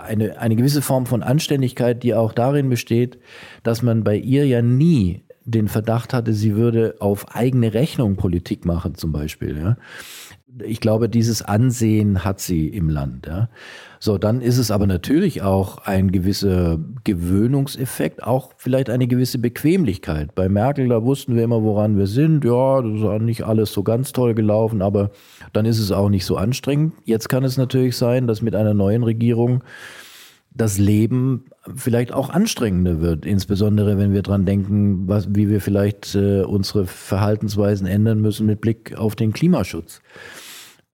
eine, 0.02 0.40
eine 0.40 0.56
gewisse 0.56 0.82
Form 0.82 1.06
von 1.06 1.22
Anständigkeit, 1.22 2.02
die 2.02 2.14
auch 2.14 2.32
darin 2.32 2.68
besteht, 2.68 3.20
dass 3.62 3.82
man 3.82 4.02
bei 4.02 4.16
ihr 4.16 4.48
ja 4.48 4.62
nie 4.62 5.22
den 5.46 5.68
Verdacht 5.68 6.12
hatte, 6.12 6.32
sie 6.32 6.56
würde 6.56 6.96
auf 6.98 7.34
eigene 7.34 7.72
Rechnung 7.72 8.16
Politik 8.16 8.64
machen, 8.66 8.96
zum 8.96 9.12
Beispiel. 9.12 9.56
Ja. 9.56 9.76
Ich 10.64 10.80
glaube, 10.80 11.08
dieses 11.08 11.42
Ansehen 11.42 12.24
hat 12.24 12.40
sie 12.40 12.68
im 12.68 12.88
Land. 12.88 13.26
Ja. 13.26 13.48
So, 14.00 14.18
dann 14.18 14.40
ist 14.40 14.58
es 14.58 14.70
aber 14.70 14.86
natürlich 14.86 15.42
auch 15.42 15.78
ein 15.78 16.10
gewisser 16.10 16.78
Gewöhnungseffekt, 17.04 18.22
auch 18.22 18.52
vielleicht 18.56 18.90
eine 18.90 19.06
gewisse 19.06 19.38
Bequemlichkeit. 19.38 20.34
Bei 20.34 20.48
Merkel, 20.48 20.88
da 20.88 21.04
wussten 21.04 21.36
wir 21.36 21.44
immer, 21.44 21.62
woran 21.62 21.96
wir 21.96 22.06
sind. 22.06 22.44
Ja, 22.44 22.82
das 22.82 23.00
ist 23.00 23.22
nicht 23.22 23.44
alles 23.44 23.72
so 23.72 23.82
ganz 23.82 24.12
toll 24.12 24.34
gelaufen, 24.34 24.82
aber 24.82 25.10
dann 25.52 25.64
ist 25.64 25.78
es 25.78 25.92
auch 25.92 26.08
nicht 26.08 26.24
so 26.24 26.36
anstrengend. 26.36 26.94
Jetzt 27.04 27.28
kann 27.28 27.44
es 27.44 27.56
natürlich 27.56 27.96
sein, 27.96 28.26
dass 28.26 28.42
mit 28.42 28.54
einer 28.54 28.74
neuen 28.74 29.02
Regierung 29.02 29.62
das 30.54 30.78
Leben 30.78 31.44
vielleicht 31.74 32.12
auch 32.12 32.30
anstrengender 32.30 33.00
wird, 33.00 33.26
insbesondere 33.26 33.98
wenn 33.98 34.12
wir 34.12 34.22
dran 34.22 34.46
denken, 34.46 35.08
was, 35.08 35.34
wie 35.34 35.48
wir 35.48 35.60
vielleicht 35.60 36.14
äh, 36.14 36.42
unsere 36.42 36.86
Verhaltensweisen 36.86 37.86
ändern 37.86 38.20
müssen 38.20 38.46
mit 38.46 38.60
Blick 38.60 38.96
auf 38.96 39.16
den 39.16 39.32
Klimaschutz. 39.32 40.00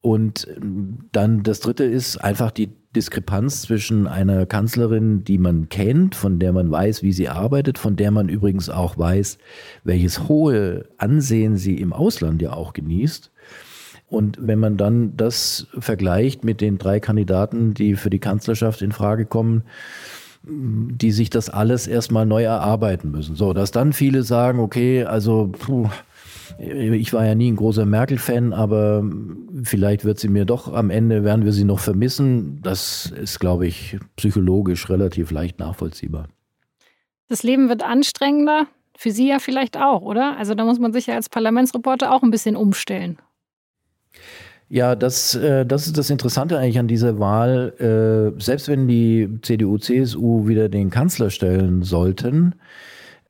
Und 0.00 0.48
ähm, 0.56 0.98
dann 1.12 1.42
das 1.42 1.60
Dritte 1.60 1.84
ist 1.84 2.16
einfach 2.18 2.50
die 2.50 2.70
Diskrepanz 2.94 3.62
zwischen 3.62 4.06
einer 4.06 4.44
Kanzlerin, 4.44 5.24
die 5.24 5.38
man 5.38 5.68
kennt, 5.68 6.14
von 6.14 6.38
der 6.38 6.52
man 6.52 6.70
weiß, 6.70 7.02
wie 7.02 7.12
sie 7.12 7.28
arbeitet, 7.28 7.78
von 7.78 7.96
der 7.96 8.10
man 8.10 8.28
übrigens 8.28 8.68
auch 8.68 8.98
weiß, 8.98 9.38
welches 9.84 10.28
hohe 10.28 10.88
Ansehen 10.98 11.56
sie 11.56 11.76
im 11.76 11.92
Ausland 11.92 12.42
ja 12.42 12.52
auch 12.52 12.74
genießt. 12.74 13.30
Und 14.08 14.36
wenn 14.38 14.58
man 14.58 14.76
dann 14.76 15.16
das 15.16 15.68
vergleicht 15.78 16.44
mit 16.44 16.60
den 16.60 16.76
drei 16.76 17.00
Kandidaten, 17.00 17.72
die 17.72 17.94
für 17.94 18.10
die 18.10 18.18
Kanzlerschaft 18.18 18.82
in 18.82 18.92
Frage 18.92 19.24
kommen, 19.24 19.62
die 20.44 21.12
sich 21.12 21.30
das 21.30 21.48
alles 21.50 21.86
erstmal 21.86 22.26
neu 22.26 22.42
erarbeiten 22.42 23.10
müssen. 23.10 23.36
So, 23.36 23.52
dass 23.52 23.70
dann 23.70 23.92
viele 23.92 24.22
sagen, 24.22 24.58
okay, 24.58 25.04
also 25.04 25.52
puh, 25.52 25.88
ich 26.58 27.12
war 27.12 27.24
ja 27.24 27.34
nie 27.34 27.50
ein 27.50 27.56
großer 27.56 27.86
Merkel-Fan, 27.86 28.52
aber 28.52 29.04
vielleicht 29.62 30.04
wird 30.04 30.18
sie 30.18 30.28
mir 30.28 30.44
doch 30.44 30.72
am 30.72 30.90
Ende, 30.90 31.24
werden 31.24 31.44
wir 31.44 31.52
sie 31.52 31.64
noch 31.64 31.80
vermissen. 31.80 32.60
Das 32.62 33.06
ist, 33.06 33.38
glaube 33.40 33.66
ich, 33.66 33.98
psychologisch 34.16 34.90
relativ 34.90 35.30
leicht 35.30 35.58
nachvollziehbar. 35.58 36.28
Das 37.28 37.42
Leben 37.42 37.68
wird 37.68 37.82
anstrengender, 37.82 38.66
für 38.96 39.10
Sie 39.10 39.28
ja 39.28 39.38
vielleicht 39.38 39.76
auch, 39.76 40.02
oder? 40.02 40.36
Also 40.36 40.54
da 40.54 40.64
muss 40.64 40.78
man 40.78 40.92
sich 40.92 41.06
ja 41.06 41.14
als 41.14 41.28
Parlamentsreporter 41.28 42.12
auch 42.12 42.22
ein 42.22 42.30
bisschen 42.30 42.56
umstellen. 42.56 43.18
Ja, 44.72 44.96
das, 44.96 45.34
äh, 45.34 45.66
das 45.66 45.86
ist 45.86 45.98
das 45.98 46.08
Interessante 46.08 46.56
eigentlich 46.56 46.78
an 46.78 46.88
dieser 46.88 47.18
Wahl. 47.18 47.74
Äh, 47.78 48.40
selbst 48.40 48.68
wenn 48.68 48.88
die 48.88 49.28
CDU, 49.42 49.76
CSU 49.76 50.48
wieder 50.48 50.70
den 50.70 50.88
Kanzler 50.88 51.28
stellen 51.28 51.82
sollten, 51.82 52.54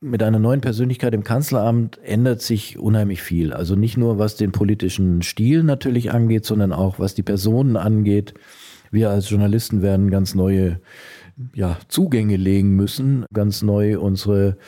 mit 0.01 0.22
einer 0.22 0.38
neuen 0.38 0.61
Persönlichkeit 0.61 1.14
im 1.14 1.24
Kanzleramt 1.24 1.99
ändert 2.05 2.43
sich 2.43 2.78
unheimlich 2.78 3.22
viel. 3.22 3.53
Also 3.53 3.74
nicht 3.74 3.97
nur 3.97 4.20
was 4.20 4.36
den 4.36 4.53
politischen 4.53 5.22
Stil 5.22 5.64
natürlich 5.64 6.12
angeht, 6.12 6.45
sondern 6.45 6.72
auch 6.72 7.01
was 7.01 7.16
die 7.16 7.24
Personen 7.24 7.76
angeht. 7.76 8.34
Wir 8.93 9.11
als 9.11 9.28
Journalisten 9.28 9.82
werden 9.82 10.12
ganz 10.12 10.36
neue 10.36 10.78
ja, 11.55 11.76
Zugänge 11.88 12.36
legen 12.36 12.76
müssen, 12.76 13.24
ganz 13.34 13.62
neu 13.62 13.99
unsere 13.99 14.59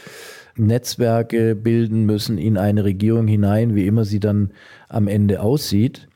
Netzwerke 0.56 1.54
bilden 1.54 2.04
müssen 2.04 2.36
in 2.36 2.58
eine 2.58 2.82
Regierung 2.82 3.28
hinein, 3.28 3.76
wie 3.76 3.86
immer 3.86 4.04
sie 4.04 4.18
dann 4.18 4.50
am 4.88 5.06
Ende 5.06 5.40
aussieht. 5.40 6.08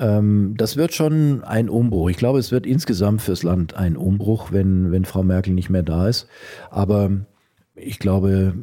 Ähm, 0.00 0.54
das 0.56 0.76
wird 0.76 0.94
schon 0.94 1.44
ein 1.44 1.68
Umbruch. 1.68 2.08
Ich 2.08 2.16
glaube, 2.16 2.38
es 2.38 2.50
wird 2.50 2.66
insgesamt 2.66 3.20
fürs 3.20 3.42
Land 3.42 3.74
ein 3.74 3.96
Umbruch, 3.96 4.50
wenn, 4.50 4.90
wenn 4.90 5.04
Frau 5.04 5.22
Merkel 5.22 5.52
nicht 5.52 5.70
mehr 5.70 5.82
da 5.82 6.08
ist. 6.08 6.26
Aber 6.70 7.10
ich 7.74 7.98
glaube, 7.98 8.54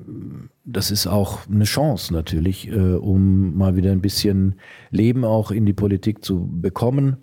das 0.65 0.91
ist 0.91 1.07
auch 1.07 1.47
eine 1.47 1.63
Chance 1.63 2.13
natürlich, 2.13 2.67
äh, 2.69 2.95
um 2.95 3.55
mal 3.55 3.75
wieder 3.75 3.91
ein 3.91 4.01
bisschen 4.01 4.55
Leben 4.91 5.23
auch 5.25 5.51
in 5.51 5.65
die 5.65 5.73
Politik 5.73 6.23
zu 6.23 6.49
bekommen. 6.51 7.17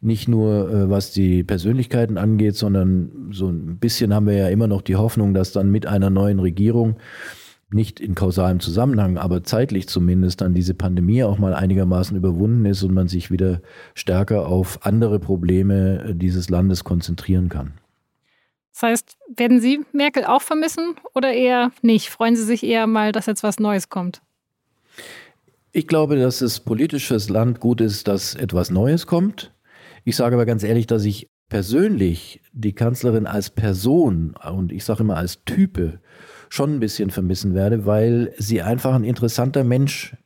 Nicht 0.00 0.28
nur 0.28 0.70
äh, 0.70 0.90
was 0.90 1.12
die 1.12 1.44
Persönlichkeiten 1.44 2.18
angeht, 2.18 2.56
sondern 2.56 3.30
so 3.32 3.48
ein 3.48 3.78
bisschen 3.78 4.14
haben 4.14 4.26
wir 4.26 4.34
ja 4.34 4.48
immer 4.48 4.66
noch 4.66 4.82
die 4.82 4.96
Hoffnung, 4.96 5.34
dass 5.34 5.52
dann 5.52 5.70
mit 5.70 5.86
einer 5.86 6.10
neuen 6.10 6.40
Regierung 6.40 6.96
nicht 7.70 8.00
in 8.00 8.14
kausalem 8.14 8.60
Zusammenhang, 8.60 9.18
aber 9.18 9.44
zeitlich 9.44 9.88
zumindest 9.88 10.40
dann 10.40 10.54
diese 10.54 10.74
Pandemie 10.74 11.22
auch 11.22 11.38
mal 11.38 11.54
einigermaßen 11.54 12.16
überwunden 12.16 12.64
ist 12.64 12.82
und 12.82 12.94
man 12.94 13.08
sich 13.08 13.30
wieder 13.30 13.60
stärker 13.94 14.46
auf 14.46 14.86
andere 14.86 15.18
Probleme 15.18 16.02
äh, 16.02 16.14
dieses 16.14 16.48
Landes 16.48 16.84
konzentrieren 16.84 17.48
kann. 17.48 17.74
Das 18.72 18.82
heißt, 18.82 19.16
werden 19.36 19.60
Sie 19.60 19.80
Merkel 19.92 20.24
auch 20.24 20.42
vermissen 20.42 20.94
oder 21.14 21.32
eher 21.32 21.72
nicht? 21.82 22.10
Freuen 22.10 22.36
Sie 22.36 22.44
sich 22.44 22.62
eher 22.62 22.86
mal, 22.86 23.12
dass 23.12 23.26
jetzt 23.26 23.42
was 23.42 23.58
Neues 23.58 23.88
kommt? 23.88 24.22
Ich 25.72 25.86
glaube, 25.86 26.16
dass 26.16 26.40
es 26.40 26.60
politisch 26.60 27.08
fürs 27.08 27.28
Land 27.28 27.60
gut 27.60 27.80
ist, 27.80 28.08
dass 28.08 28.34
etwas 28.34 28.70
Neues 28.70 29.06
kommt. 29.06 29.52
Ich 30.04 30.16
sage 30.16 30.36
aber 30.36 30.46
ganz 30.46 30.62
ehrlich, 30.62 30.86
dass 30.86 31.04
ich 31.04 31.28
persönlich 31.48 32.40
die 32.52 32.72
Kanzlerin 32.72 33.26
als 33.26 33.50
Person 33.50 34.34
und 34.52 34.72
ich 34.72 34.84
sage 34.84 35.02
immer 35.02 35.16
als 35.16 35.44
Type 35.44 36.00
schon 36.48 36.74
ein 36.74 36.80
bisschen 36.80 37.10
vermissen 37.10 37.54
werde, 37.54 37.86
weil 37.86 38.32
sie 38.38 38.62
einfach 38.62 38.94
ein 38.94 39.04
interessanter 39.04 39.64
Mensch 39.64 40.16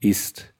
ist. 0.00 0.52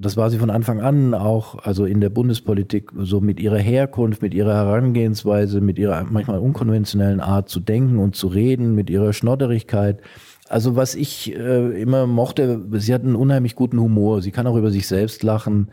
Das 0.00 0.16
war 0.16 0.30
sie 0.30 0.38
von 0.38 0.50
Anfang 0.50 0.80
an 0.80 1.12
auch, 1.12 1.58
also 1.64 1.84
in 1.84 2.00
der 2.00 2.08
Bundespolitik, 2.08 2.92
so 2.96 3.20
mit 3.20 3.40
ihrer 3.40 3.58
Herkunft, 3.58 4.22
mit 4.22 4.32
ihrer 4.32 4.54
Herangehensweise, 4.54 5.60
mit 5.60 5.76
ihrer 5.76 6.04
manchmal 6.08 6.38
unkonventionellen 6.38 7.20
Art 7.20 7.48
zu 7.48 7.58
denken 7.58 7.98
und 7.98 8.14
zu 8.14 8.28
reden, 8.28 8.76
mit 8.76 8.90
ihrer 8.90 9.12
Schnodderigkeit. 9.12 10.00
Also 10.48 10.76
was 10.76 10.94
ich 10.94 11.34
äh, 11.34 11.82
immer 11.82 12.06
mochte, 12.06 12.64
sie 12.74 12.94
hat 12.94 13.02
einen 13.02 13.16
unheimlich 13.16 13.56
guten 13.56 13.80
Humor. 13.80 14.22
Sie 14.22 14.30
kann 14.30 14.46
auch 14.46 14.56
über 14.56 14.70
sich 14.70 14.86
selbst 14.86 15.24
lachen. 15.24 15.72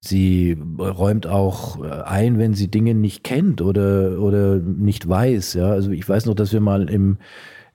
Sie 0.00 0.56
räumt 0.78 1.26
auch 1.26 1.84
äh, 1.84 2.02
ein, 2.02 2.38
wenn 2.38 2.54
sie 2.54 2.68
Dinge 2.68 2.94
nicht 2.94 3.24
kennt 3.24 3.60
oder, 3.60 4.18
oder 4.20 4.56
nicht 4.56 5.06
weiß. 5.06 5.52
Ja, 5.52 5.68
also 5.68 5.90
ich 5.90 6.08
weiß 6.08 6.24
noch, 6.24 6.34
dass 6.34 6.52
wir 6.54 6.60
mal 6.60 6.88
im 6.88 7.18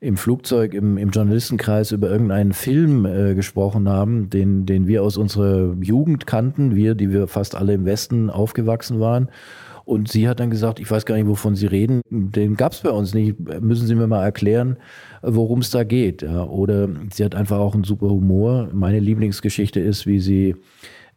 im 0.01 0.17
Flugzeug 0.17 0.73
im, 0.73 0.97
im 0.97 1.11
Journalistenkreis 1.11 1.91
über 1.91 2.09
irgendeinen 2.09 2.53
Film 2.53 3.05
äh, 3.05 3.35
gesprochen 3.35 3.87
haben, 3.87 4.31
den, 4.31 4.65
den 4.65 4.87
wir 4.87 5.03
aus 5.03 5.15
unserer 5.15 5.75
Jugend 5.79 6.25
kannten, 6.25 6.75
wir, 6.75 6.95
die 6.95 7.11
wir 7.11 7.27
fast 7.27 7.55
alle 7.55 7.75
im 7.75 7.85
Westen 7.85 8.31
aufgewachsen 8.31 8.99
waren. 8.99 9.29
Und 9.85 10.09
sie 10.09 10.27
hat 10.27 10.39
dann 10.39 10.49
gesagt, 10.49 10.79
ich 10.79 10.89
weiß 10.89 11.05
gar 11.05 11.15
nicht, 11.15 11.27
wovon 11.27 11.55
Sie 11.55 11.67
reden, 11.67 12.01
den 12.09 12.55
gab 12.55 12.71
es 12.71 12.81
bei 12.81 12.89
uns 12.89 13.13
nicht. 13.13 13.39
Müssen 13.61 13.87
Sie 13.87 13.95
mir 13.95 14.07
mal 14.07 14.23
erklären, 14.23 14.77
worum 15.21 15.59
es 15.59 15.69
da 15.69 15.83
geht. 15.83 16.21
Ja, 16.21 16.45
oder 16.45 16.87
sie 17.11 17.25
hat 17.25 17.35
einfach 17.35 17.57
auch 17.57 17.73
einen 17.73 17.83
super 17.83 18.09
Humor. 18.09 18.69
Meine 18.73 18.99
Lieblingsgeschichte 18.99 19.79
ist, 19.79 20.05
wie 20.05 20.19
sie 20.19 20.55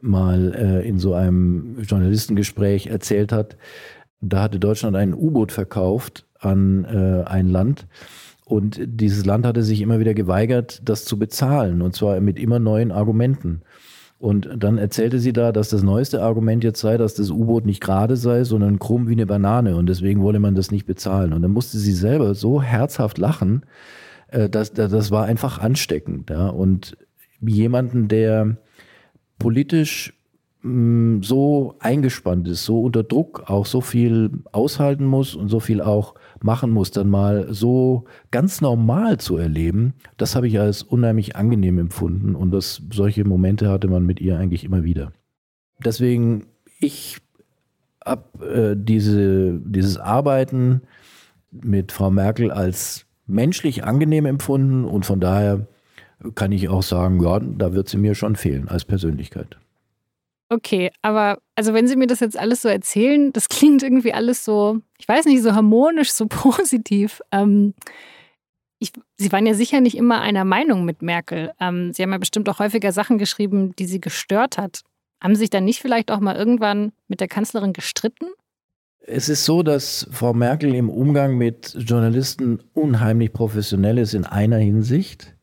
mal 0.01 0.55
äh, 0.55 0.89
in 0.89 0.99
so 0.99 1.15
einem 1.15 1.77
Journalistengespräch 1.83 2.87
erzählt 2.89 3.33
hat, 3.33 3.57
da 4.21 4.43
hatte 4.43 4.59
Deutschland 4.59 4.97
ein 4.97 5.15
U-Boot 5.15 5.53
verkauft 5.53 6.27
an 6.39 6.85
äh, 6.85 7.29
ein 7.29 7.49
Land 7.49 7.87
und 8.45 8.81
dieses 8.85 9.25
Land 9.25 9.47
hatte 9.47 9.63
sich 9.63 9.81
immer 9.81 10.01
wieder 10.01 10.15
geweigert, 10.15 10.83
das 10.85 11.05
zu 11.05 11.19
bezahlen, 11.19 11.81
und 11.81 11.95
zwar 11.95 12.21
mit 12.21 12.39
immer 12.39 12.59
neuen 12.59 12.93
Argumenten. 12.93 13.63
Und 14.19 14.49
dann 14.57 14.79
erzählte 14.79 15.19
sie 15.19 15.33
da, 15.33 15.53
dass 15.53 15.69
das 15.69 15.83
neueste 15.83 16.23
Argument 16.23 16.65
jetzt 16.65 16.81
sei, 16.81 16.97
dass 16.97 17.15
das 17.15 17.31
U-Boot 17.31 17.67
nicht 17.67 17.83
gerade 17.83 18.17
sei, 18.17 18.45
sondern 18.45 18.79
krumm 18.79 19.09
wie 19.09 19.13
eine 19.13 19.27
Banane 19.27 19.77
und 19.77 19.87
deswegen 19.87 20.23
wolle 20.23 20.41
man 20.41 20.55
das 20.55 20.71
nicht 20.71 20.87
bezahlen. 20.87 21.33
Und 21.33 21.43
dann 21.43 21.51
musste 21.51 21.79
sie 21.79 21.93
selber 21.93 22.35
so 22.35 22.63
herzhaft 22.63 23.19
lachen, 23.19 23.65
äh, 24.29 24.49
dass 24.49 24.73
das 24.73 25.11
war 25.11 25.25
einfach 25.25 25.59
ansteckend. 25.59 26.31
Und 26.31 26.97
jemanden, 27.41 28.09
der 28.09 28.57
politisch 29.39 30.15
mm, 30.63 31.21
so 31.23 31.75
eingespannt 31.81 32.49
ist, 32.49 32.65
so 32.65 32.83
unter 32.83 33.03
Druck 33.03 33.45
auch 33.51 33.67
so 33.67 33.81
viel 33.81 34.31
aushalten 34.53 35.05
muss 35.05 35.35
und 35.35 35.49
so 35.49 35.61
viel 35.61 35.81
auch 35.81 36.15
machen 36.45 36.71
muss, 36.71 36.91
dann 36.91 37.09
mal 37.09 37.53
so 37.53 38.05
ganz 38.31 38.61
normal 38.61 39.19
zu 39.19 39.37
erleben, 39.37 39.95
das 40.19 40.37
habe 40.37 40.47
ich 40.47 40.61
als 40.61 40.83
unheimlich 40.83 41.37
angenehm 41.37 41.79
empfunden 41.79 42.35
und 42.35 42.51
das, 42.51 42.83
solche 42.93 43.25
Momente 43.25 43.71
hatte 43.71 43.89
man 43.89 44.05
mit 44.05 44.21
ihr 44.21 44.39
eigentlich 44.39 44.63
immer 44.63 44.85
wieder. 44.85 45.13
Deswegen, 45.83 46.47
ich 46.79 47.19
habe 48.05 48.47
äh, 48.47 48.77
diese, 48.79 49.59
dieses 49.65 49.97
Arbeiten 49.97 50.83
mit 51.51 51.93
Frau 51.93 52.11
Merkel 52.11 52.51
als 52.51 53.07
menschlich 53.27 53.85
angenehm 53.85 54.27
empfunden 54.27 54.85
und 54.85 55.07
von 55.07 55.21
daher 55.21 55.67
kann 56.35 56.53
ich 56.53 56.69
auch 56.69 56.83
sagen, 56.83 57.23
ja, 57.23 57.41
da 57.41 57.73
wird 57.73 57.89
sie 57.89 57.97
mir 57.97 58.15
schon 58.15 58.37
fehlen 58.37 58.69
als 58.69 58.85
Persönlichkeit. 58.85 59.57
Okay, 60.51 60.91
aber 61.03 61.39
also 61.55 61.73
wenn 61.73 61.89
Sie 61.89 61.97
mir 61.97 62.07
das 62.07 62.21
jetzt 62.21 62.39
alles 62.39 62.63
so 62.63 62.69
erzählen, 62.69 63.33
das 63.33 63.49
klingt 63.49 63.83
irgendwie 63.83 64.13
alles 64.13 64.45
so, 64.45 64.81
ich 64.99 65.09
weiß 65.09 65.25
nicht, 65.27 65.43
so 65.43 65.55
harmonisch, 65.55 66.13
so 66.13 66.27
positiv. 66.29 67.21
Ähm, 67.33 67.75
ich, 68.79 68.93
Sie 69.17 69.33
waren 69.33 69.47
ja 69.47 69.55
sicher 69.55 69.81
nicht 69.81 69.97
immer 69.97 70.21
einer 70.21 70.45
Meinung 70.45 70.85
mit 70.85 71.03
Merkel. 71.03 71.53
Ähm, 71.61 71.93
Sie 71.93 72.03
haben 72.03 72.13
ja 72.13 72.19
bestimmt 72.19 72.49
auch 72.49 72.59
häufiger 72.59 72.93
Sachen 72.93 73.19
geschrieben, 73.19 73.75
die 73.77 73.87
Sie 73.87 74.01
gestört 74.01 74.59
hat. 74.59 74.83
Haben 75.23 75.35
Sie 75.35 75.41
sich 75.41 75.51
dann 75.51 75.65
nicht 75.65 75.81
vielleicht 75.81 76.11
auch 76.11 76.21
mal 76.21 76.37
irgendwann 76.37 76.93
mit 77.09 77.21
der 77.21 77.29
Kanzlerin 77.29 77.73
gestritten? 77.73 78.27
Es 79.07 79.29
ist 79.29 79.45
so, 79.45 79.63
dass 79.63 80.09
Frau 80.11 80.33
Merkel 80.33 80.75
im 80.75 80.89
Umgang 80.89 81.37
mit 81.37 81.75
Journalisten 81.79 82.61
unheimlich 82.73 83.33
professionell 83.33 83.99
ist 83.99 84.15
in 84.15 84.25
einer 84.25 84.59
Hinsicht. 84.59 85.37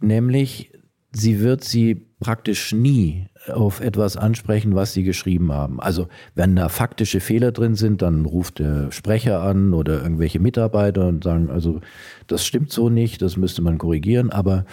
nämlich 0.00 0.72
sie 1.12 1.40
wird 1.40 1.64
sie 1.64 2.06
praktisch 2.20 2.72
nie 2.72 3.28
auf 3.52 3.80
etwas 3.80 4.16
ansprechen, 4.16 4.74
was 4.74 4.92
sie 4.92 5.02
geschrieben 5.02 5.52
haben. 5.52 5.80
Also 5.80 6.08
wenn 6.34 6.56
da 6.56 6.68
faktische 6.68 7.20
Fehler 7.20 7.52
drin 7.52 7.74
sind, 7.74 8.02
dann 8.02 8.24
ruft 8.24 8.58
der 8.58 8.90
Sprecher 8.92 9.42
an 9.42 9.74
oder 9.74 10.02
irgendwelche 10.02 10.40
Mitarbeiter 10.40 11.06
und 11.06 11.24
sagen, 11.24 11.50
also 11.50 11.80
das 12.26 12.44
stimmt 12.44 12.72
so 12.72 12.88
nicht, 12.88 13.22
das 13.22 13.36
müsste 13.36 13.62
man 13.62 13.78
korrigieren. 13.78 14.30
Aber 14.30 14.64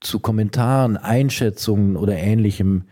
zu 0.00 0.20
Kommentaren, 0.20 0.96
Einschätzungen 0.96 1.96
oder 1.96 2.16
ähnlichem 2.16 2.84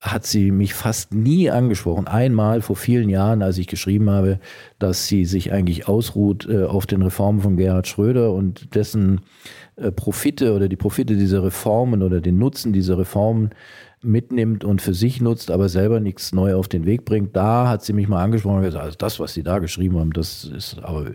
hat 0.00 0.26
sie 0.26 0.52
mich 0.52 0.74
fast 0.74 1.12
nie 1.12 1.50
angesprochen. 1.50 2.06
Einmal 2.06 2.62
vor 2.62 2.76
vielen 2.76 3.08
Jahren, 3.08 3.42
als 3.42 3.58
ich 3.58 3.66
geschrieben 3.66 4.10
habe, 4.10 4.38
dass 4.78 5.08
sie 5.08 5.24
sich 5.24 5.52
eigentlich 5.52 5.88
ausruht 5.88 6.46
äh, 6.48 6.64
auf 6.64 6.86
den 6.86 7.02
Reformen 7.02 7.40
von 7.40 7.56
Gerhard 7.56 7.88
Schröder 7.88 8.32
und 8.32 8.76
dessen 8.76 9.22
äh, 9.74 9.90
Profite 9.90 10.54
oder 10.54 10.68
die 10.68 10.76
Profite 10.76 11.16
dieser 11.16 11.42
Reformen 11.42 12.02
oder 12.02 12.20
den 12.20 12.38
Nutzen 12.38 12.72
dieser 12.72 12.96
Reformen 12.96 13.50
mitnimmt 14.02 14.64
und 14.64 14.82
für 14.82 14.94
sich 14.94 15.20
nutzt, 15.20 15.50
aber 15.50 15.68
selber 15.68 16.00
nichts 16.00 16.32
neu 16.32 16.54
auf 16.54 16.68
den 16.68 16.86
Weg 16.86 17.04
bringt. 17.04 17.36
Da 17.36 17.68
hat 17.68 17.84
sie 17.84 17.92
mich 17.92 18.08
mal 18.08 18.22
angesprochen 18.22 18.58
und 18.58 18.64
gesagt, 18.64 18.84
also 18.84 18.96
das, 18.98 19.20
was 19.20 19.34
sie 19.34 19.42
da 19.42 19.58
geschrieben 19.58 19.98
haben, 19.98 20.12
das 20.12 20.44
ist 20.44 20.78
aber 20.82 21.12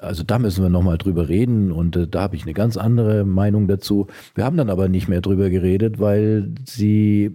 also 0.00 0.22
da 0.22 0.38
müssen 0.38 0.62
wir 0.62 0.70
nochmal 0.70 0.98
drüber 0.98 1.28
reden 1.28 1.72
und 1.72 1.96
äh, 1.96 2.08
da 2.08 2.22
habe 2.22 2.36
ich 2.36 2.42
eine 2.42 2.54
ganz 2.54 2.76
andere 2.76 3.24
Meinung 3.24 3.68
dazu. 3.68 4.06
Wir 4.34 4.44
haben 4.44 4.56
dann 4.56 4.70
aber 4.70 4.88
nicht 4.88 5.08
mehr 5.08 5.20
drüber 5.20 5.50
geredet, 5.50 6.00
weil 6.00 6.54
sie 6.66 7.32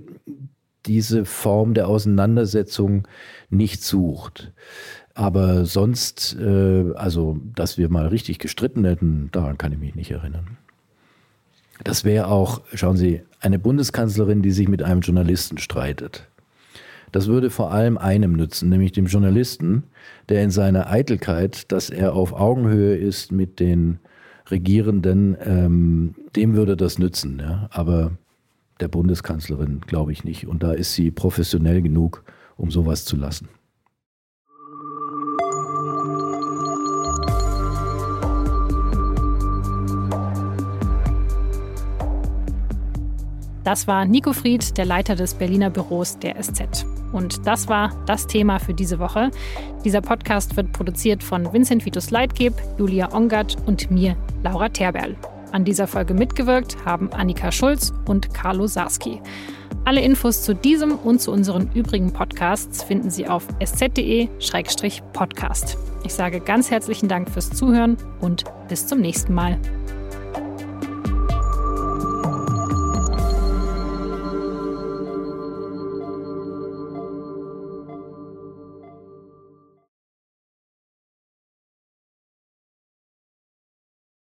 diese 0.86 1.26
Form 1.26 1.74
der 1.74 1.88
Auseinandersetzung 1.88 3.08
nicht 3.50 3.84
sucht. 3.84 4.54
Aber 5.14 5.66
sonst, 5.66 6.36
äh, 6.40 6.92
also 6.96 7.38
dass 7.56 7.78
wir 7.78 7.90
mal 7.90 8.08
richtig 8.08 8.40
gestritten 8.40 8.84
hätten, 8.86 9.30
daran 9.32 9.58
kann 9.58 9.72
ich 9.72 9.80
mich 9.80 9.96
nicht 9.96 10.12
erinnern. 10.12 10.58
Das 11.84 12.06
wäre 12.06 12.28
auch, 12.28 12.62
schauen 12.74 12.98
Sie, 12.98 13.22
eine 13.42 13.60
Bundeskanzlerin, 13.60 14.42
die 14.42 14.52
sich 14.52 14.68
mit 14.68 14.82
einem 14.82 15.02
Journalisten 15.02 15.58
streitet. 15.58 16.28
Das 17.12 17.28
würde 17.28 17.50
vor 17.50 17.72
allem 17.72 17.98
einem 17.98 18.34
nützen, 18.34 18.70
nämlich 18.70 18.92
dem 18.92 19.06
Journalisten, 19.06 19.84
der 20.28 20.44
in 20.44 20.52
seiner 20.52 20.90
Eitelkeit, 20.90 21.72
dass 21.72 21.90
er 21.90 22.14
auf 22.14 22.34
Augenhöhe 22.34 22.96
ist 22.96 23.32
mit 23.32 23.60
den 23.60 24.00
Regierenden, 24.50 25.38
ähm, 25.44 26.16
dem 26.36 26.56
würde 26.56 26.76
das 26.76 27.00
nützen. 27.00 27.40
Ja? 27.40 27.70
Aber 27.72 28.12
der 28.80 28.88
Bundeskanzlerin 28.88 29.82
glaube 29.82 30.12
ich 30.12 30.24
nicht. 30.24 30.48
Und 30.48 30.64
da 30.64 30.74
ist 30.74 30.94
sie 30.94 31.12
professionell 31.12 31.82
genug, 31.82 32.24
um 32.58 32.72
sowas 32.72 33.06
zu 33.06 33.16
lassen. 33.16 33.48
Das 43.66 43.88
war 43.88 44.06
Nico 44.06 44.32
Fried, 44.32 44.78
der 44.78 44.86
Leiter 44.86 45.16
des 45.16 45.34
Berliner 45.34 45.72
Büros 45.72 46.20
der 46.20 46.40
SZ. 46.42 46.86
Und 47.12 47.46
das 47.48 47.68
war 47.68 47.92
das 48.06 48.28
Thema 48.28 48.60
für 48.60 48.76
diese 48.76 49.00
Woche. 49.00 49.32
Dieser 49.84 50.02
Podcast 50.02 50.56
wird 50.56 50.72
produziert 50.72 51.24
von 51.24 51.52
Vincent 51.52 51.84
Vitus 51.84 52.12
Leitgeb, 52.12 52.54
Julia 52.78 53.12
Ongert 53.12 53.58
und 53.66 53.90
mir, 53.90 54.16
Laura 54.44 54.70
Terberl. 54.70 55.16
An 55.52 55.66
dieser 55.66 55.88
Folge 55.88 56.14
mitgewirkt 56.14 56.78
haben 56.86 57.12
Annika 57.12 57.52
Schulz 57.52 57.92
und 58.06 58.36
Carlo 58.36 58.68
Sarski. 58.68 59.20
Alle 59.84 60.02
Infos 60.02 60.44
zu 60.44 60.54
diesem 60.54 61.00
und 61.00 61.20
zu 61.20 61.32
unseren 61.32 61.72
übrigen 61.74 62.14
Podcasts 62.14 62.84
finden 62.84 63.10
Sie 63.10 63.28
auf 63.28 63.48
sz.de-podcast. 63.60 65.76
Ich 66.04 66.14
sage 66.14 66.40
ganz 66.40 66.70
herzlichen 66.70 67.08
Dank 67.08 67.32
fürs 67.32 67.50
Zuhören 67.50 67.98
und 68.22 68.44
bis 68.68 68.86
zum 68.86 69.02
nächsten 69.02 69.34
Mal. 69.34 69.58